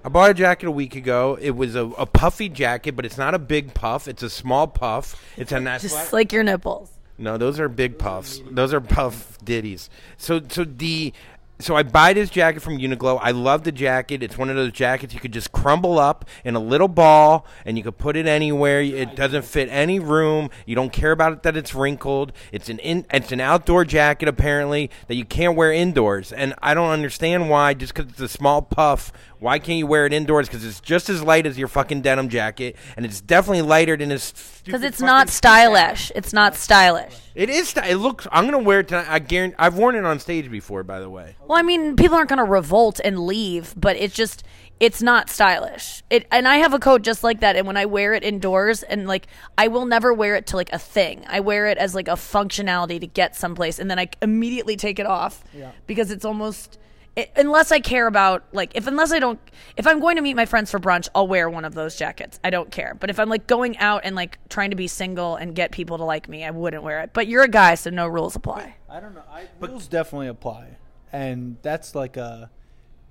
I 0.04 0.10
bought 0.10 0.32
a 0.32 0.34
jacket 0.34 0.68
a 0.68 0.72
week 0.72 0.96
ago. 0.96 1.38
It 1.42 1.52
was 1.52 1.76
a, 1.76 1.86
a 1.86 2.06
puffy 2.06 2.50
jacket, 2.50 2.96
but 2.96 3.06
it's 3.06 3.18
not 3.18 3.34
a 3.34 3.40
big 3.40 3.74
puff. 3.74 4.08
It's 4.08 4.22
a 4.22 4.30
small 4.30 4.68
puff. 4.68 5.22
It's 5.38 5.52
a 5.52 5.60
nice. 5.60 5.82
Just 5.82 6.12
like 6.12 6.34
your 6.34 6.44
nipples. 6.44 6.92
No, 7.18 7.38
those 7.38 7.60
are 7.60 7.70
big 7.70 7.98
puffs. 8.00 8.42
Those 8.50 8.74
are 8.74 8.82
puff 8.82 9.38
ditties. 9.44 9.90
So 10.18 10.42
so 10.50 10.66
the 10.66 11.14
so 11.60 11.76
I 11.76 11.84
buy 11.84 12.14
this 12.14 12.30
jacket 12.30 12.62
from 12.62 12.78
Uniqlo. 12.78 13.20
I 13.22 13.32
love 13.32 13.64
the 13.64 13.72
jacket. 13.72 14.22
It's 14.24 14.38
one 14.38 14.50
of 14.50 14.56
those 14.56 14.72
jackets 14.72 15.14
you 15.14 15.20
could 15.20 15.32
just 15.32 15.52
crumble 15.52 16.00
up 16.00 16.26
in 16.44 16.56
a 16.56 16.60
little 16.60 16.88
ball 16.88 17.46
and 17.64 17.78
you 17.78 17.84
could 17.84 17.98
put 17.98 18.18
it 18.18 18.26
anywhere. 18.26 18.82
It 18.82 19.16
doesn't 19.16 19.46
fit 19.46 19.70
any 19.70 20.00
room. 20.00 20.50
You 20.66 20.76
don't 20.76 20.92
care 20.92 21.12
about 21.12 21.32
it 21.32 21.44
that 21.44 21.56
it's 21.56 21.74
wrinkled. 21.74 22.34
It's 22.52 22.70
an 22.70 22.80
in, 22.80 23.06
it's 23.14 23.32
an 23.32 23.40
outdoor 23.40 23.86
jacket 23.86 24.28
apparently 24.28 24.90
that 25.08 25.16
you 25.16 25.26
can't 25.26 25.56
wear 25.56 25.72
indoors. 25.72 26.34
And 26.34 26.54
I 26.62 26.74
don't 26.74 26.90
understand 26.90 27.50
why 27.50 27.74
just 27.76 27.94
cuz 27.94 28.08
it's 28.10 28.20
a 28.20 28.28
small 28.28 28.62
puff, 28.62 29.14
why 29.44 29.60
can't 29.60 29.78
you 29.78 29.86
wear 29.86 30.06
it 30.06 30.14
indoors 30.14 30.48
cuz 30.50 30.64
it's 30.66 30.80
just 30.80 31.10
as 31.10 31.22
light 31.22 31.46
as 31.46 31.58
your 31.58 31.68
fucking 31.68 32.02
denim 32.02 32.30
jacket 32.30 32.76
and 32.96 33.06
it's 33.06 33.20
definitely 33.22 33.62
lighter 33.62 33.96
than 33.98 34.10
this 34.10 34.34
Because 34.66 34.84
it's 34.84 35.02
not 35.02 35.30
stylish. 35.30 36.12
It's 36.16 36.32
not 36.34 36.56
stylish. 36.56 37.14
it 37.36 37.50
is. 37.50 37.70
St- 37.70 37.86
it 37.88 37.98
looks. 37.98 38.26
I'm 38.32 38.46
gonna 38.46 38.60
wear 38.70 38.80
it 38.80 38.88
tonight. 38.88 39.08
I 39.10 39.20
guarantee. 39.20 39.56
I've 39.60 39.76
worn 39.76 39.96
it 39.96 40.06
on 40.06 40.20
stage 40.20 40.50
before, 40.50 40.84
by 40.84 41.00
the 41.00 41.10
way. 41.10 41.36
Well, 41.46 41.58
I 41.58 41.62
mean, 41.62 41.96
people 41.98 42.16
aren't 42.18 42.30
going 42.30 42.38
to 42.46 42.50
revolt 42.60 43.02
and 43.04 43.20
leave, 43.28 43.74
but 43.76 43.98
it's 43.98 44.16
just 44.16 44.44
it's 44.80 45.02
not 45.02 45.30
stylish. 45.30 46.04
It 46.10 46.26
and 46.32 46.48
I 46.48 46.58
have 46.58 46.74
a 46.74 46.80
coat 46.80 47.02
just 47.02 47.24
like 47.24 47.42
that 47.42 47.56
and 47.58 47.68
when 47.68 47.76
I 47.78 47.86
wear 47.86 48.14
it 48.14 48.24
indoors 48.24 48.84
and 48.84 49.08
like 49.08 49.28
I 49.58 49.68
will 49.68 49.86
never 49.86 50.14
wear 50.14 50.36
it 50.36 50.48
to 50.48 50.56
like 50.56 50.72
a 50.72 50.80
thing. 50.80 51.26
I 51.28 51.42
wear 51.42 51.68
it 51.68 51.78
as 51.78 51.94
like 51.94 52.08
a 52.08 52.14
functionality 52.16 53.00
to 53.02 53.08
get 53.08 53.36
someplace 53.36 53.80
and 53.80 53.90
then 53.92 54.00
I 54.00 54.08
immediately 54.22 54.76
take 54.78 54.98
it 55.00 55.06
off 55.06 55.44
because 55.88 56.10
it's 56.12 56.26
almost 56.26 56.80
it, 57.16 57.32
unless 57.36 57.72
I 57.72 57.80
care 57.80 58.08
about 58.08 58.44
like 58.52 58.72
if 58.76 58.88
unless 58.88 59.12
I 59.12 59.20
don't 59.20 59.40
if 59.78 59.86
I'm 59.86 60.00
going 60.00 60.16
to 60.16 60.22
meet 60.22 60.36
my 60.36 60.46
friends 60.46 60.72
for 60.72 60.80
brunch, 60.80 61.10
I'll 61.14 61.28
wear 61.28 61.50
one 61.50 61.66
of 61.66 61.76
those 61.76 61.96
jackets. 61.96 62.40
I 62.44 62.50
don't 62.50 62.72
care. 62.72 62.96
But 63.00 63.10
if 63.10 63.20
I'm 63.20 63.30
like 63.30 63.48
going 63.48 63.78
out 63.78 64.02
and 64.04 64.16
like 64.16 64.40
trying 64.50 64.72
to 64.72 64.76
be 64.76 64.88
single 64.88 65.36
and 65.36 65.56
get 65.56 65.72
people 65.72 65.98
to 65.98 66.04
like 66.04 66.28
me, 66.28 66.44
I 66.44 66.52
wouldn't 66.52 66.84
wear 66.84 67.02
it. 67.02 67.12
But 67.14 67.28
you're 67.28 67.44
a 67.44 67.48
guy, 67.48 67.76
so 67.76 67.90
no 67.90 68.08
rules 68.08 68.36
apply. 68.36 68.76
I 68.90 69.00
don't 69.00 69.14
know. 69.14 69.24
I, 69.32 69.48
rules 69.60 69.88
definitely 69.88 70.28
apply, 70.28 70.78
and 71.12 71.58
that's 71.62 71.94
like 71.96 72.18
a 72.18 72.50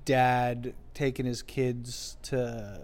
dad 0.05 0.75
taking 0.95 1.27
his 1.27 1.43
kids 1.43 2.17
to 2.23 2.83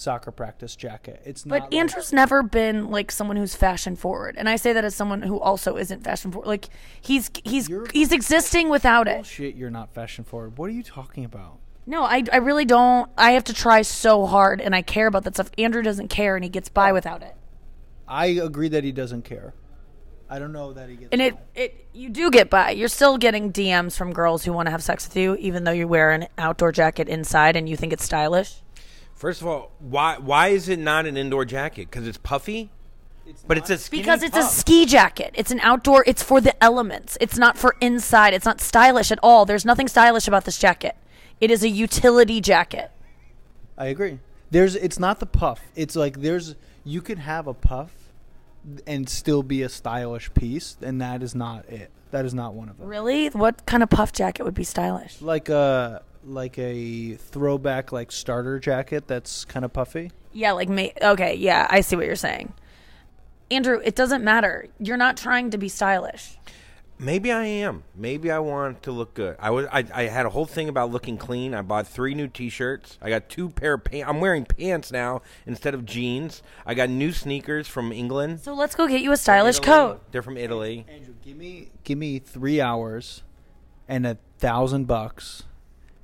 soccer 0.00 0.30
practice 0.30 0.74
jacket. 0.74 1.20
It's 1.24 1.44
not. 1.46 1.54
But 1.54 1.62
like- 1.64 1.74
Andrew's 1.74 2.12
never 2.12 2.42
been 2.42 2.90
like 2.90 3.12
someone 3.12 3.36
who's 3.36 3.54
fashion 3.54 3.96
forward, 3.96 4.36
and 4.38 4.48
I 4.48 4.56
say 4.56 4.72
that 4.72 4.84
as 4.84 4.94
someone 4.94 5.22
who 5.22 5.38
also 5.38 5.76
isn't 5.76 6.02
fashion 6.02 6.32
forward. 6.32 6.48
Like 6.48 6.66
he's 7.00 7.30
he's 7.44 7.68
he's 7.92 8.12
existing 8.12 8.68
without 8.68 9.06
it. 9.06 9.16
Bullshit, 9.16 9.54
you're 9.54 9.70
not 9.70 9.92
fashion 9.94 10.24
forward. 10.24 10.58
What 10.58 10.70
are 10.70 10.72
you 10.72 10.82
talking 10.82 11.24
about? 11.24 11.58
No, 11.86 12.02
I, 12.02 12.22
I 12.32 12.36
really 12.36 12.64
don't. 12.64 13.10
I 13.16 13.32
have 13.32 13.44
to 13.44 13.54
try 13.54 13.82
so 13.82 14.26
hard, 14.26 14.60
and 14.60 14.74
I 14.74 14.82
care 14.82 15.06
about 15.06 15.24
that 15.24 15.34
stuff. 15.34 15.50
Andrew 15.58 15.82
doesn't 15.82 16.08
care, 16.08 16.36
and 16.36 16.44
he 16.44 16.50
gets 16.50 16.68
by 16.68 16.92
without 16.92 17.22
it. 17.22 17.34
I 18.06 18.26
agree 18.26 18.68
that 18.68 18.84
he 18.84 18.92
doesn't 18.92 19.22
care. 19.24 19.54
I 20.28 20.38
don't 20.38 20.52
know 20.52 20.72
that 20.72 20.88
he 20.88 20.94
gets. 20.96 21.08
And 21.10 21.20
it 21.20 21.36
it 21.56 21.86
you 21.92 22.08
do 22.08 22.30
get 22.30 22.48
by. 22.50 22.70
You're 22.70 22.88
still 22.88 23.18
getting 23.18 23.52
DMs 23.52 23.96
from 23.96 24.12
girls 24.12 24.44
who 24.44 24.52
want 24.52 24.66
to 24.66 24.70
have 24.70 24.82
sex 24.82 25.08
with 25.08 25.16
you, 25.16 25.34
even 25.36 25.64
though 25.64 25.72
you 25.72 25.88
wear 25.88 26.12
an 26.12 26.28
outdoor 26.38 26.70
jacket 26.70 27.08
inside 27.08 27.56
and 27.56 27.68
you 27.68 27.76
think 27.76 27.92
it's 27.92 28.04
stylish. 28.04 28.62
First 29.20 29.42
of 29.42 29.48
all, 29.48 29.70
why 29.80 30.16
why 30.16 30.48
is 30.48 30.70
it 30.70 30.78
not 30.78 31.04
an 31.04 31.18
indoor 31.18 31.44
jacket? 31.44 31.90
Because 31.90 32.06
it's 32.06 32.16
puffy. 32.16 32.70
but 33.46 33.58
it's 33.58 33.68
a 33.68 33.76
skinny 33.76 34.00
Because 34.00 34.22
it's 34.22 34.34
a 34.34 34.42
ski 34.42 34.86
jacket. 34.86 35.32
It's 35.34 35.50
an 35.50 35.60
outdoor. 35.60 36.02
It's 36.06 36.22
for 36.22 36.40
the 36.40 36.64
elements. 36.64 37.18
It's 37.20 37.36
not 37.36 37.58
for 37.58 37.76
inside. 37.82 38.32
It's 38.32 38.46
not 38.46 38.62
stylish 38.62 39.12
at 39.12 39.18
all. 39.22 39.44
There's 39.44 39.66
nothing 39.66 39.88
stylish 39.88 40.26
about 40.26 40.46
this 40.46 40.58
jacket. 40.58 40.96
It 41.38 41.50
is 41.50 41.62
a 41.62 41.68
utility 41.68 42.40
jacket. 42.40 42.92
I 43.76 43.88
agree. 43.88 44.20
There's. 44.50 44.74
It's 44.74 44.98
not 44.98 45.20
the 45.20 45.26
puff. 45.26 45.60
It's 45.76 45.94
like 45.94 46.22
there's. 46.22 46.54
You 46.82 47.02
could 47.02 47.18
have 47.18 47.46
a 47.46 47.52
puff, 47.52 47.92
and 48.86 49.06
still 49.06 49.42
be 49.42 49.60
a 49.60 49.68
stylish 49.68 50.32
piece, 50.32 50.78
and 50.80 50.98
that 51.02 51.22
is 51.22 51.34
not 51.34 51.68
it. 51.68 51.90
That 52.10 52.24
is 52.24 52.32
not 52.32 52.54
one 52.54 52.70
of 52.70 52.78
them. 52.78 52.88
Really? 52.88 53.28
What 53.28 53.66
kind 53.66 53.82
of 53.82 53.90
puff 53.90 54.12
jacket 54.14 54.44
would 54.44 54.54
be 54.54 54.64
stylish? 54.64 55.20
Like 55.20 55.50
a 55.50 56.00
like 56.24 56.58
a 56.58 57.14
throwback 57.14 57.92
like 57.92 58.12
starter 58.12 58.58
jacket 58.58 59.06
that's 59.06 59.44
kind 59.44 59.64
of 59.64 59.72
puffy. 59.72 60.12
Yeah, 60.32 60.52
like 60.52 60.68
me. 60.68 60.92
Okay, 61.00 61.34
yeah, 61.34 61.66
I 61.70 61.80
see 61.80 61.96
what 61.96 62.06
you're 62.06 62.16
saying. 62.16 62.52
Andrew, 63.50 63.80
it 63.84 63.96
doesn't 63.96 64.22
matter. 64.22 64.68
You're 64.78 64.96
not 64.96 65.16
trying 65.16 65.50
to 65.50 65.58
be 65.58 65.68
stylish. 65.68 66.38
Maybe 67.02 67.32
I 67.32 67.46
am. 67.46 67.84
Maybe 67.96 68.30
I 68.30 68.40
want 68.40 68.82
to 68.82 68.92
look 68.92 69.14
good. 69.14 69.34
I 69.40 69.50
was. 69.50 69.66
I, 69.72 69.86
I 69.94 70.02
had 70.04 70.26
a 70.26 70.28
whole 70.28 70.44
thing 70.44 70.68
about 70.68 70.90
looking 70.90 71.16
clean. 71.16 71.54
I 71.54 71.62
bought 71.62 71.86
three 71.88 72.14
new 72.14 72.28
T-shirts. 72.28 72.98
I 73.00 73.08
got 73.08 73.30
two 73.30 73.48
pair 73.48 73.74
of 73.74 73.84
pants. 73.84 74.06
I'm 74.06 74.20
wearing 74.20 74.44
pants 74.44 74.92
now 74.92 75.22
instead 75.46 75.72
of 75.72 75.86
jeans. 75.86 76.42
I 76.66 76.74
got 76.74 76.90
new 76.90 77.10
sneakers 77.10 77.66
from 77.66 77.90
England. 77.90 78.40
So 78.40 78.52
let's 78.52 78.74
go 78.74 78.86
get 78.86 79.00
you 79.00 79.12
a 79.12 79.16
stylish 79.16 79.56
Italy. 79.56 79.66
coat. 79.66 80.12
They're 80.12 80.20
from 80.20 80.36
Italy. 80.36 80.84
Andrew, 80.90 81.14
give 81.24 81.38
me 81.38 81.70
give 81.84 81.96
me 81.96 82.18
three 82.18 82.60
hours, 82.60 83.22
and 83.88 84.06
a 84.06 84.18
thousand 84.38 84.86
bucks, 84.86 85.44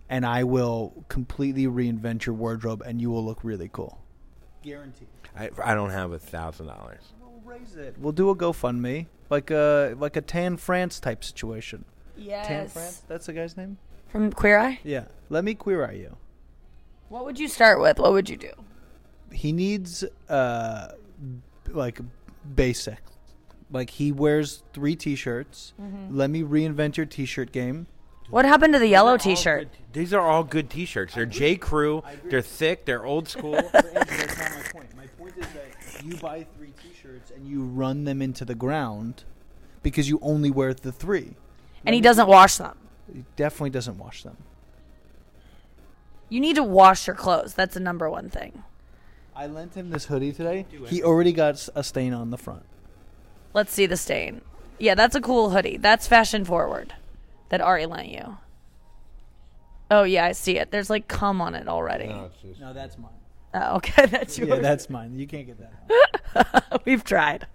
and 0.09 0.25
I 0.27 0.45
will 0.45 1.05
completely 1.09 1.67
reinvent 1.67 2.27
your 2.27 2.35
wardrobe, 2.35 2.83
and 2.87 3.01
you 3.01 3.11
will 3.11 3.25
look 3.25 3.43
really 3.43 3.71
cool. 3.73 4.01
Guaranteed. 4.63 5.09
I, 5.37 5.51
I 5.63 5.75
don't 5.75 5.91
have 5.91 6.13
a 6.13 6.19
thousand 6.19 6.67
dollars. 6.67 7.03
We'll 7.21 7.41
raise 7.45 7.77
it. 7.77 7.97
We'll 7.99 8.13
do 8.13 8.31
a 8.31 8.37
GoFundMe, 8.37 9.07
like 9.31 9.51
a 9.51 9.95
like 9.99 10.17
a 10.17 10.21
Tan 10.23 10.57
France 10.57 10.99
type 11.01 11.23
situation. 11.25 11.85
Tan 12.19 12.69
France. 12.69 13.03
That's 13.09 13.27
the 13.27 13.33
guy's 13.33 13.57
name. 13.57 13.79
From 14.09 14.33
Queer 14.33 14.59
Eye? 14.59 14.81
Yeah. 14.83 15.05
Let 15.29 15.45
me 15.45 15.55
queer 15.55 15.85
eye 15.85 15.93
you. 15.93 16.17
What 17.09 17.25
would 17.25 17.39
you 17.39 17.49
start 17.49 17.81
with? 17.81 17.99
What 17.99 18.13
would 18.13 18.31
you 18.31 18.37
do? 18.37 18.53
He 19.33 19.53
needs 19.53 20.05
uh 20.29 20.93
like 21.69 22.01
basic. 22.55 22.99
Like 23.71 23.91
he 23.91 24.13
wears 24.13 24.63
three 24.73 24.95
T-shirts. 24.95 25.75
Let 26.09 26.31
me 26.31 26.43
reinvent 26.43 26.97
your 26.97 27.07
T-shirt 27.07 27.51
game. 27.53 27.89
What 28.31 28.45
happened 28.45 28.73
to 28.73 28.79
the 28.79 28.89
yellow 28.89 29.17
t 29.17 29.37
shirt? 29.37 29.69
These 29.93 30.13
are 30.13 30.21
all 30.21 30.45
good 30.45 30.69
T-shirts. 30.69 31.15
They're 31.15 31.25
J. 31.25 31.57
Crew. 31.57 32.03
They're 32.25 32.43
thick. 32.43 32.85
They're 32.85 33.07
old 33.07 33.29
school. 33.35 33.53
But 33.73 33.87
Andrew, 33.87 34.17
that's 34.19 34.39
not 34.39 34.51
my 34.51 34.63
point. 34.73 34.97
My 34.97 35.07
point 35.19 35.35
is 35.39 35.47
that 35.55 36.05
you 36.05 36.17
buy 36.17 36.47
three 36.59 36.73
T-shirts 36.83 37.31
and 37.31 37.49
you 37.49 37.63
run 37.63 38.05
them 38.05 38.21
into 38.21 38.45
the 38.45 38.55
ground 38.55 39.25
because 39.83 40.07
you 40.09 40.19
only 40.21 40.51
wear 40.51 40.75
the 40.75 40.93
three. 40.93 41.35
And 41.87 41.95
he 41.95 42.03
doesn't 42.03 42.27
wash 42.27 42.57
them. 42.57 42.77
He 43.11 43.25
definitely 43.37 43.71
doesn't 43.71 43.97
wash 43.97 44.23
them. 44.23 44.37
You 46.29 46.41
need 46.41 46.57
to 46.57 46.63
wash 46.65 47.07
your 47.07 47.17
clothes. 47.17 47.55
That's 47.55 47.73
the 47.75 47.81
number 47.81 48.11
one 48.11 48.29
thing. 48.29 48.65
I 49.35 49.47
lent 49.47 49.75
him 49.77 49.89
this 49.91 50.07
hoodie 50.07 50.33
today. 50.33 50.67
He 50.89 51.03
already 51.03 51.33
got 51.33 51.55
s- 51.55 51.71
a 51.75 51.83
stain 51.85 52.13
on 52.13 52.31
the 52.31 52.37
front. 52.39 52.65
Let's 53.55 53.73
see 53.73 53.87
the 53.87 53.97
stain. 53.97 54.41
Yeah, 54.79 54.95
that's 54.95 55.15
a 55.15 55.21
cool 55.23 55.51
hoodie. 55.51 55.77
That's 55.79 56.07
fashion 56.09 56.45
forward. 56.45 56.93
That 57.49 57.61
Ari 57.61 57.87
lent 57.87 58.09
you? 58.09 58.37
Oh 59.91 60.03
yeah, 60.03 60.25
I 60.25 60.33
see 60.33 60.59
it. 60.59 60.71
There's 60.71 60.91
like 60.91 61.07
cum 61.09 61.41
on 61.41 61.55
it 61.55 61.69
already. 61.69 62.07
No, 62.09 62.25
it's 62.27 62.43
just- 62.43 62.61
No, 62.61 62.73
that's 62.73 62.99
mine. 62.99 63.11
Oh, 63.55 63.77
okay, 63.77 64.07
that's 64.11 64.39
yours. 64.39 64.51
Yeah, 64.51 64.57
that's 64.59 64.91
mine. 64.91 65.19
You 65.19 65.27
can't 65.27 65.47
get 65.47 65.59
that. 65.61 66.81
We've 66.85 67.05
tried. 67.05 67.47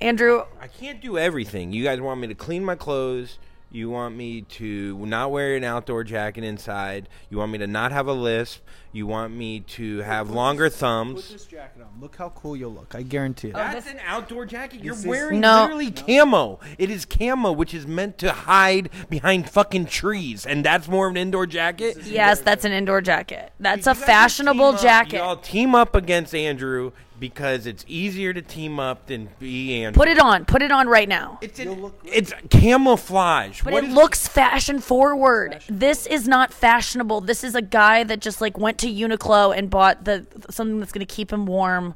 Andrew, 0.00 0.44
I 0.60 0.68
can't 0.68 1.00
do 1.00 1.18
everything. 1.18 1.72
You 1.72 1.84
guys 1.84 2.00
want 2.00 2.20
me 2.20 2.26
to 2.28 2.34
clean 2.34 2.64
my 2.64 2.74
clothes. 2.74 3.38
You 3.74 3.90
want 3.90 4.14
me 4.14 4.42
to 4.42 4.96
not 5.04 5.32
wear 5.32 5.56
an 5.56 5.64
outdoor 5.64 6.04
jacket 6.04 6.44
inside. 6.44 7.08
You 7.28 7.38
want 7.38 7.50
me 7.50 7.58
to 7.58 7.66
not 7.66 7.90
have 7.90 8.06
a 8.06 8.12
lisp. 8.12 8.60
You 8.92 9.08
want 9.08 9.34
me 9.34 9.58
to 9.60 9.98
have 10.02 10.30
longer 10.30 10.66
Put 10.70 10.78
thumbs. 10.78 11.28
this 11.30 11.44
jacket 11.44 11.82
on. 11.82 12.00
Look 12.00 12.14
how 12.14 12.28
cool 12.36 12.54
you'll 12.54 12.72
look. 12.72 12.94
I 12.94 13.02
guarantee 13.02 13.48
it. 13.48 13.54
Oh, 13.56 13.58
that's 13.58 13.88
an 13.90 13.98
outdoor 14.06 14.46
jacket. 14.46 14.84
You're 14.84 14.94
This 14.94 15.00
is- 15.02 15.08
wearing 15.08 15.40
No. 15.40 15.62
literally 15.62 15.90
camo. 15.90 16.60
It 16.78 16.88
is 16.88 17.04
camo, 17.04 17.50
which 17.50 17.74
is 17.74 17.84
meant 17.84 18.16
to 18.18 18.30
hide 18.30 18.90
behind 19.10 19.50
fucking 19.50 19.86
trees, 19.86 20.46
and 20.46 20.64
that's 20.64 20.86
more 20.86 21.08
of 21.08 21.10
an 21.10 21.16
indoor 21.16 21.44
jacket. 21.46 21.96
yes, 22.04 22.38
that's 22.38 22.64
an 22.64 22.70
indoor 22.70 23.00
jacket. 23.00 23.50
That's 23.58 23.86
You 23.86 23.92
a 23.92 23.94
fashionable 23.96 24.68
team 24.68 24.76
up- 24.76 24.82
jacket. 24.82 25.16
Y'all 25.16 25.36
team 25.36 25.74
up 25.74 25.96
against 25.96 26.32
Andrew 26.32 26.92
because 27.18 27.66
it's 27.66 27.84
easier 27.88 28.32
to 28.32 28.42
team 28.42 28.78
up 28.80 29.06
than 29.06 29.28
be 29.38 29.82
Andrew. 29.84 29.98
Put 30.00 30.08
it 30.08 30.18
on. 30.18 30.44
Put 30.44 30.62
it 30.62 30.70
on 30.72 30.88
right 30.88 31.08
now. 31.08 31.38
It's 31.40 31.58
an, 31.60 31.92
it's 32.04 32.32
camouflage. 32.50 33.62
But 33.62 33.72
What 33.72 33.84
it 33.84 33.88
is- 33.90 33.94
looks 33.94 34.26
fashion 34.28 34.80
forward. 34.80 35.60
This 35.68 36.06
is 36.06 36.26
not 36.28 36.52
fashionable. 36.52 37.22
This 37.22 37.44
is 37.44 37.54
a 37.54 37.62
guy 37.62 38.04
that 38.04 38.20
just 38.20 38.40
like 38.40 38.58
went 38.58 38.78
to 38.78 38.86
Uniqlo 38.92 39.56
and 39.56 39.70
bought 39.70 40.04
the 40.04 40.26
something 40.50 40.80
that's 40.80 40.92
going 40.92 41.06
to 41.06 41.14
keep 41.14 41.32
him 41.32 41.46
warm 41.46 41.94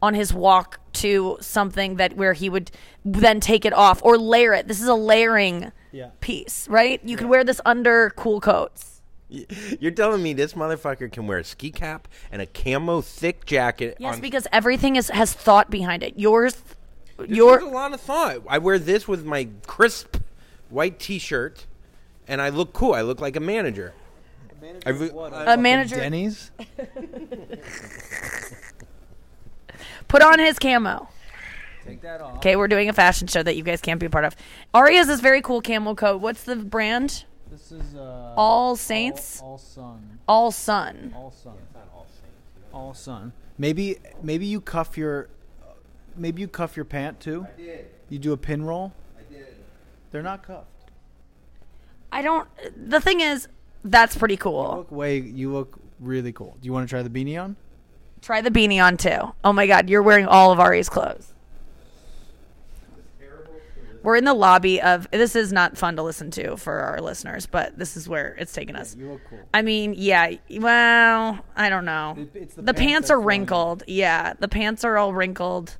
on 0.00 0.14
his 0.14 0.32
walk 0.32 0.78
to 0.92 1.36
something 1.40 1.96
that 1.96 2.14
where 2.16 2.32
he 2.32 2.48
would 2.48 2.70
then 3.04 3.40
take 3.40 3.64
it 3.64 3.72
off 3.72 4.00
or 4.04 4.16
layer 4.16 4.52
it. 4.52 4.68
This 4.68 4.80
is 4.80 4.86
a 4.86 4.94
layering 4.94 5.72
Yeah. 5.90 6.10
piece, 6.20 6.68
right? 6.68 7.00
You 7.04 7.16
could 7.16 7.28
wear 7.28 7.42
this 7.42 7.60
under 7.66 8.10
cool 8.10 8.40
coats. 8.40 8.97
You're 9.28 9.92
telling 9.92 10.22
me 10.22 10.32
this 10.32 10.54
motherfucker 10.54 11.12
can 11.12 11.26
wear 11.26 11.38
a 11.38 11.44
ski 11.44 11.70
cap 11.70 12.08
and 12.32 12.40
a 12.40 12.46
camo 12.46 13.02
thick 13.02 13.44
jacket? 13.44 13.98
Yes, 13.98 14.14
on, 14.14 14.20
because 14.20 14.46
everything 14.52 14.96
is 14.96 15.08
has 15.10 15.34
thought 15.34 15.70
behind 15.70 16.02
it. 16.02 16.18
Yours, 16.18 16.62
This 17.18 17.28
your 17.28 17.58
a 17.58 17.68
lot 17.68 17.92
of 17.92 18.00
thought. 18.00 18.42
I 18.48 18.58
wear 18.58 18.78
this 18.78 19.06
with 19.06 19.26
my 19.26 19.48
crisp 19.66 20.16
white 20.70 20.98
T-shirt, 20.98 21.66
and 22.26 22.40
I 22.40 22.48
look 22.48 22.72
cool. 22.72 22.94
I 22.94 23.02
look 23.02 23.20
like 23.20 23.36
a 23.36 23.40
manager. 23.40 23.92
I 24.84 24.90
re- 24.90 25.10
a 25.46 25.56
manager 25.56 25.96
Denny's. 25.96 26.50
put 30.08 30.22
on 30.22 30.38
his 30.38 30.58
camo. 30.58 31.08
Take 31.86 32.00
that 32.02 32.20
off. 32.20 32.36
Okay, 32.36 32.56
we're 32.56 32.68
doing 32.68 32.88
a 32.88 32.92
fashion 32.92 33.28
show 33.28 33.42
that 33.42 33.56
you 33.56 33.62
guys 33.62 33.80
can't 33.80 34.00
be 34.00 34.06
a 34.06 34.10
part 34.10 34.24
of. 34.24 34.34
Ari 34.74 34.96
has 34.96 35.06
this 35.06 35.20
very 35.20 35.40
cool 35.40 35.60
camel 35.60 35.94
coat. 35.94 36.20
What's 36.20 36.42
the 36.42 36.56
brand? 36.56 37.24
This 37.50 37.72
is 37.72 37.94
uh, 37.94 38.34
All 38.36 38.76
Saints? 38.76 39.40
All, 39.40 39.52
all 39.52 39.58
Sun. 39.58 40.18
All 40.26 40.50
Sun. 40.50 41.12
All 41.14 41.30
Sun. 41.30 41.54
All 42.72 42.94
Sun. 42.94 43.32
Maybe 43.56 43.96
maybe 44.22 44.46
you 44.46 44.60
cuff 44.60 44.96
your 44.96 45.28
maybe 46.16 46.40
you 46.42 46.48
cuff 46.48 46.76
your 46.76 46.84
pant 46.84 47.20
too. 47.20 47.46
I 47.52 47.60
did. 47.60 47.86
You 48.08 48.18
do 48.18 48.32
a 48.32 48.36
pin 48.36 48.62
roll. 48.62 48.92
I 49.18 49.32
did. 49.32 49.46
They're 50.10 50.22
not 50.22 50.42
cuffed. 50.42 50.66
I 52.12 52.22
don't. 52.22 52.48
The 52.76 53.00
thing 53.00 53.20
is, 53.20 53.48
that's 53.84 54.16
pretty 54.16 54.34
You 54.34 54.38
cool. 54.38 54.76
look 54.78 54.92
way. 54.92 55.18
You 55.18 55.52
look 55.52 55.78
really 56.00 56.32
cool. 56.32 56.56
Do 56.60 56.66
you 56.66 56.72
want 56.72 56.88
to 56.88 56.90
try 56.90 57.02
the 57.02 57.10
beanie 57.10 57.42
on? 57.42 57.56
Try 58.22 58.40
the 58.40 58.50
beanie 58.50 58.82
on 58.82 58.96
too. 58.96 59.34
Oh 59.44 59.52
my 59.52 59.66
God, 59.66 59.88
you're 59.88 60.02
wearing 60.02 60.26
all 60.26 60.52
of 60.52 60.60
Ari's 60.60 60.88
clothes. 60.88 61.32
We're 64.02 64.16
in 64.16 64.24
the 64.24 64.34
lobby 64.34 64.80
of. 64.80 65.10
This 65.10 65.34
is 65.36 65.52
not 65.52 65.76
fun 65.76 65.96
to 65.96 66.02
listen 66.02 66.30
to 66.32 66.56
for 66.56 66.74
our 66.80 67.00
listeners, 67.00 67.46
but 67.46 67.78
this 67.78 67.96
is 67.96 68.08
where 68.08 68.34
it's 68.38 68.52
taken 68.52 68.76
us. 68.76 68.94
You 68.96 69.12
look 69.12 69.20
cool. 69.28 69.40
I 69.52 69.62
mean, 69.62 69.94
yeah. 69.96 70.34
Well, 70.58 71.38
I 71.56 71.68
don't 71.68 71.84
know. 71.84 72.14
It- 72.18 72.30
it's 72.34 72.54
the 72.54 72.62
the 72.62 72.74
pants 72.74 72.92
pants 72.92 73.08
that 73.08 73.14
are 73.14 73.16
fly 73.16 73.22
in. 73.22 73.26
wrinkled. 73.40 73.82
Yeah, 73.86 74.34
the 74.38 74.48
pants 74.48 74.84
are 74.84 74.96
all 74.98 75.12
wrinkled. 75.12 75.76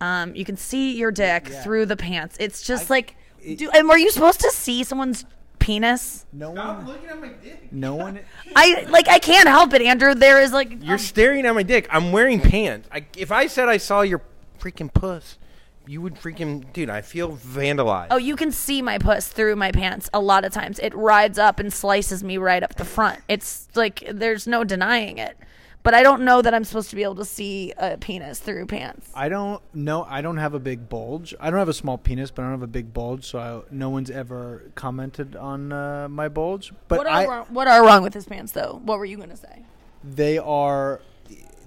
Um, 0.00 0.34
you 0.34 0.44
can 0.44 0.56
see 0.56 0.96
your 0.96 1.10
dick 1.12 1.48
Yeah. 1.50 1.62
through 1.62 1.86
the 1.86 1.96
pants. 1.96 2.36
It's 2.40 2.62
just 2.66 2.90
I- 2.90 2.94
like, 2.94 3.16
it- 3.42 3.58
do, 3.58 3.70
and 3.70 3.88
were 3.88 3.96
you 3.98 4.10
supposed 4.10 4.40
to 4.40 4.50
see 4.50 4.82
someone's 4.84 5.24
penis? 5.60 6.26
No 6.32 6.50
one. 6.50 6.86
looking 6.86 7.08
at 7.08 7.20
my 7.20 7.28
dick. 7.28 7.72
No 7.72 7.94
one. 7.94 8.20
I 8.56 8.86
like. 8.90 9.08
I 9.08 9.18
can't 9.18 9.48
help 9.48 9.72
it, 9.72 9.80
Andrew. 9.82 10.14
There 10.14 10.40
is 10.40 10.52
like. 10.52 10.82
You're 10.82 10.98
staring 10.98 11.46
at 11.46 11.54
my 11.54 11.62
dick. 11.62 11.86
I'm 11.90 12.12
wearing 12.12 12.40
pants. 12.40 12.88
I, 12.92 13.06
if 13.16 13.30
I 13.32 13.46
said 13.46 13.68
I 13.68 13.76
saw 13.78 14.02
your 14.02 14.20
freaking 14.60 14.92
puss, 14.92 15.38
you 15.86 16.00
would 16.00 16.14
freaking 16.14 16.72
dude. 16.72 16.90
I 16.90 17.02
feel 17.02 17.32
vandalized. 17.36 18.08
Oh, 18.10 18.16
you 18.16 18.36
can 18.36 18.52
see 18.52 18.82
my 18.82 18.98
puss 18.98 19.28
through 19.28 19.56
my 19.56 19.72
pants 19.72 20.08
a 20.12 20.20
lot 20.20 20.44
of 20.44 20.52
times. 20.52 20.78
It 20.80 20.94
rides 20.94 21.38
up 21.38 21.58
and 21.58 21.72
slices 21.72 22.24
me 22.24 22.38
right 22.38 22.62
up 22.62 22.76
the 22.76 22.84
front. 22.84 23.20
It's 23.28 23.68
like 23.74 24.02
there's 24.10 24.46
no 24.46 24.64
denying 24.64 25.18
it. 25.18 25.36
But 25.82 25.92
I 25.92 26.02
don't 26.02 26.22
know 26.22 26.40
that 26.40 26.54
I'm 26.54 26.64
supposed 26.64 26.88
to 26.90 26.96
be 26.96 27.02
able 27.02 27.16
to 27.16 27.26
see 27.26 27.74
a 27.76 27.98
penis 27.98 28.40
through 28.40 28.64
pants. 28.66 29.10
I 29.14 29.28
don't 29.28 29.60
know. 29.74 30.06
I 30.08 30.22
don't 30.22 30.38
have 30.38 30.54
a 30.54 30.58
big 30.58 30.88
bulge. 30.88 31.34
I 31.38 31.50
don't 31.50 31.58
have 31.58 31.68
a 31.68 31.74
small 31.74 31.98
penis, 31.98 32.30
but 32.30 32.40
I 32.40 32.44
don't 32.46 32.52
have 32.52 32.62
a 32.62 32.66
big 32.66 32.94
bulge. 32.94 33.26
So 33.26 33.38
I, 33.38 33.60
no 33.70 33.90
one's 33.90 34.10
ever 34.10 34.62
commented 34.74 35.36
on 35.36 35.72
uh, 35.72 36.08
my 36.08 36.28
bulge. 36.28 36.72
But 36.88 36.98
what 36.98 37.06
are 37.06 37.12
I, 37.12 37.26
wrong, 37.26 37.46
what 37.50 37.68
are 37.68 37.84
wrong 37.84 38.02
with 38.02 38.14
his 38.14 38.24
pants 38.24 38.52
though? 38.52 38.80
What 38.82 38.98
were 38.98 39.04
you 39.04 39.18
gonna 39.18 39.36
say? 39.36 39.64
they 40.04 40.38
are. 40.38 41.00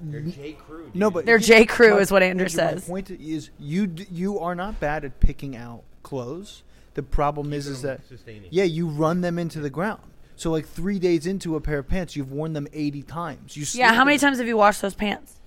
You're 0.10 0.22
J. 0.22 0.54
Crew. 0.54 0.86
Dude. 0.86 0.96
No, 0.96 1.10
but 1.12 1.26
They're 1.26 1.38
J. 1.40 1.66
Crew 1.66 1.96
my- 1.96 2.00
is 2.02 2.12
what 2.12 2.24
Andrew 2.24 2.46
Andrew, 2.46 2.76
my 2.76 2.80
point 2.82 3.10
is, 3.12 3.50
you 3.60 3.88
d- 3.88 4.08
you 4.12 4.40
are 4.40 4.56
not 4.56 4.80
bad 4.80 5.04
at 5.06 5.20
picking 5.20 5.56
out 5.56 5.84
clothes. 6.04 6.64
The 6.96 7.04
problem 7.04 7.54
is, 7.54 7.68
is 7.68 7.82
that 7.84 8.08
sustaining. 8.08 8.50
yeah, 8.52 8.64
you 8.64 8.88
run 8.88 9.22
them 9.22 9.38
into 9.38 9.60
the 9.60 9.70
ground. 9.70 10.02
So 10.36 10.52
like 10.52 10.68
three 10.68 11.00
days 11.00 11.26
into 11.28 11.56
a 11.56 11.62
pair 11.62 11.80
of 11.80 11.88
pants, 11.88 12.16
you've 12.16 12.32
worn 12.32 12.54
them 12.54 12.68
eighty 12.74 13.02
times. 13.04 13.56
You 13.58 13.66
Yeah, 13.74 13.94
how 13.94 14.04
many 14.06 14.16
in- 14.16 14.20
times 14.22 14.38
have 14.40 14.48
you 14.48 14.58
washed 14.58 14.82
those 14.82 14.94
pants? 14.96 15.40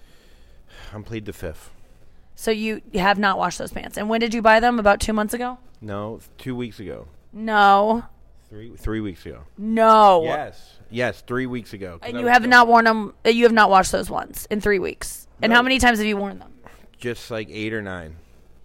I'm 0.93 1.03
plead 1.05 1.27
the 1.27 1.33
fifth. 1.33 1.71
So 2.35 2.51
you 2.51 2.81
you 2.93 3.01
have 3.01 3.19
not 3.19 3.37
washed 3.39 3.59
those 3.59 3.73
pants. 3.73 3.97
And 3.99 4.09
when 4.09 4.21
did 4.21 4.33
you 4.35 4.43
buy 4.43 4.61
them? 4.61 4.79
About 4.79 5.01
two 5.01 5.13
months 5.13 5.35
ago? 5.35 5.59
No, 5.81 6.21
two 6.39 6.55
weeks 6.57 6.79
ago. 6.81 7.07
No, 7.33 8.05
Three 8.49 8.73
three 8.77 9.01
weeks 9.01 9.25
ago. 9.27 9.43
no. 9.57 10.23
Yes, 10.25 10.79
yes, 10.91 11.23
three 11.27 11.47
weeks 11.47 11.73
ago. 11.73 11.99
And 12.03 12.19
you 12.19 12.27
have 12.27 12.47
not 12.47 12.67
worn 12.69 12.85
them. 12.85 13.15
uh, 13.25 13.31
You 13.31 13.45
have 13.45 13.53
not 13.53 13.71
washed 13.71 13.93
those 13.93 14.11
ones 14.11 14.47
in 14.51 14.61
three 14.61 14.79
weeks. 14.79 15.27
And 15.43 15.53
how 15.53 15.63
many 15.63 15.79
times 15.79 15.99
have 15.99 16.07
you 16.07 16.17
worn 16.17 16.39
them? 16.39 16.53
just 16.99 17.31
like 17.31 17.49
eight 17.51 17.73
or 17.73 17.81
nine. 17.81 18.17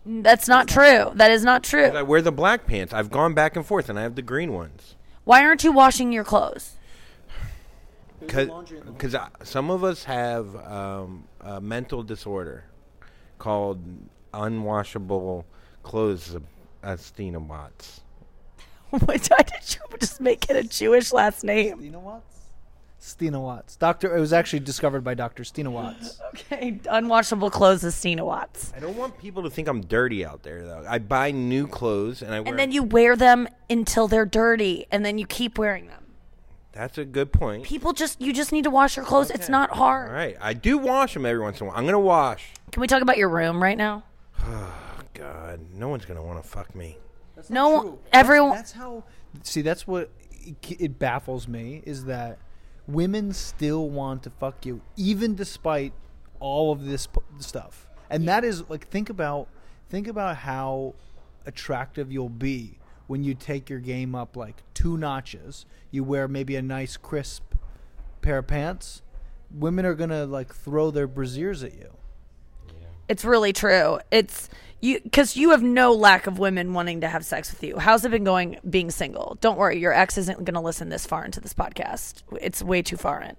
That's 0.05 0.47
not 0.49 0.67
true. 0.67 1.11
That 1.15 1.31
is 1.31 1.43
not 1.45 1.63
true. 1.63 1.87
'Cause 1.87 1.95
I 1.95 2.01
wear 2.01 2.21
the 2.21 2.31
black 2.33 2.67
pants. 2.67 2.93
I've 2.93 3.09
gone 3.09 3.33
back 3.33 3.55
and 3.55 3.65
forth, 3.65 3.87
and 3.89 3.97
I 3.97 4.01
have 4.01 4.15
the 4.15 4.21
green 4.21 4.51
ones. 4.51 4.95
Why 5.23 5.41
aren't 5.45 5.63
you 5.63 5.71
washing 5.71 6.11
your 6.11 6.25
clothes? 6.25 6.73
Because 8.19 9.15
some 9.43 9.69
of 9.71 9.83
us 9.83 10.03
have 10.03 10.55
um, 10.55 11.25
a 11.41 11.61
mental 11.61 12.03
disorder 12.03 12.65
called 13.39 13.79
unwashable 14.33 15.45
clothes. 15.83 16.35
Astina 16.83 17.39
Watts. 17.39 18.01
Oh 18.93 18.99
Why 18.99 19.17
did 19.17 19.75
you 19.75 19.97
just 19.99 20.21
make 20.21 20.49
it 20.49 20.55
a 20.55 20.63
Jewish 20.63 21.11
last 21.11 21.43
name? 21.43 21.79
Stina 21.79 21.99
Watts. 21.99 22.35
Stina 22.99 23.39
Watts. 23.39 23.75
Doctor. 23.75 24.15
It 24.15 24.19
was 24.19 24.33
actually 24.33 24.61
discovered 24.61 25.03
by 25.03 25.13
Doctor 25.13 25.43
Stina 25.43 25.69
Watts. 25.71 26.19
Okay, 26.35 26.73
unwashable 26.85 27.49
clothes 27.49 27.83
is 27.85 27.95
Stina 27.95 28.25
Watts. 28.25 28.73
I 28.75 28.79
don't 28.79 28.97
want 28.97 29.17
people 29.17 29.43
to 29.43 29.49
think 29.49 29.69
I'm 29.69 29.81
dirty 29.81 30.25
out 30.25 30.43
there, 30.43 30.65
though. 30.65 30.85
I 30.87 30.99
buy 30.99 31.31
new 31.31 31.65
clothes 31.65 32.21
and 32.21 32.33
I 32.33 32.41
wear. 32.41 32.49
And 32.49 32.59
then 32.59 32.73
you 32.73 32.83
wear 32.83 33.15
them 33.15 33.47
until 33.69 34.09
they're 34.09 34.25
dirty, 34.25 34.85
and 34.91 35.05
then 35.05 35.17
you 35.17 35.25
keep 35.25 35.57
wearing 35.57 35.87
them. 35.87 36.03
That's 36.73 36.97
a 36.97 37.05
good 37.05 37.31
point. 37.31 37.63
People 37.63 37.93
just 37.93 38.19
you 38.19 38.33
just 38.33 38.51
need 38.51 38.65
to 38.65 38.69
wash 38.69 38.97
your 38.97 39.05
clothes. 39.05 39.31
It's 39.31 39.47
not 39.47 39.71
hard. 39.71 40.09
All 40.09 40.15
right, 40.15 40.35
I 40.41 40.53
do 40.53 40.77
wash 40.77 41.13
them 41.13 41.25
every 41.25 41.41
once 41.41 41.61
in 41.61 41.67
a 41.67 41.69
while. 41.69 41.77
I'm 41.77 41.85
gonna 41.85 41.99
wash. 41.99 42.49
Can 42.73 42.81
we 42.81 42.87
talk 42.87 43.01
about 43.01 43.17
your 43.17 43.29
room 43.29 43.63
right 43.63 43.77
now? 43.77 44.03
Oh 44.43 44.73
god, 45.13 45.61
no 45.73 45.87
one's 45.87 46.03
gonna 46.03 46.23
want 46.23 46.43
to 46.43 46.47
fuck 46.47 46.75
me. 46.75 46.97
No, 47.49 47.99
everyone. 48.11 48.55
That's 48.55 48.71
how. 48.71 49.03
See, 49.43 49.61
that's 49.61 49.85
what 49.85 50.09
it, 50.31 50.81
it 50.81 50.99
baffles 50.99 51.47
me 51.47 51.81
is 51.85 52.05
that 52.05 52.39
women 52.87 53.33
still 53.33 53.89
want 53.89 54.23
to 54.23 54.29
fuck 54.29 54.65
you, 54.65 54.81
even 54.95 55.35
despite 55.35 55.93
all 56.39 56.71
of 56.71 56.85
this 56.85 57.07
p- 57.07 57.21
stuff. 57.39 57.87
And 58.09 58.27
that 58.27 58.43
is 58.43 58.69
like 58.69 58.87
think 58.87 59.09
about 59.09 59.47
think 59.89 60.07
about 60.07 60.37
how 60.37 60.93
attractive 61.45 62.11
you'll 62.11 62.29
be 62.29 62.77
when 63.07 63.23
you 63.23 63.33
take 63.33 63.69
your 63.69 63.79
game 63.79 64.15
up 64.15 64.35
like 64.35 64.63
two 64.73 64.97
notches. 64.97 65.65
You 65.91 66.03
wear 66.03 66.27
maybe 66.27 66.55
a 66.55 66.61
nice 66.61 66.97
crisp 66.97 67.55
pair 68.21 68.39
of 68.39 68.47
pants. 68.47 69.01
Women 69.51 69.85
are 69.85 69.95
gonna 69.95 70.25
like 70.25 70.53
throw 70.53 70.91
their 70.91 71.07
brasiers 71.07 71.63
at 71.63 71.73
you. 71.73 71.91
It's 73.07 73.23
really 73.23 73.53
true. 73.53 73.99
It's 74.11 74.49
you 74.85 75.01
because 75.01 75.35
you 75.35 75.49
have 75.49 75.63
no 75.63 75.91
lack 75.91 76.27
of 76.27 76.39
women 76.39 76.73
wanting 76.73 77.01
to 77.01 77.07
have 77.07 77.25
sex 77.25 77.51
with 77.51 77.63
you. 77.63 77.79
How's 77.79 78.05
it 78.05 78.11
been 78.11 78.23
going 78.23 78.59
being 78.69 78.91
single? 78.91 79.37
Don't 79.41 79.57
worry, 79.57 79.79
your 79.79 79.93
ex 79.93 80.17
isn't 80.17 80.45
going 80.45 80.53
to 80.53 80.61
listen 80.61 80.89
this 80.89 81.05
far 81.05 81.25
into 81.25 81.41
this 81.41 81.53
podcast. 81.53 82.23
It's 82.39 82.63
way 82.63 82.81
too 82.81 82.97
far 82.97 83.21
in. 83.21 83.35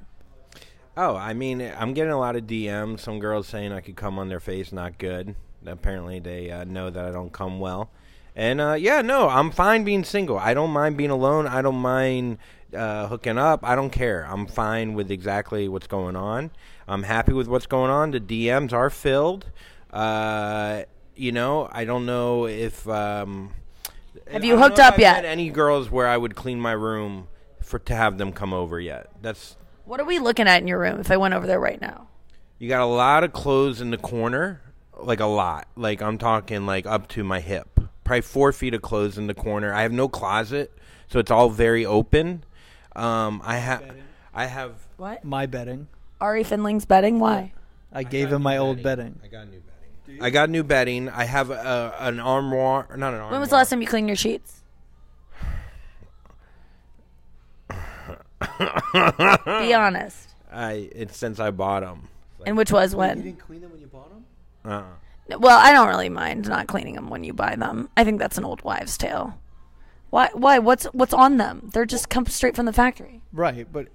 Oh, 0.96 1.14
I 1.14 1.34
mean, 1.34 1.60
I'm 1.60 1.92
getting 1.92 2.12
a 2.12 2.18
lot 2.18 2.36
of 2.36 2.44
DMs. 2.44 3.00
Some 3.00 3.18
girls 3.18 3.46
saying 3.46 3.72
I 3.72 3.80
could 3.80 3.96
come 3.96 4.18
on 4.18 4.28
their 4.28 4.40
face, 4.40 4.72
not 4.72 4.98
good. 4.98 5.34
Apparently, 5.66 6.20
they 6.20 6.50
uh, 6.50 6.64
know 6.64 6.90
that 6.90 7.04
I 7.04 7.10
don't 7.10 7.32
come 7.32 7.60
well, 7.60 7.90
And 8.34 8.60
uh, 8.60 8.74
yeah, 8.74 9.02
no, 9.02 9.28
I'm 9.28 9.50
fine 9.50 9.84
being 9.84 10.04
single. 10.04 10.38
I 10.38 10.54
don't 10.54 10.70
mind 10.70 10.96
being 10.96 11.10
alone. 11.10 11.46
I 11.46 11.60
don't 11.60 11.76
mind 11.76 12.38
uh, 12.74 13.08
hooking 13.08 13.36
up. 13.36 13.60
I 13.62 13.74
don't 13.74 13.90
care. 13.90 14.26
I'm 14.26 14.46
fine 14.46 14.94
with 14.94 15.10
exactly 15.10 15.68
what's 15.68 15.86
going 15.86 16.16
on. 16.16 16.50
I'm 16.88 17.02
happy 17.02 17.32
with 17.32 17.48
what's 17.48 17.66
going 17.66 17.90
on. 17.90 18.12
The 18.12 18.20
DMs 18.20 18.72
are 18.72 18.90
filled. 18.90 19.50
Uh, 19.92 20.84
you 21.16 21.32
know, 21.32 21.68
I 21.72 21.84
don't 21.84 22.06
know 22.06 22.46
if. 22.46 22.86
Um, 22.88 23.52
Have 24.30 24.44
you 24.44 24.58
hooked 24.58 24.78
up 24.78 24.94
I've 24.94 25.00
yet? 25.00 25.22
met 25.22 25.24
Any 25.24 25.50
girls 25.50 25.90
where 25.90 26.06
I 26.06 26.16
would 26.16 26.34
clean 26.36 26.60
my 26.60 26.72
room 26.72 27.28
for 27.62 27.78
to 27.80 27.94
have 27.94 28.18
them 28.18 28.32
come 28.32 28.52
over 28.52 28.78
yet? 28.80 29.08
That's 29.22 29.56
What 29.84 30.00
are 30.00 30.04
we 30.04 30.18
looking 30.18 30.46
at 30.46 30.60
in 30.62 30.68
your 30.68 30.78
room 30.78 31.00
if 31.00 31.10
I 31.10 31.16
went 31.16 31.34
over 31.34 31.46
there 31.46 31.60
right 31.60 31.80
now? 31.80 32.08
you 32.58 32.68
got 32.68 32.80
a 32.80 32.86
lot 32.86 33.22
of 33.22 33.32
clothes 33.34 33.82
in 33.82 33.90
the 33.90 33.98
corner, 33.98 34.62
like 34.98 35.20
a 35.20 35.26
lot. 35.26 35.68
Like 35.76 36.00
I'm 36.00 36.16
talking 36.18 36.64
like 36.66 36.86
up 36.86 37.08
to 37.08 37.24
my 37.24 37.40
hip. 37.40 37.80
Probably 38.04 38.22
four 38.22 38.52
feet 38.52 38.72
of 38.72 38.82
clothes 38.82 39.18
in 39.18 39.26
the 39.26 39.34
corner. 39.34 39.74
I 39.74 39.82
have 39.82 39.92
no 39.92 40.08
closet, 40.08 40.72
so 41.08 41.18
it's 41.18 41.30
all 41.30 41.50
very 41.50 41.84
open. 41.84 42.44
Um, 42.94 43.42
I 43.44 43.56
have, 43.58 43.84
I 44.32 44.46
have. 44.46 44.72
What? 44.96 45.24
My 45.24 45.44
bedding. 45.46 45.88
Ari 46.20 46.44
Finling's 46.44 46.86
bedding? 46.86 47.18
Why? 47.18 47.52
I 47.92 48.04
gave 48.04 48.32
him 48.32 48.42
my 48.42 48.56
old 48.56 48.82
bedding. 48.82 49.20
I 49.22 49.26
got 49.26 49.42
a 49.42 49.44
new 49.46 49.60
bedding. 49.60 49.62
I 50.20 50.30
got 50.30 50.50
new 50.50 50.62
bedding. 50.62 51.08
I 51.08 51.24
have 51.24 51.50
a, 51.50 51.94
an 51.98 52.20
armoire, 52.20 52.86
not 52.96 53.14
an 53.14 53.20
armoire. 53.20 53.30
When 53.32 53.40
was 53.40 53.50
the 53.50 53.56
last 53.56 53.70
time 53.70 53.80
you 53.80 53.86
cleaned 53.86 54.08
your 54.08 54.16
sheets? 54.16 54.62
Be 58.58 59.74
honest. 59.74 60.34
I 60.50 60.88
it's 60.92 61.16
since 61.16 61.40
I 61.40 61.50
bought 61.50 61.80
them. 61.82 62.08
And 62.44 62.56
which 62.56 62.70
was 62.70 62.94
when? 62.94 63.18
You 63.18 63.22
didn't 63.24 63.40
clean 63.40 63.60
them 63.60 63.72
when 63.72 63.80
you 63.80 63.86
bought 63.86 64.10
them? 64.10 64.24
Uh, 64.64 65.36
Well, 65.38 65.58
I 65.58 65.72
don't 65.72 65.88
really 65.88 66.08
mind 66.08 66.48
not 66.48 66.66
cleaning 66.68 66.94
them 66.94 67.08
when 67.10 67.24
you 67.24 67.32
buy 67.32 67.56
them. 67.56 67.88
I 67.96 68.04
think 68.04 68.18
that's 68.18 68.38
an 68.38 68.44
old 68.44 68.62
wives' 68.62 68.96
tale. 68.96 69.38
Why? 70.10 70.30
Why? 70.32 70.58
What's 70.58 70.84
what's 70.86 71.12
on 71.12 71.36
them? 71.36 71.70
They're 71.72 71.84
just 71.86 72.08
come 72.08 72.26
straight 72.26 72.54
from 72.54 72.66
the 72.66 72.72
factory. 72.72 73.20
Right, 73.32 73.66
but 73.70 73.88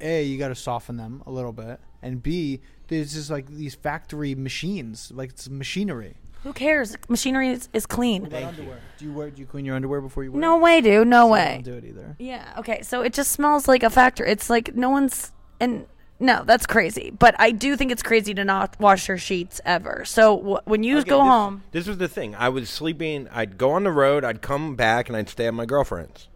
a 0.00 0.24
you 0.24 0.38
got 0.38 0.48
to 0.48 0.54
soften 0.54 0.96
them 0.96 1.22
a 1.26 1.30
little 1.30 1.52
bit, 1.52 1.80
and 2.02 2.22
b 2.22 2.60
there's 2.88 3.14
just 3.14 3.30
like 3.30 3.46
these 3.46 3.74
factory 3.74 4.34
machines, 4.34 5.12
like 5.14 5.30
it's 5.30 5.48
machinery. 5.48 6.16
Who 6.44 6.52
cares? 6.52 6.96
Machinery 7.08 7.48
is, 7.50 7.68
is 7.72 7.84
clean. 7.84 8.24
underwear? 8.32 8.80
Do 8.98 9.04
you 9.04 9.12
wear? 9.12 9.30
Do 9.30 9.40
you 9.40 9.46
clean 9.46 9.64
your 9.64 9.74
underwear 9.76 10.00
before 10.00 10.22
you 10.24 10.32
wear? 10.32 10.40
No 10.40 10.56
it? 10.56 10.62
way, 10.62 10.80
dude. 10.80 11.08
No 11.08 11.28
I 11.28 11.32
way. 11.32 11.60
don't 11.64 11.72
do 11.74 11.78
it 11.78 11.84
either. 11.90 12.16
Yeah. 12.18 12.54
Okay. 12.58 12.82
So 12.82 13.02
it 13.02 13.12
just 13.12 13.32
smells 13.32 13.66
like 13.68 13.82
a 13.82 13.90
factory. 13.90 14.30
It's 14.30 14.48
like 14.48 14.74
no 14.74 14.88
one's 14.88 15.32
and 15.60 15.86
no, 16.20 16.42
that's 16.44 16.64
crazy. 16.66 17.10
But 17.10 17.34
I 17.38 17.50
do 17.50 17.76
think 17.76 17.90
it's 17.92 18.02
crazy 18.02 18.34
to 18.34 18.44
not 18.44 18.78
wash 18.80 19.08
your 19.08 19.18
sheets 19.18 19.60
ever. 19.64 20.04
So 20.04 20.36
w- 20.36 20.58
when 20.64 20.82
you 20.84 20.98
Okay, 20.98 21.10
go 21.10 21.18
this- 21.18 21.26
home, 21.28 21.62
This 21.72 21.86
was 21.88 21.98
the 21.98 22.08
thing. 22.08 22.34
I 22.36 22.48
was 22.48 22.70
sleeping. 22.70 23.28
I'd 23.32 23.58
go 23.58 23.70
on 23.72 23.82
the 23.84 23.92
road. 23.92 24.24
I'd 24.24 24.40
come 24.42 24.74
back, 24.76 25.08
and 25.08 25.16
I'd 25.16 25.28
stay 25.28 25.46
at 25.46 25.54
my 25.54 25.66
girlfriend's. 25.66 26.28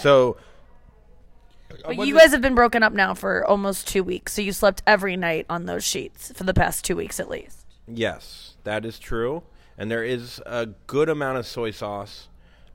So. 0.00 0.36
But 1.68 2.06
you 2.06 2.16
guys 2.16 2.30
have 2.32 2.40
been 2.40 2.54
broken 2.54 2.82
up 2.82 2.92
now 2.92 3.14
for 3.14 3.44
almost 3.46 3.86
two 3.88 4.02
weeks. 4.02 4.32
So 4.32 4.42
you 4.42 4.52
slept 4.52 4.82
every 4.86 5.16
night 5.16 5.46
on 5.50 5.66
those 5.66 5.84
sheets 5.84 6.32
for 6.34 6.44
the 6.44 6.54
past 6.54 6.84
two 6.84 6.96
weeks 6.96 7.20
at 7.20 7.28
least. 7.28 7.66
Yes, 7.86 8.56
that 8.64 8.84
is 8.84 8.98
true. 8.98 9.42
And 9.76 9.90
there 9.90 10.04
is 10.04 10.40
a 10.46 10.66
good 10.86 11.08
amount 11.08 11.38
of 11.38 11.46
soy 11.46 11.70
sauce 11.70 12.28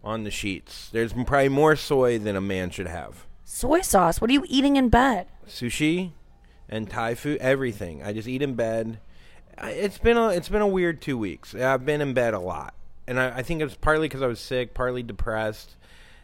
on 0.04 0.24
the 0.24 0.32
sheets. 0.32 0.90
There's 0.92 1.14
probably 1.14 1.50
more 1.50 1.76
soy 1.76 2.18
than 2.20 2.36
a 2.36 2.42
man 2.42 2.70
should 2.70 2.88
have. 2.88 3.26
Soy 3.44 3.82
sauce. 3.82 4.22
What 4.22 4.30
are 4.30 4.34
you 4.34 4.46
eating 4.48 4.76
in 4.78 4.90
bed? 4.90 5.28
Sushi 5.48 6.12
and 6.70 6.90
Thai 6.90 7.16
food, 7.16 7.40
everything. 7.40 8.02
I 8.04 8.14
just 8.14 8.28
eat 8.28 8.42
in 8.42 8.56
bed. 8.56 9.00
I- 9.58 9.72
It's 9.72 9.98
been 9.98 10.18
a 10.18 10.30
it's 10.30 10.50
been 10.50 10.62
a 10.62 10.68
weird 10.68 11.02
two 11.02 11.18
weeks. 11.18 11.54
I've 11.54 11.86
been 11.86 12.02
in 12.02 12.14
bed 12.14 12.34
a 12.34 12.40
lot, 12.40 12.74
and 13.08 13.20
I, 13.20 13.38
I 13.38 13.42
think 13.44 13.62
it's 13.62 13.76
partly 13.76 14.08
because 14.08 14.22
I 14.22 14.28
was 14.28 14.40
sick, 14.40 14.74
partly 14.74 15.04
depressed. 15.04 15.76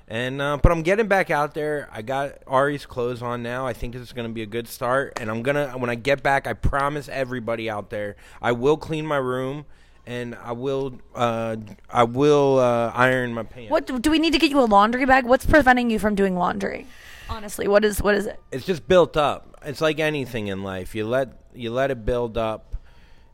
And 0.10 0.42
uh, 0.42 0.58
but 0.58 0.72
I'm 0.72 0.82
getting 0.82 1.08
back 1.08 1.30
out 1.30 1.54
there. 1.54 1.88
I 1.92 2.02
got 2.02 2.40
Ari's 2.48 2.88
clothes 2.88 3.22
on 3.22 3.44
now. 3.44 3.68
I 3.68 3.74
think 3.74 3.94
this 3.94 4.02
is 4.02 4.12
going 4.12 4.28
to 4.28 4.34
be 4.34 4.42
a 4.42 4.48
good 4.48 4.68
start. 4.68 5.14
And 5.22 5.30
I'm 5.30 5.44
gonna 5.44 5.78
when 5.78 5.92
I 5.92 5.96
get 5.96 6.24
back, 6.24 6.48
I 6.48 6.54
promise 6.54 7.08
everybody 7.10 7.70
out 7.70 7.92
there, 7.92 8.16
I 8.42 8.54
will 8.54 8.76
clean 8.76 9.06
my 9.06 9.18
room, 9.18 9.66
and 10.08 10.36
I 10.44 10.54
will 10.54 11.00
uh, 11.14 11.58
I 11.92 12.04
will 12.06 12.58
uh, 12.58 12.92
iron 12.96 13.36
my 13.36 13.44
pants. 13.44 13.70
What 13.70 14.02
do 14.02 14.10
we 14.10 14.18
need 14.18 14.34
to 14.34 14.40
get 14.40 14.50
you 14.50 14.60
a 14.60 14.66
laundry 14.66 15.06
bag? 15.06 15.26
What's 15.26 15.46
preventing 15.46 15.92
you 15.92 16.00
from 16.00 16.16
doing 16.16 16.36
laundry? 16.36 16.88
Honestly, 17.30 17.68
what 17.68 17.86
is 17.86 18.02
what 18.02 18.16
is 18.16 18.26
it? 18.26 18.40
it's 18.52 18.66
just 18.66 18.88
built 18.88 19.16
up. 19.16 19.60
It's 19.64 19.82
like 19.82 20.00
anything 20.00 20.48
in 20.48 20.64
life. 20.64 20.96
You 20.96 21.06
let 21.06 21.34
you 21.54 21.72
let 21.72 21.92
it 21.92 22.04
build 22.04 22.36
up, 22.36 22.76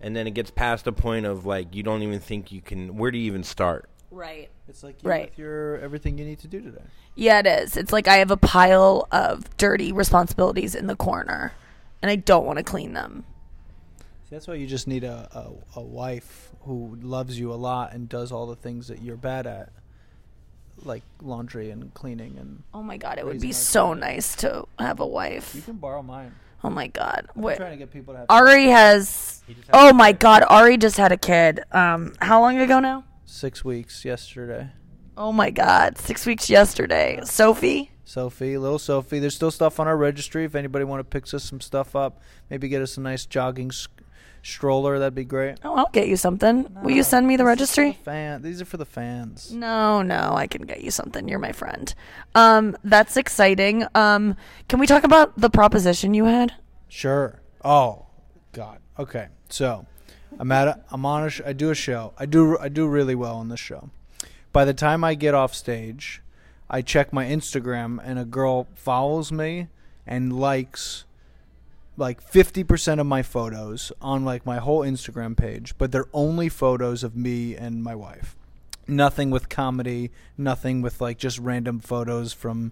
and 0.01 0.13
then 0.13 0.27
it 0.27 0.31
gets 0.31 0.51
past 0.51 0.87
a 0.87 0.91
point 0.91 1.25
of 1.25 1.45
like 1.45 1.73
you 1.73 1.83
don't 1.83 2.03
even 2.03 2.19
think 2.19 2.51
you 2.51 2.59
can. 2.59 2.97
Where 2.97 3.11
do 3.11 3.17
you 3.17 3.27
even 3.27 3.45
start? 3.45 3.89
Right. 4.15 4.49
It's 4.69 4.81
like 4.81 5.03
you 5.03 5.09
Right. 5.09 5.29
with 5.29 5.37
your 5.37 5.77
everything 5.79 6.17
you 6.17 6.23
need 6.25 6.39
to 6.39 6.47
do 6.47 6.61
today. 6.61 6.81
Yeah, 7.15 7.39
it 7.39 7.45
is. 7.47 7.75
It's 7.77 7.91
like 7.91 8.07
I 8.07 8.15
have 8.17 8.31
a 8.31 8.37
pile 8.37 9.07
of 9.11 9.55
dirty 9.57 9.91
responsibilities 9.91 10.73
in 10.73 10.87
the 10.87 10.95
corner, 10.95 11.51
and 12.01 12.09
I 12.09 12.15
don't 12.15 12.45
want 12.45 12.57
to 12.57 12.63
clean 12.63 12.93
them. 12.93 13.25
See, 13.99 14.29
that's 14.35 14.47
why 14.47 14.53
you 14.55 14.67
just 14.67 14.87
need 14.87 15.03
a, 15.03 15.27
a, 15.75 15.79
a 15.79 15.83
wife 15.83 16.51
who 16.61 16.97
loves 17.01 17.37
you 17.39 17.53
a 17.53 17.55
lot 17.55 17.93
and 17.93 18.07
does 18.09 18.31
all 18.31 18.47
the 18.47 18.55
things 18.55 18.87
that 18.87 19.01
you're 19.01 19.17
bad 19.17 19.45
at, 19.45 19.69
like 20.83 21.03
laundry 21.21 21.69
and 21.69 21.93
cleaning. 21.93 22.37
And 22.39 22.63
Oh 22.73 22.81
my 22.83 22.97
god, 22.97 23.17
it 23.19 23.25
would 23.25 23.39
be 23.41 23.51
so 23.51 23.81
children. 23.87 23.99
nice 23.99 24.35
to 24.37 24.65
have 24.79 24.99
a 24.99 25.05
wife. 25.07 25.53
you 25.55 25.61
can 25.61 25.75
borrow 25.75 26.01
mine. 26.01 26.33
Oh 26.63 26.69
my 26.69 26.87
god. 26.87 27.27
I'm 27.35 27.41
Wait. 27.41 27.57
trying 27.57 27.71
to 27.71 27.77
get 27.77 27.91
people 27.91 28.13
to 28.13 28.21
have 28.21 28.27
Ari 28.29 28.65
has 28.67 29.43
Oh 29.71 29.93
my 29.93 30.11
god, 30.13 30.43
Ari 30.49 30.77
just 30.77 30.97
had 30.97 31.11
a 31.11 31.17
kid. 31.17 31.61
Um 31.71 32.13
how 32.21 32.39
long 32.41 32.57
ago 32.57 32.79
now? 32.79 33.03
Six 33.25 33.63
weeks 33.65 34.05
yesterday. 34.05 34.69
Oh 35.17 35.31
my 35.31 35.49
god, 35.49 35.97
6 35.97 36.25
weeks 36.25 36.49
yesterday. 36.49 37.19
Sophie? 37.23 37.89
Sophie, 38.03 38.57
little 38.57 38.77
Sophie. 38.79 39.19
There's 39.19 39.33
still 39.33 39.49
stuff 39.49 39.79
on 39.79 39.87
our 39.87 39.95
registry. 39.95 40.43
If 40.43 40.55
anybody 40.55 40.83
want 40.83 40.99
to 40.99 41.03
pick 41.05 41.33
us 41.33 41.43
some 41.43 41.61
stuff 41.61 41.95
up, 41.95 42.21
maybe 42.49 42.67
get 42.67 42.81
us 42.81 42.97
a 42.97 43.01
nice 43.01 43.25
jogging 43.25 43.69
s- 43.69 43.87
stroller. 44.43 44.99
That'd 44.99 45.15
be 45.15 45.23
great. 45.23 45.57
Oh, 45.63 45.73
I'll 45.75 45.89
get 45.93 46.09
you 46.09 46.17
something. 46.17 46.67
Will 46.83 46.91
you 46.91 47.01
send 47.01 47.25
me 47.27 47.37
the 47.37 47.45
This 47.45 47.61
is 47.61 47.73
for 47.75 47.81
registry? 47.81 48.03
fan. 48.03 48.41
These 48.41 48.61
are 48.61 48.65
for 48.65 48.75
the 48.75 48.85
fans. 48.85 49.53
No, 49.53 50.01
no, 50.01 50.33
I 50.35 50.47
can 50.47 50.63
get 50.63 50.81
you 50.81 50.91
something. 50.91 51.29
You're 51.29 51.39
my 51.39 51.53
friend. 51.53 51.95
Um 52.35 52.75
that's 52.83 53.15
exciting. 53.15 53.85
Um 53.95 54.35
can 54.67 54.79
we 54.79 54.85
talk 54.85 55.05
about 55.05 55.37
the 55.39 55.49
proposition 55.49 56.13
you 56.13 56.25
had? 56.25 56.53
Sure. 56.89 57.39
Oh, 57.63 58.07
God. 58.51 58.79
Okay. 58.99 59.29
So, 59.49 59.85
I'm 60.39 60.51
at. 60.51 60.67
A, 60.67 60.79
I'm 60.91 61.05
on. 61.05 61.23
A 61.23 61.29
sh- 61.29 61.41
I 61.45 61.53
do 61.53 61.69
a 61.69 61.75
show. 61.75 62.13
I 62.17 62.25
do. 62.25 62.57
I 62.57 62.69
do 62.69 62.87
really 62.87 63.15
well 63.15 63.37
on 63.37 63.49
this 63.49 63.59
show. 63.59 63.89
By 64.51 64.65
the 64.65 64.73
time 64.73 65.03
I 65.03 65.15
get 65.15 65.33
off 65.33 65.53
stage, 65.53 66.21
I 66.69 66.81
check 66.81 67.11
my 67.13 67.25
Instagram, 67.25 67.99
and 68.03 68.17
a 68.17 68.25
girl 68.25 68.67
follows 68.75 69.31
me 69.31 69.67
and 70.07 70.37
likes 70.37 71.05
like 71.97 72.21
50% 72.21 72.99
of 72.99 73.05
my 73.05 73.23
photos 73.23 73.91
on 74.01 74.25
like 74.25 74.45
my 74.45 74.57
whole 74.57 74.81
Instagram 74.81 75.35
page, 75.37 75.73
but 75.77 75.91
they're 75.91 76.09
only 76.13 76.49
photos 76.49 77.03
of 77.03 77.15
me 77.15 77.55
and 77.55 77.83
my 77.83 77.95
wife. 77.95 78.35
Nothing 78.87 79.31
with 79.31 79.49
comedy, 79.49 80.11
nothing 80.37 80.81
with 80.81 81.01
like 81.01 81.17
just 81.17 81.39
random 81.39 81.79
photos 81.79 82.33
from 82.33 82.71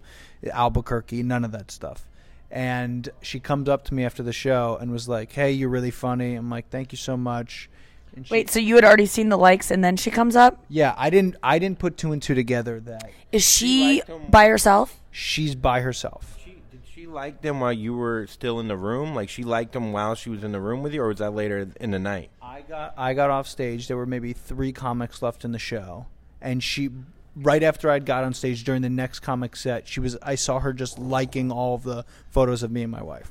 Albuquerque, 0.52 1.22
none 1.22 1.44
of 1.44 1.52
that 1.52 1.70
stuff. 1.70 2.06
And 2.50 3.08
she 3.20 3.40
comes 3.40 3.68
up 3.68 3.84
to 3.86 3.94
me 3.94 4.04
after 4.04 4.22
the 4.22 4.32
show 4.32 4.78
and 4.80 4.92
was 4.92 5.08
like, 5.08 5.32
"Hey, 5.32 5.52
you're 5.52 5.68
really 5.68 5.90
funny." 5.90 6.34
I'm 6.34 6.50
like, 6.50 6.68
"Thank 6.70 6.92
you 6.92 6.98
so 6.98 7.16
much." 7.16 7.68
And 8.14 8.24
she- 8.26 8.32
Wait, 8.32 8.48
so 8.48 8.60
you 8.60 8.76
had 8.76 8.84
already 8.84 9.06
seen 9.06 9.28
the 9.28 9.36
likes 9.36 9.72
and 9.72 9.82
then 9.82 9.96
she 9.96 10.08
comes 10.10 10.36
up? 10.36 10.62
yeah, 10.68 10.94
I 10.96 11.10
didn't 11.10 11.34
I 11.42 11.58
didn't 11.58 11.80
put 11.80 11.96
two 11.96 12.12
and 12.12 12.22
two 12.22 12.34
together 12.36 12.78
that 12.80 13.10
Is 13.32 13.42
she 13.42 13.96
liked 13.96 14.08
him. 14.08 14.22
by 14.30 14.46
herself? 14.46 15.00
she's 15.10 15.56
by 15.56 15.80
herself. 15.80 16.38
She, 16.44 16.52
did 16.70 16.82
she 16.88 17.08
like 17.08 17.42
them 17.42 17.58
while 17.58 17.72
you 17.72 17.96
were 17.96 18.28
still 18.28 18.60
in 18.60 18.68
the 18.68 18.76
room? 18.76 19.16
Like 19.16 19.28
she 19.28 19.42
liked 19.42 19.72
them 19.72 19.92
while 19.92 20.14
she 20.14 20.30
was 20.30 20.44
in 20.44 20.52
the 20.52 20.60
room 20.60 20.80
with 20.84 20.94
you, 20.94 21.02
or 21.02 21.08
was 21.08 21.18
that 21.18 21.34
later 21.34 21.68
in 21.80 21.90
the 21.90 21.98
night? 21.98 22.30
I 22.40 22.60
got 22.60 22.94
I 22.96 23.14
got 23.14 23.30
off 23.30 23.48
stage. 23.48 23.88
There 23.88 23.96
were 23.96 24.06
maybe 24.06 24.32
three 24.32 24.70
comics 24.70 25.20
left 25.20 25.44
in 25.44 25.50
the 25.50 25.58
show, 25.58 26.06
and 26.40 26.62
she 26.62 26.90
right 27.36 27.62
after 27.62 27.90
I'd 27.90 28.06
got 28.06 28.24
on 28.24 28.34
stage 28.34 28.64
during 28.64 28.82
the 28.82 28.90
next 28.90 29.20
comic 29.20 29.56
set, 29.56 29.88
she 29.88 30.00
was 30.00 30.16
I 30.22 30.34
saw 30.34 30.60
her 30.60 30.72
just 30.72 30.98
liking 30.98 31.50
all 31.50 31.74
of 31.74 31.82
the 31.82 32.04
photos 32.30 32.62
of 32.62 32.70
me 32.70 32.82
and 32.82 32.92
my 32.92 33.02
wife. 33.02 33.30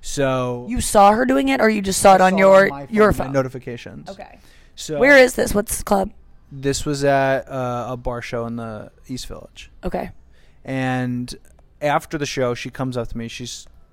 So 0.00 0.66
You 0.68 0.80
saw 0.80 1.12
her 1.12 1.24
doing 1.24 1.48
it 1.48 1.60
or 1.60 1.68
you 1.68 1.80
just 1.82 2.00
saw 2.00 2.14
it 2.16 2.20
on 2.20 2.32
saw 2.32 2.38
your 2.38 2.68
my 2.68 2.86
your 2.90 3.12
phone? 3.12 3.32
notifications. 3.32 4.08
Okay. 4.08 4.38
So 4.74 4.98
Where 4.98 5.16
is 5.16 5.34
this? 5.34 5.54
What's 5.54 5.78
the 5.78 5.84
club? 5.84 6.10
this 6.54 6.84
was 6.84 7.02
at 7.02 7.48
uh, 7.48 7.86
a 7.90 7.96
bar 7.96 8.20
show 8.20 8.44
in 8.46 8.56
the 8.56 8.90
East 9.08 9.26
Village. 9.26 9.70
Okay. 9.82 10.10
And 10.64 11.34
after 11.80 12.18
the 12.18 12.26
show, 12.26 12.52
she 12.54 12.68
comes 12.68 12.94
up 12.96 13.08
to 13.08 13.16
me. 13.16 13.26
She 13.28 13.48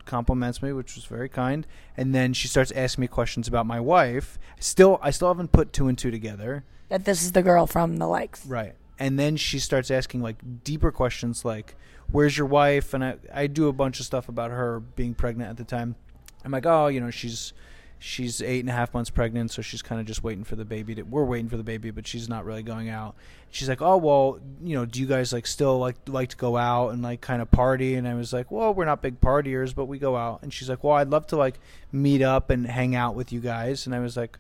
compliments 0.06 0.62
me, 0.62 0.74
which 0.74 0.96
was 0.96 1.06
very 1.06 1.30
kind. 1.30 1.66
And 1.96 2.14
then 2.14 2.34
she 2.34 2.50
starts 2.50 2.72
asking 2.74 3.04
me 3.04 3.08
questions 3.08 3.48
about 3.48 3.66
my 3.66 3.80
wife. 3.80 4.38
Still, 4.60 5.00
I 5.02 5.12
still 5.12 5.30
haven't 5.30 5.54
put 5.54 5.72
two 5.72 5.88
and 5.88 5.98
two 5.98 6.12
together. 6.12 6.66
That 6.90 7.06
this 7.06 7.24
is 7.24 7.32
the 7.32 7.42
girl 7.44 7.66
from 7.66 7.96
the 7.98 8.08
likes. 8.08 8.46
Right. 8.46 8.76
And 9.00 9.18
then 9.18 9.38
she 9.38 9.60
starts 9.60 9.90
asking 9.90 10.22
like 10.22 10.64
deeper 10.64 10.92
questions, 10.92 11.46
like, 11.46 11.76
"Where's 12.12 12.38
your 12.38 12.48
wife?" 12.48 12.94
And 12.94 13.04
I, 13.04 13.16
I 13.34 13.48
do 13.48 13.70
a 13.70 13.74
bunch 13.74 14.00
of 14.00 14.06
stuff 14.06 14.28
about 14.28 14.52
her 14.52 14.82
being 14.82 15.14
pregnant 15.14 15.50
at 15.50 15.58
the 15.58 15.64
time. 15.64 15.96
I'm 16.44 16.52
like, 16.52 16.66
"Oh, 16.66 16.88
you 16.88 17.00
know, 17.00 17.10
she's 17.10 17.54
she's 18.00 18.42
eight 18.42 18.62
and 18.62 18.70
a 18.70 18.74
half 18.74 18.94
months 18.94 19.10
pregnant, 19.10 19.52
so 19.52 19.62
she's 19.62 19.82
kind 19.82 20.00
of 20.02 20.08
just 20.08 20.24
waiting 20.24 20.44
for 20.44 20.56
the 20.56 20.66
baby. 20.66 20.96
To, 20.96 21.04
we're 21.04 21.26
waiting 21.26 21.50
for 21.50 21.58
the 21.58 21.64
baby, 21.64 21.92
but 21.92 22.08
she's 22.08 22.30
not 22.30 22.46
really 22.46 22.64
going 22.64 22.90
out. 22.90 23.16
She's 23.52 23.70
like, 23.70 23.82
"Oh 23.82 23.98
well, 23.98 24.40
you 24.64 24.76
know, 24.76 24.86
do 24.86 25.00
you 25.00 25.06
guys 25.06 25.32
like 25.32 25.48
still 25.48 25.78
like 25.80 25.96
like 26.08 26.30
to 26.30 26.38
go 26.38 26.58
out 26.58 26.90
and 26.90 27.02
like 27.02 27.22
kind 27.22 27.42
of 27.42 27.52
party?" 27.52 27.96
And 27.96 28.08
I 28.08 28.16
was 28.16 28.34
like, 28.34 28.52
"Well, 28.52 28.74
we're 28.74 28.86
not 28.86 29.02
big 29.02 29.22
partiers, 29.22 29.76
but 29.76 29.86
we 29.86 30.00
go 30.00 30.16
out." 30.18 30.40
And 30.42 30.54
she's 30.54 30.70
like, 30.70 30.84
"Well, 30.84 30.94
I'd 30.94 31.10
love 31.10 31.28
to 31.28 31.38
like 31.38 31.60
meet 31.92 32.22
up 32.22 32.50
and 32.50 32.66
hang 32.68 32.96
out 32.96 33.16
with 33.16 33.32
you 33.32 33.40
guys." 33.40 33.86
And 33.86 33.94
I 33.94 34.00
was 34.00 34.18
like, 34.18 34.40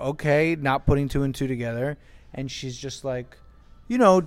"Okay," 0.00 0.56
not 0.56 0.86
putting 0.86 1.08
two 1.08 1.22
and 1.22 1.34
two 1.34 1.46
together. 1.46 1.96
And 2.36 2.50
she's 2.50 2.76
just 2.76 3.04
like, 3.04 3.36
"You 3.88 3.98
know." 3.98 4.22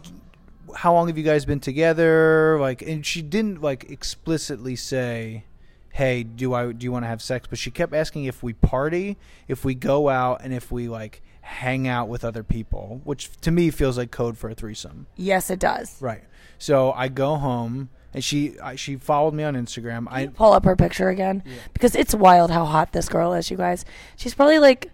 How 0.76 0.94
long 0.94 1.08
have 1.08 1.18
you 1.18 1.24
guys 1.24 1.46
been 1.46 1.60
together? 1.60 2.60
Like, 2.60 2.84
and 2.84 3.04
she 3.04 3.24
didn't 3.24 3.60
like 3.60 3.90
explicitly 3.90 4.76
say, 4.76 5.46
hey 5.92 6.22
do 6.22 6.54
i 6.54 6.72
do 6.72 6.84
you 6.84 6.92
want 6.92 7.04
to 7.04 7.08
have 7.08 7.20
sex 7.20 7.48
but 7.50 7.58
she 7.58 7.72
kept 7.72 7.96
asking 7.96 8.26
if 8.26 8.44
we 8.44 8.54
party 8.54 9.18
if 9.48 9.66
we 9.66 9.74
go 9.74 10.08
out 10.08 10.40
and 10.44 10.54
if 10.54 10.72
we 10.72 10.88
like 10.88 11.24
hang 11.42 11.88
out 11.88 12.08
with 12.08 12.24
other 12.24 12.44
people 12.44 13.02
which 13.06 13.32
to 13.42 13.50
me 13.50 13.72
feels 13.72 13.98
like 13.98 14.12
code 14.12 14.38
for 14.38 14.52
a 14.52 14.54
threesome 14.54 15.08
Yes, 15.16 15.50
it 15.50 15.58
does. 15.60 16.00
right 16.00 16.24
so 16.60 16.92
i 16.92 17.08
go 17.08 17.38
home 17.38 17.90
and 18.14 18.24
she 18.24 18.58
I, 18.60 18.76
she 18.76 18.98
followed 18.98 19.34
me 19.34 19.44
on 19.44 19.56
instagram 19.56 20.06
i 20.12 20.28
Pull 20.28 20.54
up 20.54 20.64
her 20.66 20.76
picture 20.76 21.10
again 21.10 21.42
because 21.74 21.96
it's 21.96 22.14
wild 22.14 22.52
how 22.52 22.66
hot 22.66 22.92
this 22.94 23.10
girl 23.10 23.34
is, 23.34 23.50
you 23.50 23.58
guys. 23.58 23.84
She's 24.16 24.36
probably 24.36 24.60
like 24.60 24.92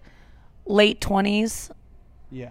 late 0.64 1.02
20s. 1.02 1.70
Yeah. 2.30 2.50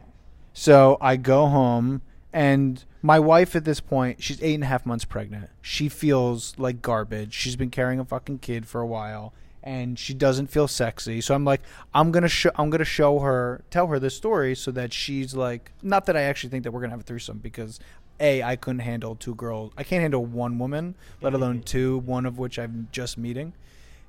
So 0.58 0.98
I 1.02 1.18
go 1.18 1.48
home, 1.48 2.02
and 2.32 2.82
my 3.02 3.20
wife 3.20 3.58
at 3.58 3.66
this 3.66 3.82
point, 3.82 4.24
she's 4.24 4.42
eight 4.42 4.56
and 4.56 4.64
a 4.64 4.68
half 4.68 4.86
months 4.86 5.04
pregnant. 5.04 5.50
She 5.62 5.90
feels 5.90 6.58
like 6.58 6.82
garbage. 6.82 7.34
She's 7.34 7.58
been 7.58 7.70
carrying 7.70 8.00
a 8.00 8.06
fucking 8.06 8.40
kid 8.40 8.66
for 8.66 8.80
a 8.80 8.88
while, 8.88 9.34
and 9.62 10.00
she 10.00 10.14
doesn't 10.14 10.48
feel 10.48 10.70
sexy. 10.70 11.20
So 11.20 11.36
I'm 11.36 11.44
like, 11.44 11.60
I'm 11.94 12.10
gonna 12.10 12.30
show, 12.30 12.52
I'm 12.56 12.70
gonna 12.70 12.86
show 12.86 13.20
her, 13.20 13.66
tell 13.70 13.88
her 13.88 14.00
this 14.00 14.16
story, 14.16 14.56
so 14.56 14.72
that 14.72 14.94
she's 14.94 15.36
like, 15.36 15.74
not 15.84 16.06
that 16.06 16.16
I 16.16 16.22
actually 16.22 16.52
think 16.52 16.64
that 16.64 16.72
we're 16.72 16.80
gonna 16.80 16.92
have 16.94 17.02
a 17.02 17.04
threesome 17.04 17.40
because. 17.40 17.80
A, 18.18 18.42
I 18.42 18.56
couldn't 18.56 18.80
handle 18.80 19.18
two 19.18 19.36
girls. 19.36 19.74
I 19.78 19.84
can't 19.84 20.00
handle 20.02 20.26
one 20.26 20.58
woman, 20.58 20.96
let 21.20 21.34
alone 21.34 21.64
two, 21.64 21.98
one 21.98 22.26
of 22.26 22.38
which 22.38 22.58
I'm 22.58 22.88
just 22.94 23.18
meeting. 23.18 23.52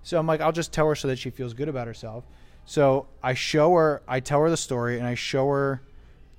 So 0.05 0.17
I'm 0.17 0.29
like, 0.29 0.41
I'll 0.41 0.53
just 0.53 0.73
tell 0.73 0.87
her 0.87 0.95
so 0.95 1.09
that 1.09 1.19
she 1.19 1.31
feels 1.31 1.55
good 1.55 1.69
about 1.69 1.89
herself. 1.89 2.23
So 2.67 3.09
I 3.21 3.35
show 3.35 3.75
her, 3.75 4.03
I 4.07 4.21
tell 4.21 4.43
her 4.43 4.49
the 4.49 4.57
story, 4.57 4.97
and 4.97 5.09
I 5.09 5.17
show 5.17 5.49
her 5.49 5.83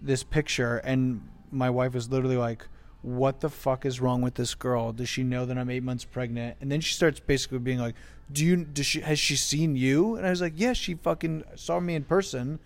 this 0.01 0.23
picture, 0.23 0.77
and 0.77 1.27
my 1.51 1.69
wife 1.69 1.95
is 1.95 2.09
literally 2.09 2.37
like, 2.37 2.67
"What 3.01 3.39
the 3.41 3.49
fuck 3.49 3.85
is 3.85 3.99
wrong 4.01 4.21
with 4.21 4.35
this 4.35 4.55
girl? 4.55 4.91
Does 4.93 5.09
she 5.09 5.23
know 5.23 5.45
that 5.45 5.57
I'm 5.57 5.69
eight 5.69 5.83
months 5.83 6.05
pregnant?" 6.05 6.57
And 6.61 6.71
then 6.71 6.81
she 6.81 6.93
starts 6.93 7.19
basically 7.19 7.59
being 7.59 7.79
like, 7.79 7.95
"Do 8.31 8.45
you? 8.45 8.57
Does 8.65 8.85
she? 8.85 9.01
Has 9.01 9.19
she 9.19 9.35
seen 9.35 9.75
you?" 9.75 10.15
And 10.15 10.25
I 10.25 10.29
was 10.29 10.41
like, 10.41 10.53
"Yeah, 10.55 10.73
she 10.73 10.93
fucking 10.95 11.43
saw 11.55 11.79
me 11.79 11.95
in 11.95 12.03
person." 12.03 12.59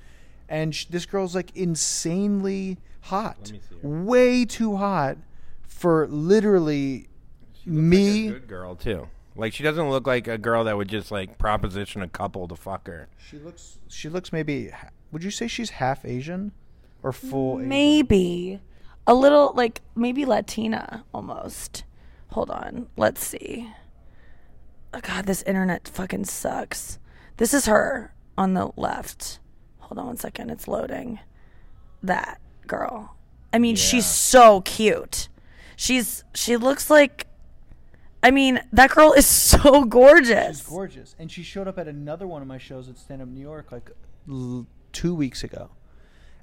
And 0.49 0.75
sh- 0.75 0.86
this 0.89 1.05
girl's 1.05 1.34
like 1.34 1.55
insanely 1.55 2.77
hot, 3.01 3.51
me 3.51 3.61
see 3.69 3.75
her. 3.82 4.03
way 4.03 4.43
too 4.45 4.75
hot 4.75 5.17
for 5.61 6.07
literally 6.07 7.07
me. 7.65 8.27
good 8.27 8.47
girl 8.47 8.75
too. 8.75 9.07
Like 9.36 9.53
she 9.53 9.63
doesn't 9.63 9.89
look 9.89 10.05
like 10.05 10.27
a 10.27 10.38
girl 10.38 10.65
that 10.65 10.75
would 10.75 10.89
just 10.89 11.09
like 11.09 11.38
proposition 11.38 12.01
a 12.01 12.07
couple 12.09 12.47
to 12.49 12.55
fuck 12.55 12.88
her. 12.88 13.07
She 13.17 13.38
looks. 13.38 13.79
She 13.88 14.09
looks 14.09 14.34
maybe. 14.34 14.71
Would 15.13 15.23
you 15.23 15.32
say 15.32 15.47
she's 15.47 15.69
half 15.71 16.03
Asian, 16.05 16.51
or 17.04 17.12
full? 17.12 17.58
Asian? 17.60 17.70
Maybe 17.70 18.60
a 19.08 19.14
little 19.14 19.54
like 19.56 19.82
maybe 19.95 20.26
Latina 20.26 21.04
almost. 21.14 21.84
Hold 22.30 22.49
on, 22.49 22.88
let's 22.95 23.26
see. 23.26 23.70
Oh, 24.93 24.99
God, 25.02 25.26
this 25.26 25.41
internet 25.43 25.88
fucking 25.88 26.26
sucks. 26.26 26.99
This 27.38 27.54
is 27.54 27.66
her 27.66 28.14
on 28.38 28.54
the 28.54 28.72
left. 28.76 29.39
Hold 29.80 29.99
on 29.99 30.06
one 30.08 30.18
second, 30.18 30.49
it's 30.49 30.68
loading. 30.68 31.20
That 32.04 32.39
girl. 32.68 33.16
I 33.54 33.60
mean, 33.60 33.76
she's 33.76 34.06
so 34.06 34.62
cute. 34.62 35.28
She's 35.76 36.24
she 36.34 36.58
looks 36.58 36.89
like. 36.89 37.28
I 38.24 38.30
mean, 38.32 38.62
that 38.72 38.91
girl 38.91 39.14
is 39.14 39.26
so 39.26 39.84
gorgeous. 39.86 40.60
She's 40.60 40.68
gorgeous, 40.68 41.16
and 41.20 41.32
she 41.32 41.41
showed 41.43 41.68
up 41.68 41.78
at 41.80 41.88
another 41.88 42.28
one 42.28 42.41
of 42.41 42.47
my 42.47 42.58
shows 42.60 42.88
at 42.88 42.97
Stand 42.97 43.22
Up 43.22 43.28
New 43.28 43.41
York 43.41 43.72
like 43.72 43.89
l- 44.30 44.68
two 44.93 45.14
weeks 45.16 45.43
ago. 45.43 45.70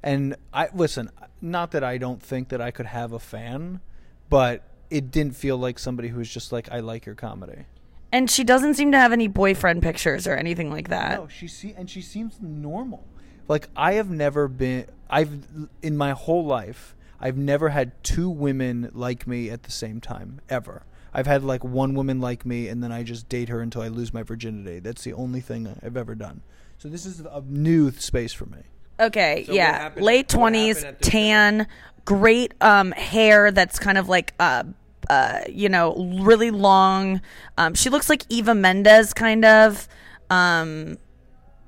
And 0.02 0.36
I 0.52 0.68
listen, 0.74 1.10
not 1.40 1.72
that 1.72 1.84
I 1.84 1.98
don't 1.98 2.22
think 2.22 2.48
that 2.48 2.60
I 2.60 2.70
could 2.70 2.86
have 2.86 3.12
a 3.12 3.18
fan, 3.18 3.80
but 4.28 4.62
it 4.90 5.10
didn't 5.10 5.36
feel 5.36 5.56
like 5.56 5.78
somebody 5.78 6.08
who 6.08 6.18
was 6.18 6.30
just 6.30 6.52
like, 6.52 6.70
"I 6.70 6.80
like 6.80 7.06
your 7.06 7.14
comedy." 7.14 7.66
And 8.10 8.30
she 8.30 8.42
doesn't 8.44 8.74
seem 8.74 8.92
to 8.92 8.98
have 8.98 9.12
any 9.12 9.28
boyfriend 9.28 9.82
pictures 9.82 10.26
or 10.26 10.34
anything 10.34 10.70
like 10.70 10.88
that. 10.88 11.18
No, 11.18 11.28
she 11.28 11.46
see, 11.46 11.74
and 11.76 11.90
she 11.90 12.00
seems 12.00 12.40
normal. 12.40 13.04
Like 13.48 13.68
I 13.76 13.94
have 13.94 14.10
never 14.10 14.48
been. 14.48 14.86
I've 15.10 15.46
in 15.82 15.96
my 15.96 16.12
whole 16.12 16.44
life, 16.44 16.94
I've 17.20 17.36
never 17.36 17.70
had 17.70 18.02
two 18.04 18.30
women 18.30 18.90
like 18.94 19.26
me 19.26 19.50
at 19.50 19.64
the 19.64 19.70
same 19.70 20.00
time 20.00 20.40
ever. 20.48 20.84
I've 21.12 21.26
had 21.26 21.42
like 21.42 21.64
one 21.64 21.94
woman 21.94 22.20
like 22.20 22.46
me, 22.46 22.68
and 22.68 22.82
then 22.82 22.92
I 22.92 23.02
just 23.02 23.28
date 23.28 23.48
her 23.48 23.60
until 23.60 23.82
I 23.82 23.88
lose 23.88 24.12
my 24.12 24.22
virginity. 24.22 24.78
That's 24.78 25.02
the 25.02 25.14
only 25.14 25.40
thing 25.40 25.74
I've 25.82 25.96
ever 25.96 26.14
done. 26.14 26.42
So 26.78 26.88
this 26.88 27.06
is 27.06 27.20
a 27.20 27.42
new 27.46 27.90
space 27.90 28.32
for 28.32 28.46
me. 28.46 28.62
Okay, 29.00 29.44
So 29.46 29.52
yeah. 29.52 29.90
Late 29.96 30.28
twenties, 30.28 30.82
happened 30.82 30.96
at 30.96 31.02
tan, 31.02 31.66
great 32.04 32.54
um 32.60 32.92
hair 32.92 33.50
that's 33.50 33.78
kind 33.78 33.98
of 33.98 34.08
like 34.08 34.34
uh 34.40 34.64
uh 35.10 35.40
you 35.48 35.68
know, 35.68 35.94
really 36.22 36.50
long. 36.50 37.20
Um 37.56 37.74
she 37.74 37.90
looks 37.90 38.08
like 38.08 38.24
Eva 38.28 38.54
Mendes 38.54 39.14
kind 39.14 39.44
of. 39.44 39.88
Um 40.30 40.98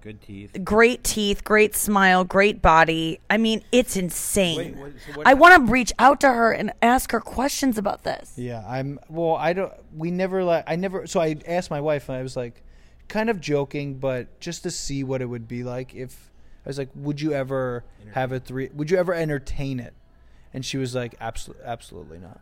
Good 0.02 0.22
teeth. 0.22 0.56
great 0.64 1.04
teeth, 1.04 1.44
great 1.44 1.76
smile, 1.76 2.24
great 2.24 2.62
body. 2.62 3.20
I 3.28 3.36
mean, 3.36 3.62
it's 3.70 3.96
insane. 3.98 4.56
Wait, 4.56 4.76
what- 4.76 4.92
so 5.06 5.12
what 5.18 5.26
I 5.26 5.34
want 5.34 5.66
to 5.66 5.70
reach 5.70 5.92
out 5.98 6.20
to 6.20 6.32
her 6.32 6.52
and 6.52 6.72
ask 6.80 7.12
her 7.12 7.20
questions 7.20 7.76
about 7.76 8.02
this. 8.02 8.32
Yeah, 8.36 8.64
I'm. 8.66 8.98
Well, 9.10 9.34
I 9.36 9.52
don't. 9.52 9.70
We 9.94 10.10
never 10.10 10.42
like. 10.42 10.64
I 10.66 10.76
never. 10.76 11.06
So 11.06 11.20
I 11.20 11.36
asked 11.46 11.70
my 11.70 11.82
wife, 11.82 12.08
and 12.08 12.16
I 12.16 12.22
was 12.22 12.34
like, 12.34 12.62
kind 13.08 13.28
of 13.28 13.42
joking, 13.42 13.98
but 13.98 14.40
just 14.40 14.62
to 14.62 14.70
see 14.70 15.04
what 15.04 15.20
it 15.20 15.26
would 15.26 15.46
be 15.46 15.64
like 15.64 15.94
if 15.94 16.30
I 16.64 16.68
was 16.68 16.78
like, 16.78 16.90
would 16.94 17.20
you 17.20 17.32
ever 17.32 17.84
have 18.12 18.32
a 18.32 18.40
three? 18.40 18.68
Would 18.74 18.90
you 18.90 18.98
ever 18.98 19.14
entertain 19.14 19.80
it? 19.80 19.94
And 20.52 20.64
she 20.64 20.76
was 20.76 20.94
like, 20.94 21.14
absolutely, 21.20 21.64
absolutely 21.64 22.18
not. 22.18 22.40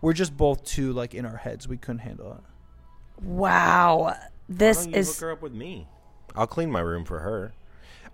We're 0.00 0.12
just 0.12 0.36
both 0.36 0.64
too 0.64 0.92
like 0.92 1.14
in 1.14 1.24
our 1.24 1.36
heads. 1.38 1.66
We 1.66 1.76
couldn't 1.76 2.00
handle 2.00 2.32
it. 2.32 3.24
Wow. 3.24 3.98
Why 3.98 4.16
This 4.48 4.84
don't 4.84 4.94
you 4.94 4.98
is 5.00 5.08
hook 5.08 5.20
her 5.20 5.32
up 5.32 5.42
with 5.42 5.52
me? 5.52 5.86
I'll 6.36 6.46
clean 6.46 6.70
my 6.70 6.80
room 6.80 7.04
for 7.04 7.20
her. 7.20 7.52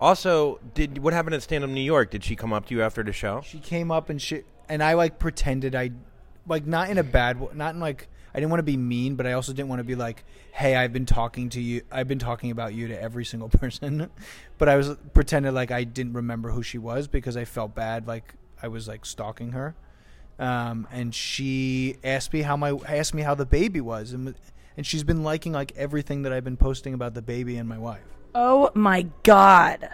Also, 0.01 0.61
did 0.74 0.99
what 0.99 1.12
happened 1.12 1.35
at 1.35 1.43
Stand 1.43 1.64
Up 1.64 1.70
New 1.70 1.80
York? 1.80 2.11
Did 2.11 2.24
she 2.24 2.37
come 2.37 2.53
up 2.53 2.66
to 2.66 2.74
you 2.74 2.82
after 2.82 3.03
the 3.03 3.12
show? 3.12 3.43
She 3.45 3.59
came 3.59 3.91
up 3.91 4.11
and 4.11 4.20
she 4.20 4.43
and 4.68 4.82
I 4.82 4.95
like 4.95 5.18
pretended 5.18 5.74
I, 5.74 5.91
like 6.47 6.66
not 6.66 6.91
in 6.91 6.99
a 6.99 7.03
bad, 7.03 7.39
w- 7.39 7.57
not 7.57 7.74
in 7.74 7.80
like 7.80 8.09
I 8.35 8.41
didn't 8.41 8.51
want 8.51 8.59
to 8.59 8.64
be 8.64 8.76
mean, 8.76 9.14
but 9.14 9.26
I 9.26 9.32
also 9.32 9.53
didn't 9.53 9.68
want 9.68 9.78
to 9.78 9.85
be 9.85 9.95
like, 9.95 10.24
hey, 10.53 10.74
I've 10.74 10.93
been 10.93 11.07
talking 11.07 11.51
to 11.51 11.61
you, 11.61 11.82
I've 11.93 12.09
been 12.09 12.18
talking 12.18 12.51
about 12.51 12.74
you 12.74 12.89
to 12.89 13.01
every 13.01 13.24
single 13.24 13.49
person, 13.61 14.11
but 14.59 14.68
I 14.68 14.76
was 14.76 14.97
pretended 15.12 15.53
like 15.53 15.70
I 15.70 15.85
didn't 15.85 16.14
remember 16.14 16.51
who 16.51 16.62
she 16.62 16.78
was 16.78 17.07
because 17.07 17.37
I 17.37 17.45
felt 17.45 17.74
bad, 17.74 18.09
like 18.09 18.35
I 18.61 18.68
was 18.68 18.89
like 18.89 19.07
stalking 19.07 19.53
her, 19.53 19.76
um, 20.39 20.89
and 20.91 21.14
she 21.14 21.97
asked 22.03 22.32
me 22.32 22.43
how 22.43 22.57
my 22.57 22.72
asked 22.89 23.14
me 23.14 23.22
how 23.22 23.37
the 23.37 23.47
baby 23.47 23.80
was, 23.80 24.12
and 24.12 24.35
and 24.76 24.85
she's 24.85 25.05
been 25.05 25.22
liking 25.22 25.53
like 25.53 25.72
everything 25.76 26.22
that 26.22 26.32
I've 26.32 26.45
been 26.45 26.57
posting 26.57 26.93
about 26.95 27.14
the 27.14 27.22
baby 27.22 27.57
and 27.57 27.68
my 27.68 27.78
wife. 27.78 28.03
Oh 28.35 28.70
my 28.74 29.07
god. 29.22 29.89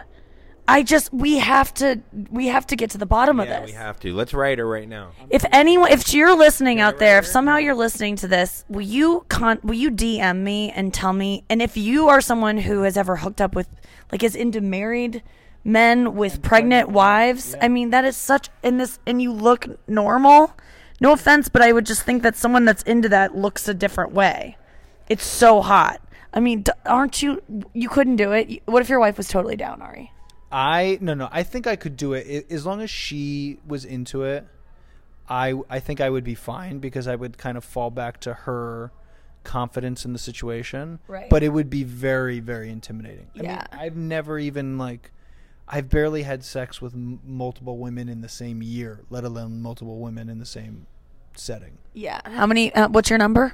I 0.71 0.83
just 0.83 1.13
we 1.13 1.37
have 1.39 1.73
to 1.75 2.01
we 2.29 2.47
have 2.47 2.65
to 2.67 2.75
get 2.75 2.91
to 2.91 2.97
the 2.97 3.05
bottom 3.05 3.39
of 3.39 3.47
yeah, 3.47 3.59
this. 3.59 3.71
we 3.71 3.75
have 3.75 3.99
to. 4.01 4.13
Let's 4.13 4.33
write 4.33 4.57
her 4.57 4.65
right 4.65 4.87
now. 4.87 5.11
If 5.29 5.43
anyone, 5.51 5.91
if 5.91 6.13
you're 6.13 6.35
listening 6.35 6.79
out 6.79 6.97
there, 6.97 7.19
if 7.19 7.25
somehow 7.25 7.57
you're 7.57 7.75
listening 7.75 8.15
to 8.17 8.27
this, 8.27 8.63
will 8.69 8.81
you 8.81 9.25
con- 9.27 9.59
will 9.63 9.75
you 9.75 9.91
DM 9.91 10.37
me 10.37 10.71
and 10.71 10.93
tell 10.93 11.11
me? 11.11 11.43
And 11.49 11.61
if 11.61 11.75
you 11.75 12.07
are 12.07 12.21
someone 12.21 12.59
who 12.59 12.83
has 12.83 12.95
ever 12.95 13.17
hooked 13.17 13.41
up 13.41 13.53
with, 13.53 13.67
like, 14.11 14.23
is 14.23 14.35
into 14.35 14.61
married 14.61 15.21
men 15.65 16.15
with 16.15 16.41
pregnant 16.41 16.89
wives, 16.89 17.53
I 17.61 17.67
mean, 17.67 17.89
that 17.89 18.05
is 18.05 18.15
such 18.15 18.49
in 18.63 18.77
this, 18.77 18.97
and 19.05 19.21
you 19.21 19.33
look 19.33 19.67
normal. 19.89 20.55
No 21.01 21.11
offense, 21.11 21.49
but 21.49 21.61
I 21.61 21.73
would 21.73 21.85
just 21.85 22.03
think 22.03 22.23
that 22.23 22.37
someone 22.37 22.63
that's 22.63 22.83
into 22.83 23.09
that 23.09 23.35
looks 23.35 23.67
a 23.67 23.73
different 23.73 24.13
way. 24.13 24.57
It's 25.09 25.25
so 25.25 25.61
hot. 25.61 25.99
I 26.33 26.39
mean, 26.39 26.61
d- 26.61 26.71
aren't 26.85 27.21
you? 27.21 27.41
You 27.73 27.89
couldn't 27.89 28.15
do 28.15 28.31
it. 28.31 28.61
What 28.65 28.81
if 28.81 28.87
your 28.87 28.99
wife 28.99 29.17
was 29.17 29.27
totally 29.27 29.57
down, 29.57 29.81
Ari? 29.81 30.13
I 30.51 30.97
no 31.01 31.13
no. 31.13 31.29
I 31.31 31.43
think 31.43 31.67
I 31.67 31.75
could 31.75 31.95
do 31.97 32.13
it 32.13 32.45
I- 32.49 32.53
as 32.53 32.65
long 32.65 32.81
as 32.81 32.89
she 32.89 33.59
was 33.65 33.85
into 33.85 34.23
it. 34.23 34.45
I 35.29 35.53
I 35.69 35.79
think 35.79 36.01
I 36.01 36.09
would 36.09 36.23
be 36.23 36.35
fine 36.35 36.79
because 36.79 37.07
I 37.07 37.15
would 37.15 37.37
kind 37.37 37.57
of 37.57 37.63
fall 37.63 37.89
back 37.89 38.19
to 38.21 38.33
her 38.33 38.91
confidence 39.43 40.05
in 40.05 40.13
the 40.13 40.19
situation. 40.19 40.99
Right. 41.07 41.29
But 41.29 41.41
it 41.43 41.49
would 41.49 41.69
be 41.69 41.83
very 41.83 42.39
very 42.39 42.69
intimidating. 42.69 43.27
I 43.39 43.43
Yeah. 43.43 43.65
mean, 43.71 43.81
I've 43.81 43.95
never 43.95 44.37
even 44.39 44.77
like 44.77 45.11
I've 45.67 45.89
barely 45.89 46.23
had 46.23 46.43
sex 46.43 46.81
with 46.81 46.93
m- 46.93 47.21
multiple 47.25 47.77
women 47.77 48.09
in 48.09 48.19
the 48.21 48.27
same 48.29 48.61
year, 48.61 49.01
let 49.09 49.23
alone 49.23 49.61
multiple 49.61 49.99
women 49.99 50.27
in 50.27 50.37
the 50.39 50.45
same 50.45 50.85
setting. 51.35 51.77
Yeah. 51.93 52.19
How 52.25 52.45
many? 52.45 52.73
Uh, 52.75 52.89
what's 52.89 53.09
your 53.09 53.19
number? 53.19 53.53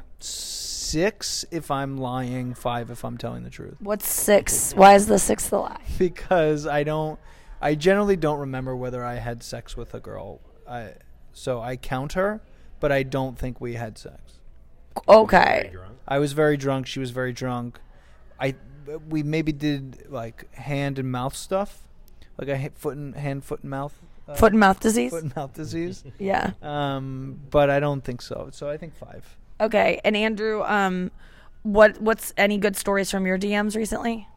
Six 0.88 1.46
if 1.52 1.70
I'm 1.72 1.98
lying, 1.98 2.54
five 2.54 2.90
if 2.92 3.04
I'm 3.04 3.18
telling 3.18 3.44
the 3.44 3.50
truth. 3.50 3.76
What's 3.80 4.08
six? 4.08 4.74
Why 4.74 4.96
is 4.96 5.08
the 5.08 5.20
sixth 5.20 5.50
the 5.50 5.60
lie? 5.60 5.82
Because 5.98 6.66
I 6.68 6.84
don't, 6.84 7.20
I 7.62 7.76
generally 7.76 8.16
don't 8.16 8.40
remember 8.40 8.76
whether 8.76 9.04
I 9.04 9.16
had 9.16 9.44
sex 9.44 9.76
with 9.76 9.94
a 9.94 10.00
girl. 10.00 10.40
I, 10.70 10.94
so 11.34 11.62
I 11.62 11.76
count 11.76 12.14
her, 12.14 12.42
but 12.80 12.92
I 12.92 13.04
don't 13.04 13.38
think 13.38 13.60
we 13.62 13.74
had 13.76 13.98
sex. 13.98 14.40
Okay. 15.08 15.72
I 16.08 16.20
was 16.20 16.34
very 16.34 16.58
drunk. 16.58 16.88
She 16.88 17.00
was 17.00 17.12
very 17.12 17.34
drunk. 17.34 17.80
I 18.40 18.56
we 19.10 19.22
maybe 19.22 19.52
did 19.52 20.06
like 20.10 20.52
hand 20.56 20.98
and 20.98 21.12
mouth 21.12 21.36
stuff, 21.36 21.84
like 22.38 22.48
a 22.48 22.70
foot 22.76 22.96
and 22.96 23.14
hand, 23.16 23.44
foot 23.44 23.62
and 23.62 23.70
mouth, 23.70 23.94
uh, 24.28 24.34
Foot 24.36 24.54
and 24.54 24.60
mouth 24.60 24.80
disease? 24.80 25.12
foot 25.12 25.24
and 25.24 25.36
mouth 25.36 25.54
disease. 25.54 26.04
Yeah. 26.20 26.52
um, 26.62 27.40
but 27.50 27.70
I 27.70 27.80
don't 27.80 28.04
think 28.04 28.22
so. 28.22 28.50
So 28.54 28.70
I 28.70 28.78
think 28.78 28.96
five. 28.96 29.38
Okay. 29.60 30.00
And 30.04 30.16
Andrew, 30.16 30.64
um, 30.64 31.12
what 31.64 32.00
what's 32.02 32.34
any 32.38 32.58
good 32.58 32.76
stories 32.76 33.10
from 33.12 33.26
your 33.26 33.38
DMs 33.38 33.76
recently? 33.76 34.28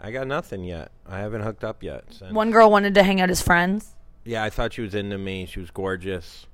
I 0.00 0.10
got 0.10 0.26
nothing 0.26 0.64
yet. 0.64 0.90
I 1.06 1.18
haven't 1.18 1.42
hooked 1.42 1.62
up 1.64 1.82
yet. 1.82 2.04
since- 2.10 2.32
One 2.32 2.50
girl 2.50 2.70
wanted 2.70 2.94
to 2.94 3.02
hang 3.02 3.20
out 3.20 3.30
as 3.30 3.42
friends. 3.42 3.94
Yeah, 4.24 4.42
I 4.44 4.50
thought 4.50 4.72
she 4.72 4.80
was 4.82 4.94
into 4.94 5.18
me. 5.18 5.46
She 5.46 5.60
was 5.60 5.70
gorgeous, 5.70 6.46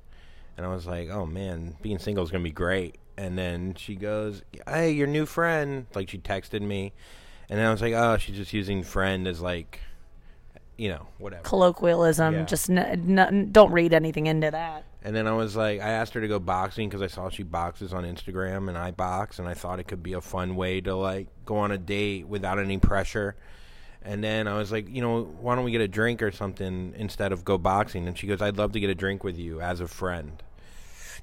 and 0.56 0.64
I 0.66 0.68
was 0.68 0.86
like, 0.86 1.08
"Oh 1.10 1.26
man, 1.26 1.76
being 1.82 1.98
single 1.98 2.24
is 2.24 2.30
gonna 2.30 2.42
be 2.44 2.50
great." 2.50 2.96
And 3.16 3.38
then 3.38 3.74
she 3.76 3.94
goes, 3.96 4.42
"Hey, 4.68 4.90
your 4.92 5.06
new 5.06 5.26
friend." 5.26 5.86
Like 5.94 6.08
she 6.08 6.18
texted 6.18 6.60
me, 6.60 6.92
and 7.48 7.58
then 7.58 7.66
I 7.66 7.70
was 7.70 7.80
like, 7.82 7.94
"Oh, 7.94 8.16
she's 8.18 8.36
just 8.36 8.52
using 8.52 8.82
friend 8.82 9.26
as 9.26 9.40
like, 9.40 9.80
you 10.76 10.88
know, 10.88 11.06
whatever." 11.18 11.42
Colloquialism. 11.42 12.34
Yeah. 12.34 12.44
Just 12.44 12.70
n- 12.70 13.18
n- 13.18 13.48
don't 13.52 13.72
read 13.72 13.92
anything 13.92 14.26
into 14.26 14.50
that. 14.50 14.84
And 15.02 15.14
then 15.14 15.28
I 15.28 15.32
was 15.32 15.54
like, 15.54 15.80
I 15.80 15.90
asked 15.90 16.14
her 16.14 16.20
to 16.20 16.26
go 16.28 16.38
boxing 16.40 16.88
because 16.88 17.00
I 17.00 17.06
saw 17.06 17.28
she 17.28 17.44
boxes 17.44 17.92
on 17.94 18.04
Instagram 18.04 18.68
and 18.68 18.76
I 18.76 18.90
box, 18.90 19.38
and 19.38 19.46
I 19.46 19.54
thought 19.54 19.78
it 19.78 19.84
could 19.84 20.02
be 20.02 20.14
a 20.14 20.20
fun 20.20 20.56
way 20.56 20.80
to 20.80 20.94
like 20.96 21.28
go 21.44 21.58
on 21.58 21.70
a 21.70 21.78
date 21.78 22.26
without 22.26 22.58
any 22.58 22.78
pressure. 22.78 23.36
And 24.02 24.22
then 24.22 24.46
I 24.46 24.56
was 24.56 24.70
like, 24.70 24.88
you 24.88 25.02
know, 25.02 25.24
why 25.40 25.56
don't 25.56 25.64
we 25.64 25.72
get 25.72 25.80
a 25.80 25.88
drink 25.88 26.22
or 26.22 26.30
something 26.30 26.94
instead 26.96 27.32
of 27.32 27.44
go 27.44 27.58
boxing? 27.58 28.06
And 28.06 28.16
she 28.16 28.26
goes, 28.28 28.40
I'd 28.40 28.56
love 28.56 28.72
to 28.72 28.80
get 28.80 28.88
a 28.90 28.94
drink 28.94 29.24
with 29.24 29.36
you 29.36 29.60
as 29.60 29.80
a 29.80 29.88
friend. 29.88 30.42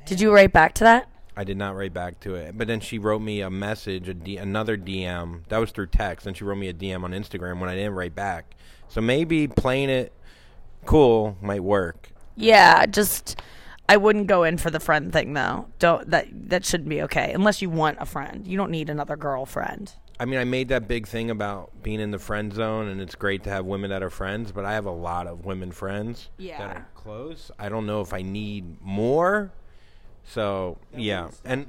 Did 0.06 0.20
you 0.20 0.34
write 0.34 0.52
back 0.52 0.74
to 0.76 0.84
that? 0.84 1.08
I 1.36 1.44
did 1.44 1.58
not 1.58 1.76
write 1.76 1.94
back 1.94 2.20
to 2.22 2.36
it, 2.36 2.58
but 2.58 2.68
then 2.68 2.80
she 2.80 3.00
wrote 3.00 3.22
me 3.22 3.42
a 3.42 3.50
message, 3.50 4.08
a 4.08 4.14
D- 4.14 4.38
another 4.38 4.78
DM 4.78 5.48
that 5.48 5.58
was 5.58 5.72
through 5.72 5.88
text, 5.88 6.28
and 6.28 6.38
she 6.38 6.44
wrote 6.44 6.58
me 6.58 6.68
a 6.68 6.74
DM 6.74 7.04
on 7.04 7.12
Instagram 7.12 7.60
when 7.60 7.70
I 7.70 7.76
didn't 7.76 7.96
write 7.96 8.14
back. 8.16 8.54
So 8.94 9.02
maybe 9.02 9.48
playing 9.48 9.90
it 9.90 10.14
cool 10.86 11.36
might 11.42 11.64
work. 11.64 12.12
Yeah, 12.36 12.86
just 12.86 13.42
I 13.90 13.98
wouldn't 13.98 14.28
go 14.28 14.44
in 14.44 14.60
for 14.60 14.70
the 14.70 14.80
friend 14.80 15.12
thing 15.12 15.34
though. 15.34 15.66
Don't 15.80 16.08
that 16.12 16.28
that 16.50 16.64
shouldn't 16.64 16.90
be 16.90 17.02
okay 17.02 17.34
unless 17.34 17.60
you 17.60 17.72
want 17.72 17.98
a 18.00 18.06
friend. 18.06 18.46
You 18.46 18.56
don't 18.56 18.70
need 18.70 18.92
another 18.92 19.16
girlfriend. 19.16 19.94
I 20.20 20.26
mean, 20.26 20.38
I 20.38 20.44
made 20.44 20.68
that 20.68 20.88
big 20.88 21.08
thing 21.08 21.32
about 21.32 21.72
being 21.82 22.00
in 22.00 22.12
the 22.12 22.20
friend 22.20 22.54
zone, 22.54 22.88
and 22.88 23.02
it's 23.02 23.16
great 23.16 23.44
to 23.46 23.50
have 23.50 23.66
women 23.66 23.90
that 23.90 24.04
are 24.04 24.12
friends. 24.12 24.52
But 24.52 24.64
I 24.64 24.74
have 24.74 24.86
a 24.86 24.92
lot 24.92 25.26
of 25.26 25.44
women 25.44 25.72
friends 25.72 26.30
Yeah. 26.38 26.60
that 26.60 26.78
are 26.78 26.88
close. 26.94 27.50
I 27.58 27.70
don't 27.70 27.88
know 27.88 28.00
if 28.02 28.14
I 28.14 28.22
need 28.22 28.80
more. 28.80 29.52
So 30.24 30.78
yeah, 30.96 31.30
and 31.44 31.66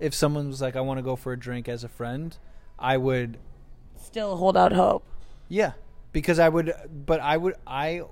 If 0.00 0.12
someone 0.12 0.48
was 0.48 0.60
like, 0.60 0.74
"I 0.74 0.80
want 0.80 0.98
to 0.98 1.02
go 1.02 1.14
for 1.14 1.32
a 1.32 1.38
drink 1.38 1.68
as 1.68 1.84
a 1.84 1.88
friend," 1.88 2.36
I 2.80 2.96
would, 2.96 3.38
Still 3.96 4.36
hold 4.36 4.56
out 4.56 4.72
hope. 4.72 5.04
yeah, 5.48 5.72
because 6.12 6.38
I 6.38 6.48
would. 6.48 6.72
But 7.06 7.20
I 7.20 7.36
would, 7.36 7.54
I 7.66 8.02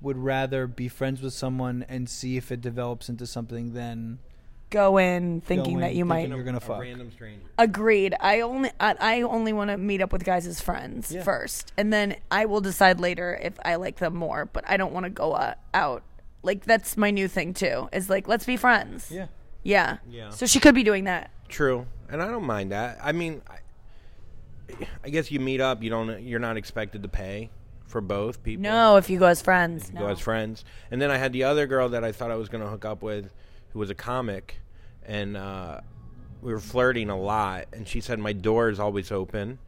would 0.00 0.16
rather 0.18 0.66
be 0.66 0.88
friends 0.88 1.20
with 1.22 1.32
someone 1.32 1.84
and 1.88 2.08
see 2.08 2.36
if 2.36 2.52
it 2.52 2.60
develops 2.60 3.08
into 3.08 3.26
something 3.26 3.72
than 3.72 4.18
Go 4.68 4.98
in 4.98 5.40
thinking 5.42 5.74
Go 5.74 5.80
that 5.82 5.92
in 5.92 5.96
you 5.98 6.04
might. 6.04 6.28
you're 6.28 6.42
gonna 6.42 6.56
a 6.56 6.60
fuck. 6.60 6.80
random 6.80 7.10
stranger. 7.12 7.40
Agreed. 7.56 8.14
I 8.20 8.40
only 8.40 8.70
I, 8.80 8.96
I 8.98 9.22
only 9.22 9.52
want 9.52 9.70
to 9.70 9.76
meet 9.78 10.02
up 10.02 10.12
with 10.12 10.24
guys 10.24 10.44
as 10.46 10.60
friends 10.60 11.12
Yeah. 11.12 11.22
first, 11.22 11.72
and 11.78 11.92
then 11.92 12.16
I 12.32 12.46
will 12.46 12.60
decide 12.60 12.98
later 12.98 13.38
if 13.40 13.54
I 13.64 13.76
like 13.76 13.96
them 13.98 14.16
more. 14.16 14.44
But 14.46 14.64
I 14.68 14.76
don't 14.76 14.92
want 14.92 15.04
to 15.04 15.10
go 15.10 15.32
uh, 15.32 15.54
out. 15.72 16.02
Like 16.42 16.64
that's 16.64 16.96
my 16.96 17.12
new 17.12 17.28
thing 17.28 17.54
too. 17.54 17.88
Is 17.92 18.10
like 18.10 18.26
let's 18.26 18.44
be 18.44 18.56
friends. 18.56 19.08
yeah. 19.10 19.26
Yeah. 19.62 19.98
Yeah. 20.08 20.30
So 20.30 20.46
she 20.46 20.58
could 20.60 20.74
be 20.74 20.82
doing 20.82 21.04
that. 21.04 21.30
True, 21.48 21.86
and 22.10 22.20
I 22.20 22.26
don't 22.26 22.44
mind 22.44 22.72
that. 22.72 22.98
I 23.00 23.12
mean, 23.12 23.42
I, 25.04 25.10
guess 25.10 25.30
you 25.30 25.40
meet 25.40 25.60
up. 25.60 25.82
You 25.82 25.90
don't. 25.90 26.22
You're 26.22 26.40
not 26.40 26.56
expected 26.56 27.02
to 27.02 27.08
pay 27.08 27.50
for 27.86 28.00
both 28.00 28.42
people. 28.42 28.62
No, 28.62 28.96
if 28.96 29.08
you 29.08 29.18
go 29.18 29.26
as 29.26 29.40
friends. 29.40 29.90
go 29.90 30.00
no. 30.00 30.08
as 30.08 30.20
friends. 30.20 30.64
And 30.90 31.00
then 31.00 31.10
I 31.10 31.16
had 31.16 31.32
the 31.32 31.44
other 31.44 31.66
girl 31.66 31.88
that 31.90 32.04
I 32.04 32.12
thought 32.12 32.30
I 32.30 32.36
was 32.36 32.48
going 32.48 32.62
to 32.62 32.68
hook 32.68 32.84
up 32.84 33.02
with, 33.02 33.32
who 33.72 33.78
was 33.78 33.90
a 33.90 33.94
comic, 33.94 34.56
and 35.04 35.36
uh, 35.36 35.80
we 36.42 36.52
were 36.52 36.60
flirting 36.60 37.10
a 37.10 37.18
lot. 37.18 37.66
And 37.72 37.86
she 37.86 38.00
said 38.00 38.18
my 38.18 38.32
door 38.32 38.68
is 38.68 38.80
always 38.80 39.12
open, 39.12 39.58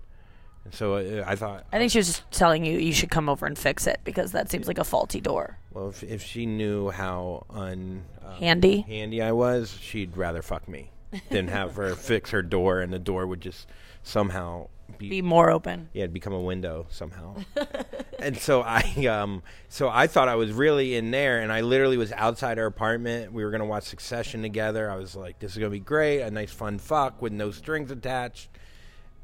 and 0.64 0.74
so 0.74 0.94
uh, 0.96 1.24
I 1.26 1.36
thought, 1.36 1.64
I 1.72 1.78
think 1.78 1.92
she 1.92 1.98
was 1.98 2.08
just 2.08 2.30
telling 2.30 2.64
you 2.64 2.78
you 2.78 2.92
should 2.92 3.10
come 3.10 3.28
over 3.28 3.46
and 3.46 3.58
fix 3.58 3.86
it 3.86 4.00
because 4.04 4.32
that 4.32 4.50
seems 4.50 4.66
like 4.66 4.78
a 4.78 4.84
faulty 4.84 5.20
door. 5.20 5.58
well, 5.72 5.88
if, 5.88 6.02
if 6.02 6.22
she 6.22 6.44
knew 6.44 6.90
how 6.90 7.46
un 7.50 8.04
uh, 8.24 8.34
Handy. 8.34 8.82
handy 8.82 9.22
I 9.22 9.32
was, 9.32 9.78
she'd 9.80 10.16
rather 10.16 10.42
fuck 10.42 10.68
me 10.68 10.90
than 11.30 11.48
have 11.48 11.76
her 11.76 11.94
fix 11.94 12.30
her 12.30 12.42
door, 12.42 12.80
and 12.80 12.92
the 12.92 12.98
door 12.98 13.26
would 13.26 13.40
just 13.40 13.66
somehow 14.02 14.68
be, 14.98 15.08
Be 15.08 15.22
more 15.22 15.50
open. 15.50 15.88
yeah, 15.92 16.02
it'd 16.02 16.12
become 16.12 16.32
a 16.32 16.40
window 16.40 16.86
somehow. 16.90 17.36
and 18.18 18.36
so 18.36 18.62
I 18.62 18.82
um 19.06 19.42
so 19.68 19.88
I 19.88 20.06
thought 20.06 20.28
I 20.28 20.34
was 20.34 20.52
really 20.52 20.96
in 20.96 21.10
there 21.10 21.40
and 21.40 21.52
I 21.52 21.60
literally 21.60 21.96
was 21.96 22.12
outside 22.12 22.58
her 22.58 22.66
apartment. 22.66 23.32
We 23.32 23.44
were 23.44 23.50
gonna 23.50 23.64
watch 23.66 23.84
Succession 23.84 24.42
together. 24.42 24.90
I 24.90 24.96
was 24.96 25.14
like, 25.16 25.38
This 25.38 25.52
is 25.52 25.58
gonna 25.58 25.70
be 25.70 25.80
great, 25.80 26.20
a 26.22 26.30
nice 26.30 26.52
fun 26.52 26.78
fuck 26.78 27.22
with 27.22 27.32
no 27.32 27.50
strings 27.50 27.90
attached. 27.90 28.50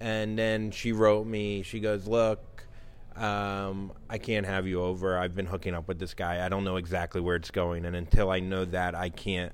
And 0.00 0.38
then 0.38 0.70
she 0.70 0.92
wrote 0.92 1.26
me, 1.26 1.62
she 1.62 1.80
goes, 1.80 2.06
Look, 2.06 2.66
um, 3.16 3.92
I 4.10 4.18
can't 4.18 4.44
have 4.44 4.66
you 4.66 4.82
over. 4.82 5.16
I've 5.16 5.34
been 5.36 5.46
hooking 5.46 5.74
up 5.74 5.86
with 5.86 5.98
this 5.98 6.14
guy. 6.14 6.44
I 6.44 6.48
don't 6.48 6.64
know 6.64 6.76
exactly 6.76 7.20
where 7.20 7.36
it's 7.36 7.50
going 7.50 7.84
and 7.84 7.94
until 7.94 8.30
I 8.30 8.40
know 8.40 8.64
that 8.66 8.94
I 8.94 9.08
can't 9.08 9.52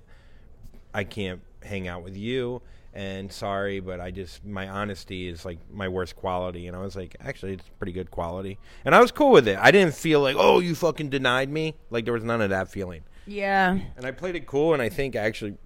I 0.92 1.04
can't 1.04 1.40
hang 1.62 1.86
out 1.88 2.02
with 2.02 2.16
you. 2.16 2.62
And 2.92 3.30
sorry, 3.32 3.78
but 3.78 4.00
I 4.00 4.10
just 4.10 4.44
my 4.44 4.68
honesty 4.68 5.28
is 5.28 5.44
like 5.44 5.58
my 5.72 5.88
worst 5.88 6.16
quality. 6.16 6.66
And 6.66 6.76
I 6.76 6.80
was 6.80 6.96
like, 6.96 7.16
actually, 7.20 7.52
it's 7.52 7.68
pretty 7.78 7.92
good 7.92 8.10
quality. 8.10 8.58
And 8.84 8.94
I 8.94 9.00
was 9.00 9.12
cool 9.12 9.30
with 9.30 9.46
it. 9.46 9.58
I 9.60 9.70
didn't 9.70 9.94
feel 9.94 10.20
like, 10.20 10.36
oh, 10.38 10.58
you 10.58 10.74
fucking 10.74 11.08
denied 11.08 11.50
me. 11.50 11.76
Like 11.90 12.04
there 12.04 12.14
was 12.14 12.24
none 12.24 12.40
of 12.40 12.50
that 12.50 12.68
feeling. 12.68 13.02
Yeah. 13.26 13.78
And 13.96 14.04
I 14.04 14.10
played 14.10 14.34
it 14.34 14.46
cool. 14.46 14.72
And 14.72 14.82
I 14.82 14.88
think 14.88 15.14
actually, 15.14 15.56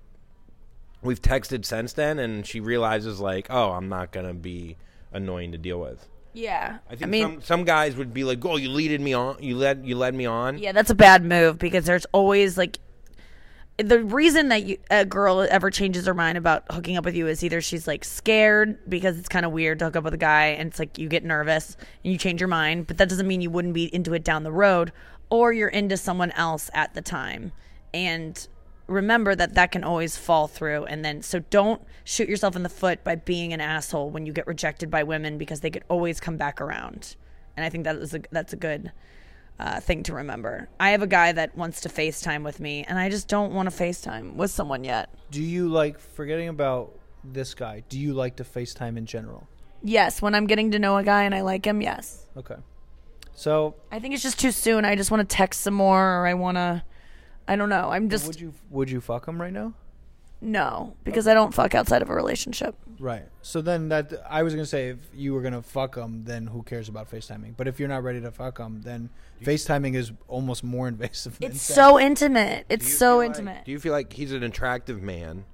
we've 1.02 1.22
texted 1.22 1.64
since 1.64 1.94
then. 1.94 2.18
And 2.18 2.46
she 2.46 2.60
realizes 2.60 3.20
like, 3.20 3.46
oh, 3.48 3.70
I'm 3.70 3.88
not 3.88 4.12
gonna 4.12 4.34
be 4.34 4.76
annoying 5.12 5.52
to 5.52 5.58
deal 5.58 5.80
with. 5.80 6.06
Yeah. 6.34 6.78
I 6.90 6.96
think 6.96 7.10
mean, 7.10 7.22
some 7.22 7.42
some 7.42 7.64
guys 7.64 7.96
would 7.96 8.12
be 8.12 8.24
like, 8.24 8.44
oh, 8.44 8.56
you 8.56 8.68
leaded 8.68 9.00
me 9.00 9.14
on. 9.14 9.42
You 9.42 9.56
led 9.56 9.86
you 9.86 9.96
led 9.96 10.14
me 10.14 10.26
on. 10.26 10.58
yeah, 10.58 10.72
that's 10.72 10.90
a 10.90 10.94
bad 10.94 11.24
move 11.24 11.58
because 11.58 11.86
there's 11.86 12.04
always 12.12 12.58
like 12.58 12.78
the 13.78 14.04
reason 14.04 14.48
that 14.48 14.64
you, 14.64 14.78
a 14.90 15.04
girl 15.04 15.40
ever 15.50 15.70
changes 15.70 16.06
her 16.06 16.14
mind 16.14 16.38
about 16.38 16.64
hooking 16.70 16.96
up 16.96 17.04
with 17.04 17.16
you 17.16 17.26
is 17.26 17.42
either 17.42 17.60
she's 17.60 17.88
like 17.88 18.04
scared 18.04 18.78
because 18.88 19.18
it's 19.18 19.28
kind 19.28 19.44
of 19.44 19.50
weird 19.50 19.80
to 19.80 19.86
hook 19.86 19.96
up 19.96 20.04
with 20.04 20.14
a 20.14 20.18
guy 20.18 20.46
and 20.46 20.68
it's 20.68 20.78
like 20.78 20.96
you 20.96 21.08
get 21.08 21.24
nervous 21.24 21.76
and 22.04 22.12
you 22.12 22.18
change 22.18 22.40
your 22.40 22.48
mind, 22.48 22.86
but 22.86 22.98
that 22.98 23.08
doesn't 23.08 23.26
mean 23.26 23.40
you 23.40 23.50
wouldn't 23.50 23.74
be 23.74 23.92
into 23.92 24.14
it 24.14 24.22
down 24.22 24.44
the 24.44 24.52
road, 24.52 24.92
or 25.28 25.52
you're 25.52 25.68
into 25.68 25.96
someone 25.96 26.30
else 26.32 26.70
at 26.72 26.94
the 26.94 27.02
time. 27.02 27.50
And 27.92 28.46
remember 28.86 29.34
that 29.34 29.54
that 29.54 29.72
can 29.72 29.82
always 29.82 30.16
fall 30.16 30.46
through 30.46 30.84
and 30.84 31.02
then 31.02 31.22
so 31.22 31.38
don't 31.38 31.80
shoot 32.04 32.28
yourself 32.28 32.54
in 32.54 32.62
the 32.62 32.68
foot 32.68 33.02
by 33.02 33.14
being 33.14 33.54
an 33.54 33.60
asshole 33.60 34.10
when 34.10 34.26
you 34.26 34.32
get 34.32 34.46
rejected 34.46 34.90
by 34.90 35.02
women 35.02 35.38
because 35.38 35.60
they 35.60 35.70
could 35.70 35.84
always 35.88 36.20
come 36.20 36.36
back 36.36 36.60
around. 36.60 37.16
And 37.56 37.64
I 37.64 37.70
think 37.70 37.84
that 37.84 37.96
is 37.96 38.14
a 38.14 38.20
that's 38.30 38.52
a 38.52 38.56
good 38.56 38.92
uh, 39.58 39.80
thing 39.80 40.02
to 40.04 40.14
remember. 40.14 40.68
I 40.80 40.90
have 40.90 41.02
a 41.02 41.06
guy 41.06 41.32
that 41.32 41.56
wants 41.56 41.80
to 41.82 41.88
FaceTime 41.88 42.44
with 42.44 42.60
me, 42.60 42.84
and 42.88 42.98
I 42.98 43.08
just 43.08 43.28
don't 43.28 43.52
want 43.52 43.70
to 43.70 43.76
FaceTime 43.76 44.34
with 44.34 44.50
someone 44.50 44.84
yet. 44.84 45.10
Do 45.30 45.42
you 45.42 45.68
like 45.68 45.98
forgetting 45.98 46.48
about 46.48 46.98
this 47.22 47.54
guy? 47.54 47.82
Do 47.88 47.98
you 47.98 48.14
like 48.14 48.36
to 48.36 48.44
FaceTime 48.44 48.96
in 48.96 49.06
general? 49.06 49.46
Yes, 49.82 50.22
when 50.22 50.34
I'm 50.34 50.46
getting 50.46 50.70
to 50.72 50.78
know 50.78 50.96
a 50.96 51.04
guy 51.04 51.24
and 51.24 51.34
I 51.34 51.42
like 51.42 51.66
him, 51.66 51.80
yes. 51.82 52.26
Okay. 52.36 52.56
So 53.34 53.74
I 53.90 53.98
think 53.98 54.14
it's 54.14 54.22
just 54.22 54.38
too 54.38 54.50
soon. 54.50 54.84
I 54.84 54.96
just 54.96 55.10
want 55.10 55.28
to 55.28 55.36
text 55.36 55.60
some 55.60 55.74
more, 55.74 56.20
or 56.20 56.26
I 56.26 56.34
want 56.34 56.56
to. 56.56 56.82
I 57.46 57.56
don't 57.56 57.68
know. 57.68 57.90
I'm 57.90 58.08
just 58.08 58.26
would 58.26 58.40
you 58.40 58.54
would 58.70 58.90
you 58.90 59.00
fuck 59.00 59.26
him 59.26 59.40
right 59.40 59.52
now? 59.52 59.74
No 60.40 60.94
because 61.04 61.26
I 61.26 61.34
don't 61.34 61.54
fuck 61.54 61.74
outside 61.74 62.02
of 62.02 62.10
a 62.10 62.14
relationship. 62.14 62.76
Right. 62.98 63.24
So 63.42 63.60
then 63.60 63.88
that 63.88 64.12
I 64.28 64.42
was 64.42 64.54
gonna 64.54 64.66
say 64.66 64.88
if 64.90 64.98
you 65.14 65.32
were 65.34 65.40
gonna 65.42 65.62
fuck 65.62 65.96
him, 65.96 66.24
then 66.24 66.46
who 66.46 66.62
cares 66.62 66.88
about 66.88 67.10
FaceTiming? 67.10 67.54
But 67.56 67.66
if 67.68 67.78
you're 67.80 67.88
not 67.88 68.02
ready 68.02 68.20
to 68.20 68.30
fuck 68.30 68.58
him, 68.58 68.82
then 68.82 69.10
FaceTiming 69.42 69.94
is 69.94 70.12
almost 70.28 70.62
more 70.62 70.86
invasive. 70.88 71.38
Than 71.40 71.50
It's 71.52 71.62
sex. 71.62 71.74
so 71.74 71.98
intimate. 71.98 72.68
Do 72.68 72.74
It's 72.74 72.86
you 72.86 72.92
so 72.92 73.06
feel 73.10 73.16
like- 73.18 73.26
intimate. 73.26 73.64
do 73.64 73.72
you 73.72 73.80
feel 73.80 73.92
like 73.92 74.12
he's 74.12 74.32
an 74.32 74.42
attractive 74.42 75.02
man? 75.02 75.44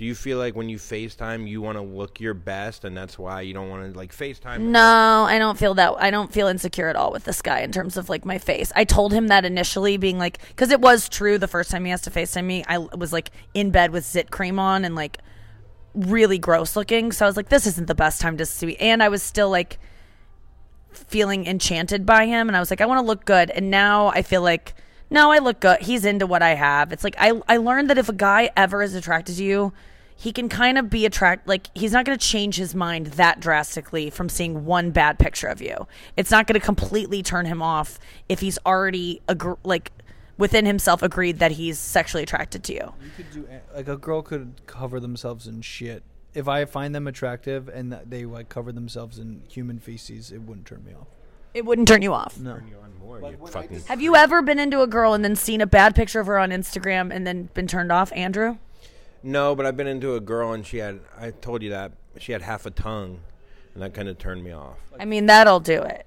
Do 0.00 0.06
you 0.06 0.14
feel 0.14 0.38
like 0.38 0.56
when 0.56 0.70
you 0.70 0.78
FaceTime, 0.78 1.46
you 1.46 1.60
want 1.60 1.76
to 1.76 1.82
look 1.82 2.20
your 2.20 2.32
best, 2.32 2.86
and 2.86 2.96
that's 2.96 3.18
why 3.18 3.42
you 3.42 3.52
don't 3.52 3.68
want 3.68 3.92
to 3.92 3.98
like 3.98 4.16
FaceTime? 4.16 4.60
No, 4.60 5.26
I 5.28 5.38
don't 5.38 5.58
feel 5.58 5.74
that. 5.74 5.92
I 5.98 6.10
don't 6.10 6.32
feel 6.32 6.46
insecure 6.46 6.88
at 6.88 6.96
all 6.96 7.12
with 7.12 7.24
this 7.24 7.42
guy 7.42 7.60
in 7.60 7.70
terms 7.70 7.98
of 7.98 8.08
like 8.08 8.24
my 8.24 8.38
face. 8.38 8.72
I 8.74 8.84
told 8.84 9.12
him 9.12 9.28
that 9.28 9.44
initially, 9.44 9.98
being 9.98 10.16
like, 10.16 10.38
because 10.48 10.70
it 10.70 10.80
was 10.80 11.06
true 11.06 11.36
the 11.36 11.46
first 11.46 11.70
time 11.70 11.84
he 11.84 11.90
has 11.90 12.00
to 12.00 12.10
FaceTime 12.10 12.46
me, 12.46 12.64
I 12.66 12.78
was 12.78 13.12
like 13.12 13.30
in 13.52 13.72
bed 13.72 13.90
with 13.90 14.06
zit 14.06 14.30
cream 14.30 14.58
on 14.58 14.86
and 14.86 14.94
like 14.94 15.18
really 15.94 16.38
gross 16.38 16.76
looking. 16.76 17.12
So 17.12 17.26
I 17.26 17.28
was 17.28 17.36
like, 17.36 17.50
this 17.50 17.66
isn't 17.66 17.86
the 17.86 17.94
best 17.94 18.22
time 18.22 18.38
to 18.38 18.46
see. 18.46 18.76
And 18.76 19.02
I 19.02 19.10
was 19.10 19.22
still 19.22 19.50
like 19.50 19.78
feeling 20.92 21.46
enchanted 21.46 22.06
by 22.06 22.24
him, 22.24 22.48
and 22.48 22.56
I 22.56 22.60
was 22.60 22.70
like, 22.70 22.80
I 22.80 22.86
want 22.86 23.00
to 23.00 23.06
look 23.06 23.26
good. 23.26 23.50
And 23.50 23.70
now 23.70 24.06
I 24.06 24.22
feel 24.22 24.40
like, 24.40 24.72
no, 25.10 25.30
I 25.30 25.40
look 25.40 25.60
good. 25.60 25.82
He's 25.82 26.06
into 26.06 26.26
what 26.26 26.40
I 26.40 26.54
have. 26.54 26.90
It's 26.90 27.04
like 27.04 27.16
I 27.18 27.38
I 27.46 27.58
learned 27.58 27.90
that 27.90 27.98
if 27.98 28.08
a 28.08 28.14
guy 28.14 28.48
ever 28.56 28.82
is 28.82 28.94
attracted 28.94 29.36
to 29.36 29.44
you. 29.44 29.74
He 30.20 30.32
can 30.32 30.50
kind 30.50 30.76
of 30.76 30.90
be 30.90 31.06
attract 31.06 31.48
like 31.48 31.68
he's 31.74 31.92
not 31.92 32.04
going 32.04 32.18
to 32.18 32.22
change 32.22 32.56
his 32.56 32.74
mind 32.74 33.06
that 33.06 33.40
drastically 33.40 34.10
from 34.10 34.28
seeing 34.28 34.66
one 34.66 34.90
bad 34.90 35.18
picture 35.18 35.46
of 35.46 35.62
you. 35.62 35.86
It's 36.14 36.30
not 36.30 36.46
going 36.46 36.60
to 36.60 36.64
completely 36.64 37.22
turn 37.22 37.46
him 37.46 37.62
off 37.62 37.98
if 38.28 38.40
he's 38.40 38.58
already 38.66 39.22
agr- 39.28 39.56
like 39.64 39.92
within 40.36 40.66
himself 40.66 41.02
agreed 41.02 41.38
that 41.38 41.52
he's 41.52 41.78
sexually 41.78 42.22
attracted 42.22 42.62
to 42.64 42.74
you. 42.74 42.92
You 43.02 43.10
could 43.16 43.30
do 43.30 43.48
like 43.74 43.88
a 43.88 43.96
girl 43.96 44.20
could 44.20 44.60
cover 44.66 45.00
themselves 45.00 45.46
in 45.46 45.62
shit. 45.62 46.02
If 46.34 46.48
I 46.48 46.66
find 46.66 46.94
them 46.94 47.06
attractive 47.06 47.70
and 47.70 47.98
they 48.06 48.26
like 48.26 48.50
cover 48.50 48.72
themselves 48.72 49.18
in 49.18 49.40
human 49.48 49.78
feces, 49.78 50.30
it 50.32 50.42
wouldn't 50.42 50.66
turn 50.66 50.84
me 50.84 50.92
off. 50.92 51.06
It 51.54 51.64
wouldn't 51.64 51.88
turn 51.88 52.02
you 52.02 52.12
off. 52.12 52.38
No. 52.38 52.56
You 52.56 52.76
on 52.82 52.92
more, 53.00 53.20
you 53.22 53.38
fucking- 53.46 53.84
Have 53.86 54.02
you 54.02 54.14
ever 54.16 54.42
been 54.42 54.58
into 54.58 54.82
a 54.82 54.86
girl 54.86 55.14
and 55.14 55.24
then 55.24 55.34
seen 55.34 55.62
a 55.62 55.66
bad 55.66 55.94
picture 55.94 56.20
of 56.20 56.26
her 56.26 56.38
on 56.38 56.50
Instagram 56.50 57.10
and 57.10 57.26
then 57.26 57.48
been 57.54 57.66
turned 57.66 57.90
off, 57.90 58.12
Andrew? 58.12 58.58
No, 59.22 59.54
but 59.54 59.66
I've 59.66 59.76
been 59.76 59.86
into 59.86 60.14
a 60.14 60.20
girl 60.20 60.52
and 60.52 60.66
she 60.66 60.78
had. 60.78 61.00
I 61.18 61.30
told 61.30 61.62
you 61.62 61.70
that 61.70 61.92
she 62.18 62.32
had 62.32 62.42
half 62.42 62.66
a 62.66 62.70
tongue, 62.70 63.20
and 63.74 63.82
that 63.82 63.94
kind 63.94 64.08
of 64.08 64.18
turned 64.18 64.42
me 64.42 64.52
off. 64.52 64.78
I 64.98 65.04
mean, 65.04 65.26
that'll 65.26 65.60
do 65.60 65.82
it. 65.82 66.06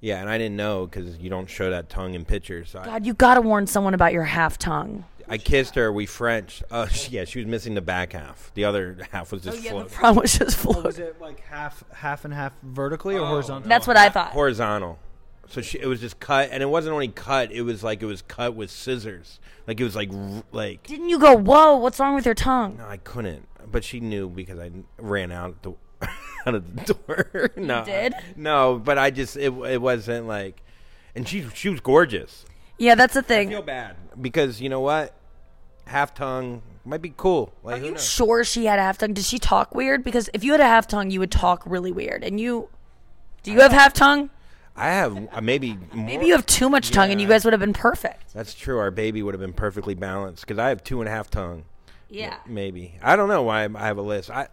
Yeah, 0.00 0.20
and 0.20 0.30
I 0.30 0.38
didn't 0.38 0.56
know 0.56 0.86
because 0.86 1.18
you 1.18 1.28
don't 1.28 1.48
show 1.48 1.70
that 1.70 1.90
tongue 1.90 2.14
in 2.14 2.24
pictures. 2.24 2.70
So 2.70 2.80
I, 2.80 2.84
God, 2.84 3.06
you 3.06 3.14
gotta 3.14 3.40
warn 3.40 3.66
someone 3.66 3.94
about 3.94 4.12
your 4.12 4.24
half 4.24 4.56
tongue. 4.58 5.04
I 5.28 5.38
kissed 5.38 5.76
her. 5.76 5.92
We 5.92 6.06
French. 6.06 6.62
Uh, 6.70 6.86
she- 6.88 7.12
yeah, 7.12 7.24
she 7.24 7.38
was 7.38 7.46
missing 7.46 7.74
the 7.74 7.80
back 7.80 8.14
half. 8.14 8.50
The 8.54 8.64
other 8.64 8.98
half 9.12 9.30
was 9.32 9.42
just 9.42 9.58
oh, 9.58 9.60
yeah, 9.60 9.70
float. 9.70 9.84
The 9.84 9.90
floating. 9.90 10.00
front 10.00 10.16
was 10.22 10.38
just 10.38 10.64
Was 10.84 10.98
it 10.98 11.20
like 11.20 11.40
half, 11.40 11.84
half 11.92 12.24
and 12.24 12.34
half 12.34 12.52
vertically 12.62 13.16
or 13.16 13.26
horizontal? 13.26 13.68
That's 13.68 13.86
what 13.86 13.96
I 13.96 14.08
thought. 14.08 14.32
horizontal. 14.32 14.98
So 15.50 15.60
she, 15.60 15.80
it 15.80 15.86
was 15.86 16.00
just 16.00 16.20
cut, 16.20 16.48
and 16.52 16.62
it 16.62 16.66
wasn't 16.66 16.94
only 16.94 17.08
cut. 17.08 17.50
It 17.50 17.62
was 17.62 17.82
like 17.82 18.02
it 18.02 18.06
was 18.06 18.22
cut 18.22 18.54
with 18.54 18.70
scissors. 18.70 19.40
Like 19.66 19.80
it 19.80 19.84
was 19.84 19.96
like 19.96 20.10
like. 20.52 20.84
Didn't 20.86 21.08
you 21.08 21.18
go, 21.18 21.36
whoa, 21.36 21.76
what's 21.76 21.98
wrong 21.98 22.14
with 22.14 22.24
your 22.24 22.36
tongue? 22.36 22.76
No, 22.78 22.86
I 22.86 22.96
couldn't. 22.98 23.48
But 23.70 23.84
she 23.84 23.98
knew 23.98 24.28
because 24.28 24.60
I 24.60 24.70
ran 24.96 25.32
out 25.32 25.62
the 25.62 25.74
out 26.46 26.54
of 26.54 26.76
the 26.76 26.94
door. 26.94 27.50
no, 27.56 27.84
did? 27.84 28.14
No, 28.36 28.80
but 28.82 28.96
I 28.96 29.10
just 29.10 29.36
it 29.36 29.52
it 29.52 29.82
wasn't 29.82 30.28
like, 30.28 30.62
and 31.16 31.28
she 31.28 31.46
she 31.52 31.68
was 31.68 31.80
gorgeous. 31.80 32.44
Yeah, 32.78 32.94
that's 32.94 33.14
the 33.14 33.22
thing. 33.22 33.48
I 33.48 33.52
feel 33.52 33.62
bad 33.62 33.96
because 34.20 34.60
you 34.60 34.68
know 34.68 34.80
what, 34.80 35.14
half 35.86 36.14
tongue 36.14 36.62
might 36.84 37.02
be 37.02 37.12
cool. 37.16 37.52
Like 37.62 37.82
Are 37.82 37.84
you 37.84 37.90
knows? 37.92 38.08
sure 38.08 38.44
she 38.44 38.66
had 38.66 38.78
a 38.78 38.82
half 38.82 38.98
tongue? 38.98 39.14
Did 39.14 39.24
she 39.24 39.38
talk 39.38 39.74
weird? 39.74 40.04
Because 40.04 40.30
if 40.32 40.44
you 40.44 40.52
had 40.52 40.60
a 40.60 40.64
half 40.64 40.86
tongue, 40.86 41.10
you 41.10 41.20
would 41.20 41.32
talk 41.32 41.62
really 41.66 41.92
weird. 41.92 42.24
And 42.24 42.40
you, 42.40 42.68
do 43.42 43.52
you 43.52 43.60
have 43.60 43.72
half 43.72 43.92
tongue? 43.92 44.30
I 44.80 44.86
have 44.88 45.28
uh, 45.32 45.40
maybe 45.40 45.74
more. 45.92 46.06
Maybe 46.06 46.26
you 46.26 46.32
have 46.32 46.46
too 46.46 46.68
much 46.70 46.90
tongue, 46.90 47.10
and 47.10 47.20
you 47.20 47.28
guys 47.28 47.44
would 47.44 47.52
have 47.52 47.60
been 47.60 47.72
perfect. 47.74 48.32
That's 48.32 48.54
true. 48.54 48.78
Our 48.78 48.90
baby 48.90 49.22
would 49.22 49.34
have 49.34 49.40
been 49.40 49.52
perfectly 49.52 49.94
balanced 49.94 50.46
because 50.46 50.58
I 50.58 50.68
have 50.70 50.82
two 50.82 51.00
and 51.00 51.08
a 51.08 51.12
half 51.12 51.28
tongue. 51.30 51.64
Yeah, 52.08 52.38
Maybe 52.46 52.94
I 53.02 53.14
don't 53.14 53.28
know 53.28 53.42
why 53.42 53.64
I 53.64 53.86
have 53.86 53.98
a 53.98 54.02
list. 54.02 54.30
I. 54.30 54.48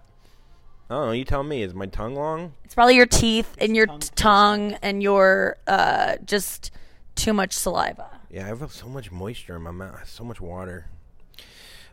I 0.90 0.94
don't 0.96 1.06
know. 1.08 1.12
You 1.12 1.26
tell 1.26 1.44
me. 1.44 1.64
Is 1.64 1.74
my 1.74 1.86
tongue 1.88 2.16
long? 2.16 2.54
it's 2.64 2.74
probably 2.76 2.96
your 2.96 3.06
teeth 3.06 3.56
and 3.58 3.76
your 3.76 3.88
t- 3.88 4.10
tongue 4.16 4.74
and 4.82 5.04
your 5.04 5.58
uh, 5.68 6.16
just 6.26 6.72
too 7.16 7.34
much 7.34 7.52
saliva. 7.54 8.10
Yeah, 8.30 8.46
I 8.46 8.48
have 8.50 8.72
so 8.72 8.88
much 8.88 9.12
moisture 9.12 9.56
in 9.58 9.64
my 9.64 9.72
mouth. 9.72 10.08
So 10.08 10.24
much 10.24 10.40
water. 10.40 10.88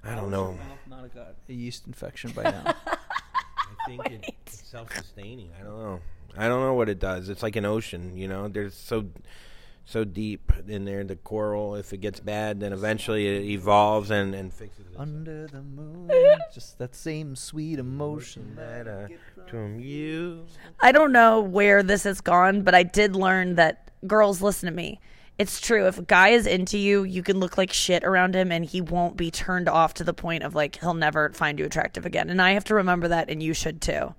I 0.04 0.14
don't 0.14 0.30
know. 0.30 0.58
Not 0.88 1.12
got 1.14 1.34
a 1.48 1.52
yeast 1.52 1.86
infection 1.86 2.30
by 2.32 2.42
now. 2.44 2.74
I 2.86 2.96
think 3.86 4.06
it- 4.10 4.34
it's 4.46 4.68
self-sustaining. 4.68 5.50
I 5.60 5.64
don't 5.64 5.78
know. 5.82 6.00
I 6.36 6.48
don't 6.48 6.60
know 6.60 6.74
what 6.74 6.88
it 6.88 6.98
does. 6.98 7.28
It's 7.28 7.42
like 7.42 7.56
an 7.56 7.64
ocean, 7.64 8.16
you 8.16 8.28
know. 8.28 8.48
There's 8.48 8.74
so 8.74 9.06
so 9.84 10.04
deep 10.04 10.52
in 10.66 10.84
there. 10.84 11.04
The 11.04 11.16
coral, 11.16 11.74
if 11.76 11.92
it 11.92 11.98
gets 11.98 12.20
bad, 12.20 12.60
then 12.60 12.72
eventually 12.72 13.26
it 13.26 13.42
evolves 13.50 14.10
and 14.10 14.34
and 14.34 14.52
fixes 14.52 14.86
it. 14.86 14.98
Under 14.98 15.46
the 15.46 15.62
moon, 15.62 16.10
just 16.54 16.78
that 16.78 16.94
same 16.94 17.36
sweet 17.36 17.78
emotion 17.78 18.56
That, 18.56 18.88
uh, 18.88 19.08
from 19.46 19.78
you. 19.78 20.46
I 20.80 20.92
don't 20.92 21.12
know 21.12 21.40
where 21.40 21.82
this 21.82 22.04
has 22.04 22.20
gone, 22.20 22.62
but 22.62 22.74
I 22.74 22.82
did 22.82 23.14
learn 23.14 23.56
that 23.56 23.90
girls 24.06 24.42
listen 24.42 24.68
to 24.68 24.74
me. 24.74 25.00
It's 25.36 25.60
true. 25.60 25.88
If 25.88 25.98
a 25.98 26.02
guy 26.02 26.28
is 26.28 26.46
into 26.46 26.78
you, 26.78 27.02
you 27.02 27.22
can 27.22 27.40
look 27.40 27.58
like 27.58 27.72
shit 27.72 28.04
around 28.04 28.36
him 28.36 28.52
and 28.52 28.64
he 28.64 28.80
won't 28.80 29.16
be 29.16 29.32
turned 29.32 29.68
off 29.68 29.94
to 29.94 30.04
the 30.04 30.14
point 30.14 30.44
of 30.44 30.54
like 30.54 30.76
he'll 30.76 30.94
never 30.94 31.30
find 31.30 31.58
you 31.58 31.64
attractive 31.64 32.06
again. 32.06 32.30
And 32.30 32.40
I 32.40 32.52
have 32.52 32.64
to 32.64 32.74
remember 32.76 33.08
that 33.08 33.28
and 33.28 33.42
you 33.42 33.52
should 33.52 33.80
too. 33.80 34.14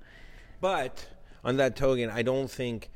But 0.60 1.08
on 1.46 1.58
that 1.58 1.76
token, 1.76 2.10
I 2.10 2.24
don't 2.24 2.52
think. 2.52 2.90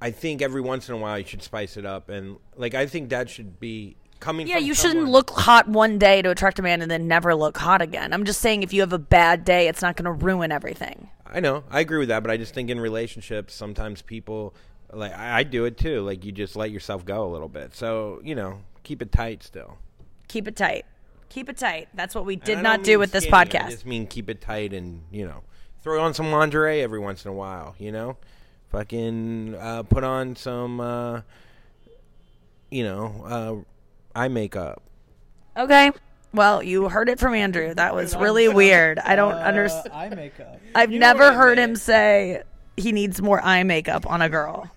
I 0.00 0.10
think 0.10 0.42
every 0.42 0.60
once 0.60 0.88
in 0.88 0.96
a 0.96 0.98
while 0.98 1.16
you 1.16 1.24
should 1.24 1.44
spice 1.44 1.76
it 1.76 1.86
up, 1.86 2.08
and 2.08 2.38
like 2.56 2.74
I 2.74 2.86
think 2.86 3.10
that 3.10 3.30
should 3.30 3.60
be 3.60 3.94
coming. 4.18 4.48
Yeah, 4.48 4.58
you 4.58 4.74
shouldn't 4.74 5.08
look 5.08 5.30
hot 5.30 5.68
one 5.68 5.98
day 5.98 6.22
to 6.22 6.30
attract 6.30 6.58
a 6.58 6.62
man 6.62 6.82
and 6.82 6.90
then 6.90 7.06
never 7.06 7.34
look 7.36 7.56
hot 7.56 7.82
again. 7.82 8.12
I'm 8.12 8.24
just 8.24 8.40
saying 8.40 8.64
if 8.64 8.72
you 8.72 8.80
have 8.80 8.92
a 8.92 8.98
bad 8.98 9.44
day, 9.44 9.68
it's 9.68 9.82
not 9.82 9.96
going 9.96 10.06
to 10.06 10.24
ruin 10.24 10.50
everything. 10.50 11.10
I 11.24 11.40
know, 11.40 11.64
I 11.70 11.80
agree 11.80 11.98
with 11.98 12.08
that, 12.08 12.22
but 12.22 12.30
I 12.30 12.36
just 12.36 12.52
think 12.52 12.68
in 12.68 12.80
relationships, 12.80 13.54
sometimes 13.54 14.02
people 14.02 14.54
like 14.92 15.12
I, 15.12 15.38
I 15.38 15.42
do 15.42 15.64
it 15.64 15.76
too. 15.76 16.00
Like 16.00 16.24
you 16.24 16.32
just 16.32 16.56
let 16.56 16.70
yourself 16.70 17.04
go 17.04 17.24
a 17.24 17.30
little 17.30 17.48
bit. 17.48 17.74
So 17.74 18.20
you 18.24 18.34
know, 18.34 18.60
keep 18.82 19.02
it 19.02 19.12
tight 19.12 19.42
still. 19.42 19.78
Keep 20.28 20.48
it 20.48 20.56
tight. 20.56 20.84
Keep 21.28 21.48
it 21.48 21.56
tight. 21.56 21.88
That's 21.94 22.14
what 22.14 22.26
we 22.26 22.36
did 22.36 22.58
not 22.58 22.84
do 22.84 22.98
with 22.98 23.12
this 23.12 23.26
podcast. 23.26 23.66
I 23.66 23.70
just 23.70 23.86
mean 23.86 24.06
keep 24.06 24.28
it 24.28 24.40
tight 24.40 24.72
and 24.72 25.02
you 25.10 25.26
know, 25.26 25.42
throw 25.82 26.00
on 26.02 26.14
some 26.14 26.30
lingerie 26.30 26.80
every 26.82 26.98
once 26.98 27.24
in 27.24 27.30
a 27.30 27.34
while. 27.34 27.74
You 27.78 27.92
know, 27.92 28.16
fucking 28.70 29.54
uh, 29.58 29.82
put 29.84 30.04
on 30.04 30.36
some, 30.36 30.80
uh, 30.80 31.20
you 32.70 32.84
know, 32.84 33.64
uh, 34.14 34.18
eye 34.18 34.28
makeup. 34.28 34.82
Okay. 35.56 35.90
Well, 36.34 36.62
you 36.62 36.88
heard 36.88 37.10
it 37.10 37.18
from 37.18 37.34
Andrew. 37.34 37.74
That 37.74 37.94
was 37.94 38.16
really 38.16 38.48
weird. 38.48 38.98
I 38.98 39.16
don't 39.16 39.34
understand. 39.34 39.92
Eye 39.92 40.08
makeup. 40.08 40.60
I've 40.74 40.90
You 40.90 40.98
know 40.98 41.08
never 41.08 41.24
what 41.24 41.32
I 41.34 41.36
heard 41.36 41.58
meant. 41.58 41.70
him 41.72 41.76
say 41.76 42.42
he 42.78 42.90
needs 42.92 43.20
more 43.20 43.40
eye 43.42 43.62
makeup 43.64 44.06
on 44.10 44.22
a 44.22 44.30
girl. 44.30 44.70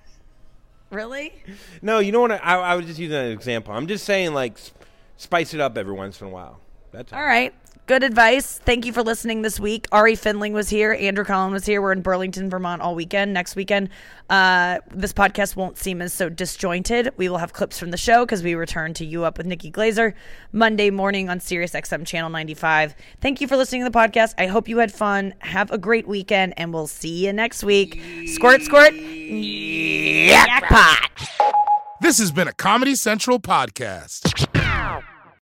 Really? 0.92 1.34
No, 1.82 2.00
you 2.00 2.12
know 2.12 2.20
what? 2.22 2.32
I, 2.32 2.58
I 2.60 2.76
was 2.76 2.86
just 2.86 3.00
using 3.00 3.18
an 3.18 3.32
example. 3.32 3.74
I'm 3.74 3.88
just 3.88 4.04
saying, 4.06 4.34
like, 4.34 4.54
s- 4.54 4.72
spice 5.18 5.54
it 5.54 5.62
up 5.62 5.78
every 5.78 5.94
once 5.94 6.20
in 6.22 6.28
a 6.28 6.30
while. 6.30 6.60
That's 6.92 7.12
All 7.14 7.24
right. 7.24 7.54
Good 7.88 8.02
advice. 8.02 8.58
Thank 8.66 8.88
you 8.88 8.94
for 8.94 9.04
listening 9.04 9.44
this 9.44 9.60
week. 9.60 9.86
Ari 9.92 10.16
Finling 10.16 10.54
was 10.54 10.70
here. 10.70 10.98
Andrew 11.00 11.24
Collin 11.24 11.52
was 11.52 11.68
here. 11.68 11.84
We're 11.84 11.92
in 11.92 12.02
Burlington, 12.02 12.50
Vermont 12.50 12.82
all 12.82 12.96
weekend. 12.96 13.32
Next 13.32 13.56
weekend, 13.56 13.90
uh, 14.28 14.80
this 14.90 15.14
podcast 15.14 15.56
won't 15.56 15.78
seem 15.78 16.02
as 16.02 16.12
so 16.12 16.28
disjointed. 16.28 17.12
We 17.18 17.30
will 17.30 17.38
have 17.38 17.54
clips 17.54 17.78
from 17.78 17.92
the 17.92 17.98
show 17.98 18.26
because 18.26 18.42
we 18.42 18.56
return 18.56 18.96
to 18.96 19.06
You 19.06 19.24
Up 19.24 19.38
with 19.38 19.46
Nikki 19.46 19.72
Glazer 19.72 20.16
Monday 20.52 20.90
morning 20.90 21.30
on 21.30 21.40
Sirius 21.40 21.74
XM 21.74 22.08
Channel 22.08 22.32
95. 22.32 22.96
Thank 23.22 23.40
you 23.40 23.48
for 23.48 23.56
listening 23.56 23.84
to 23.84 23.90
the 23.92 23.96
podcast. 23.96 24.34
I 24.40 24.48
hope 24.48 24.68
you 24.68 24.80
had 24.80 24.92
fun. 24.92 25.36
Have 25.40 25.70
a 25.70 25.78
great 25.78 26.08
weekend, 26.08 26.56
and 26.58 26.74
we'll 26.74 26.88
see 26.88 27.28
you 27.28 27.34
next 27.34 27.64
week. 27.64 28.02
Squirt, 28.26 28.64
squirt. 28.64 28.96
Jackpot. 28.96 31.12
This 32.02 32.18
has 32.18 32.32
been 32.32 32.48
a 32.48 32.54
Comedy 32.54 32.96
Central 32.96 33.40
podcast. 33.40 34.64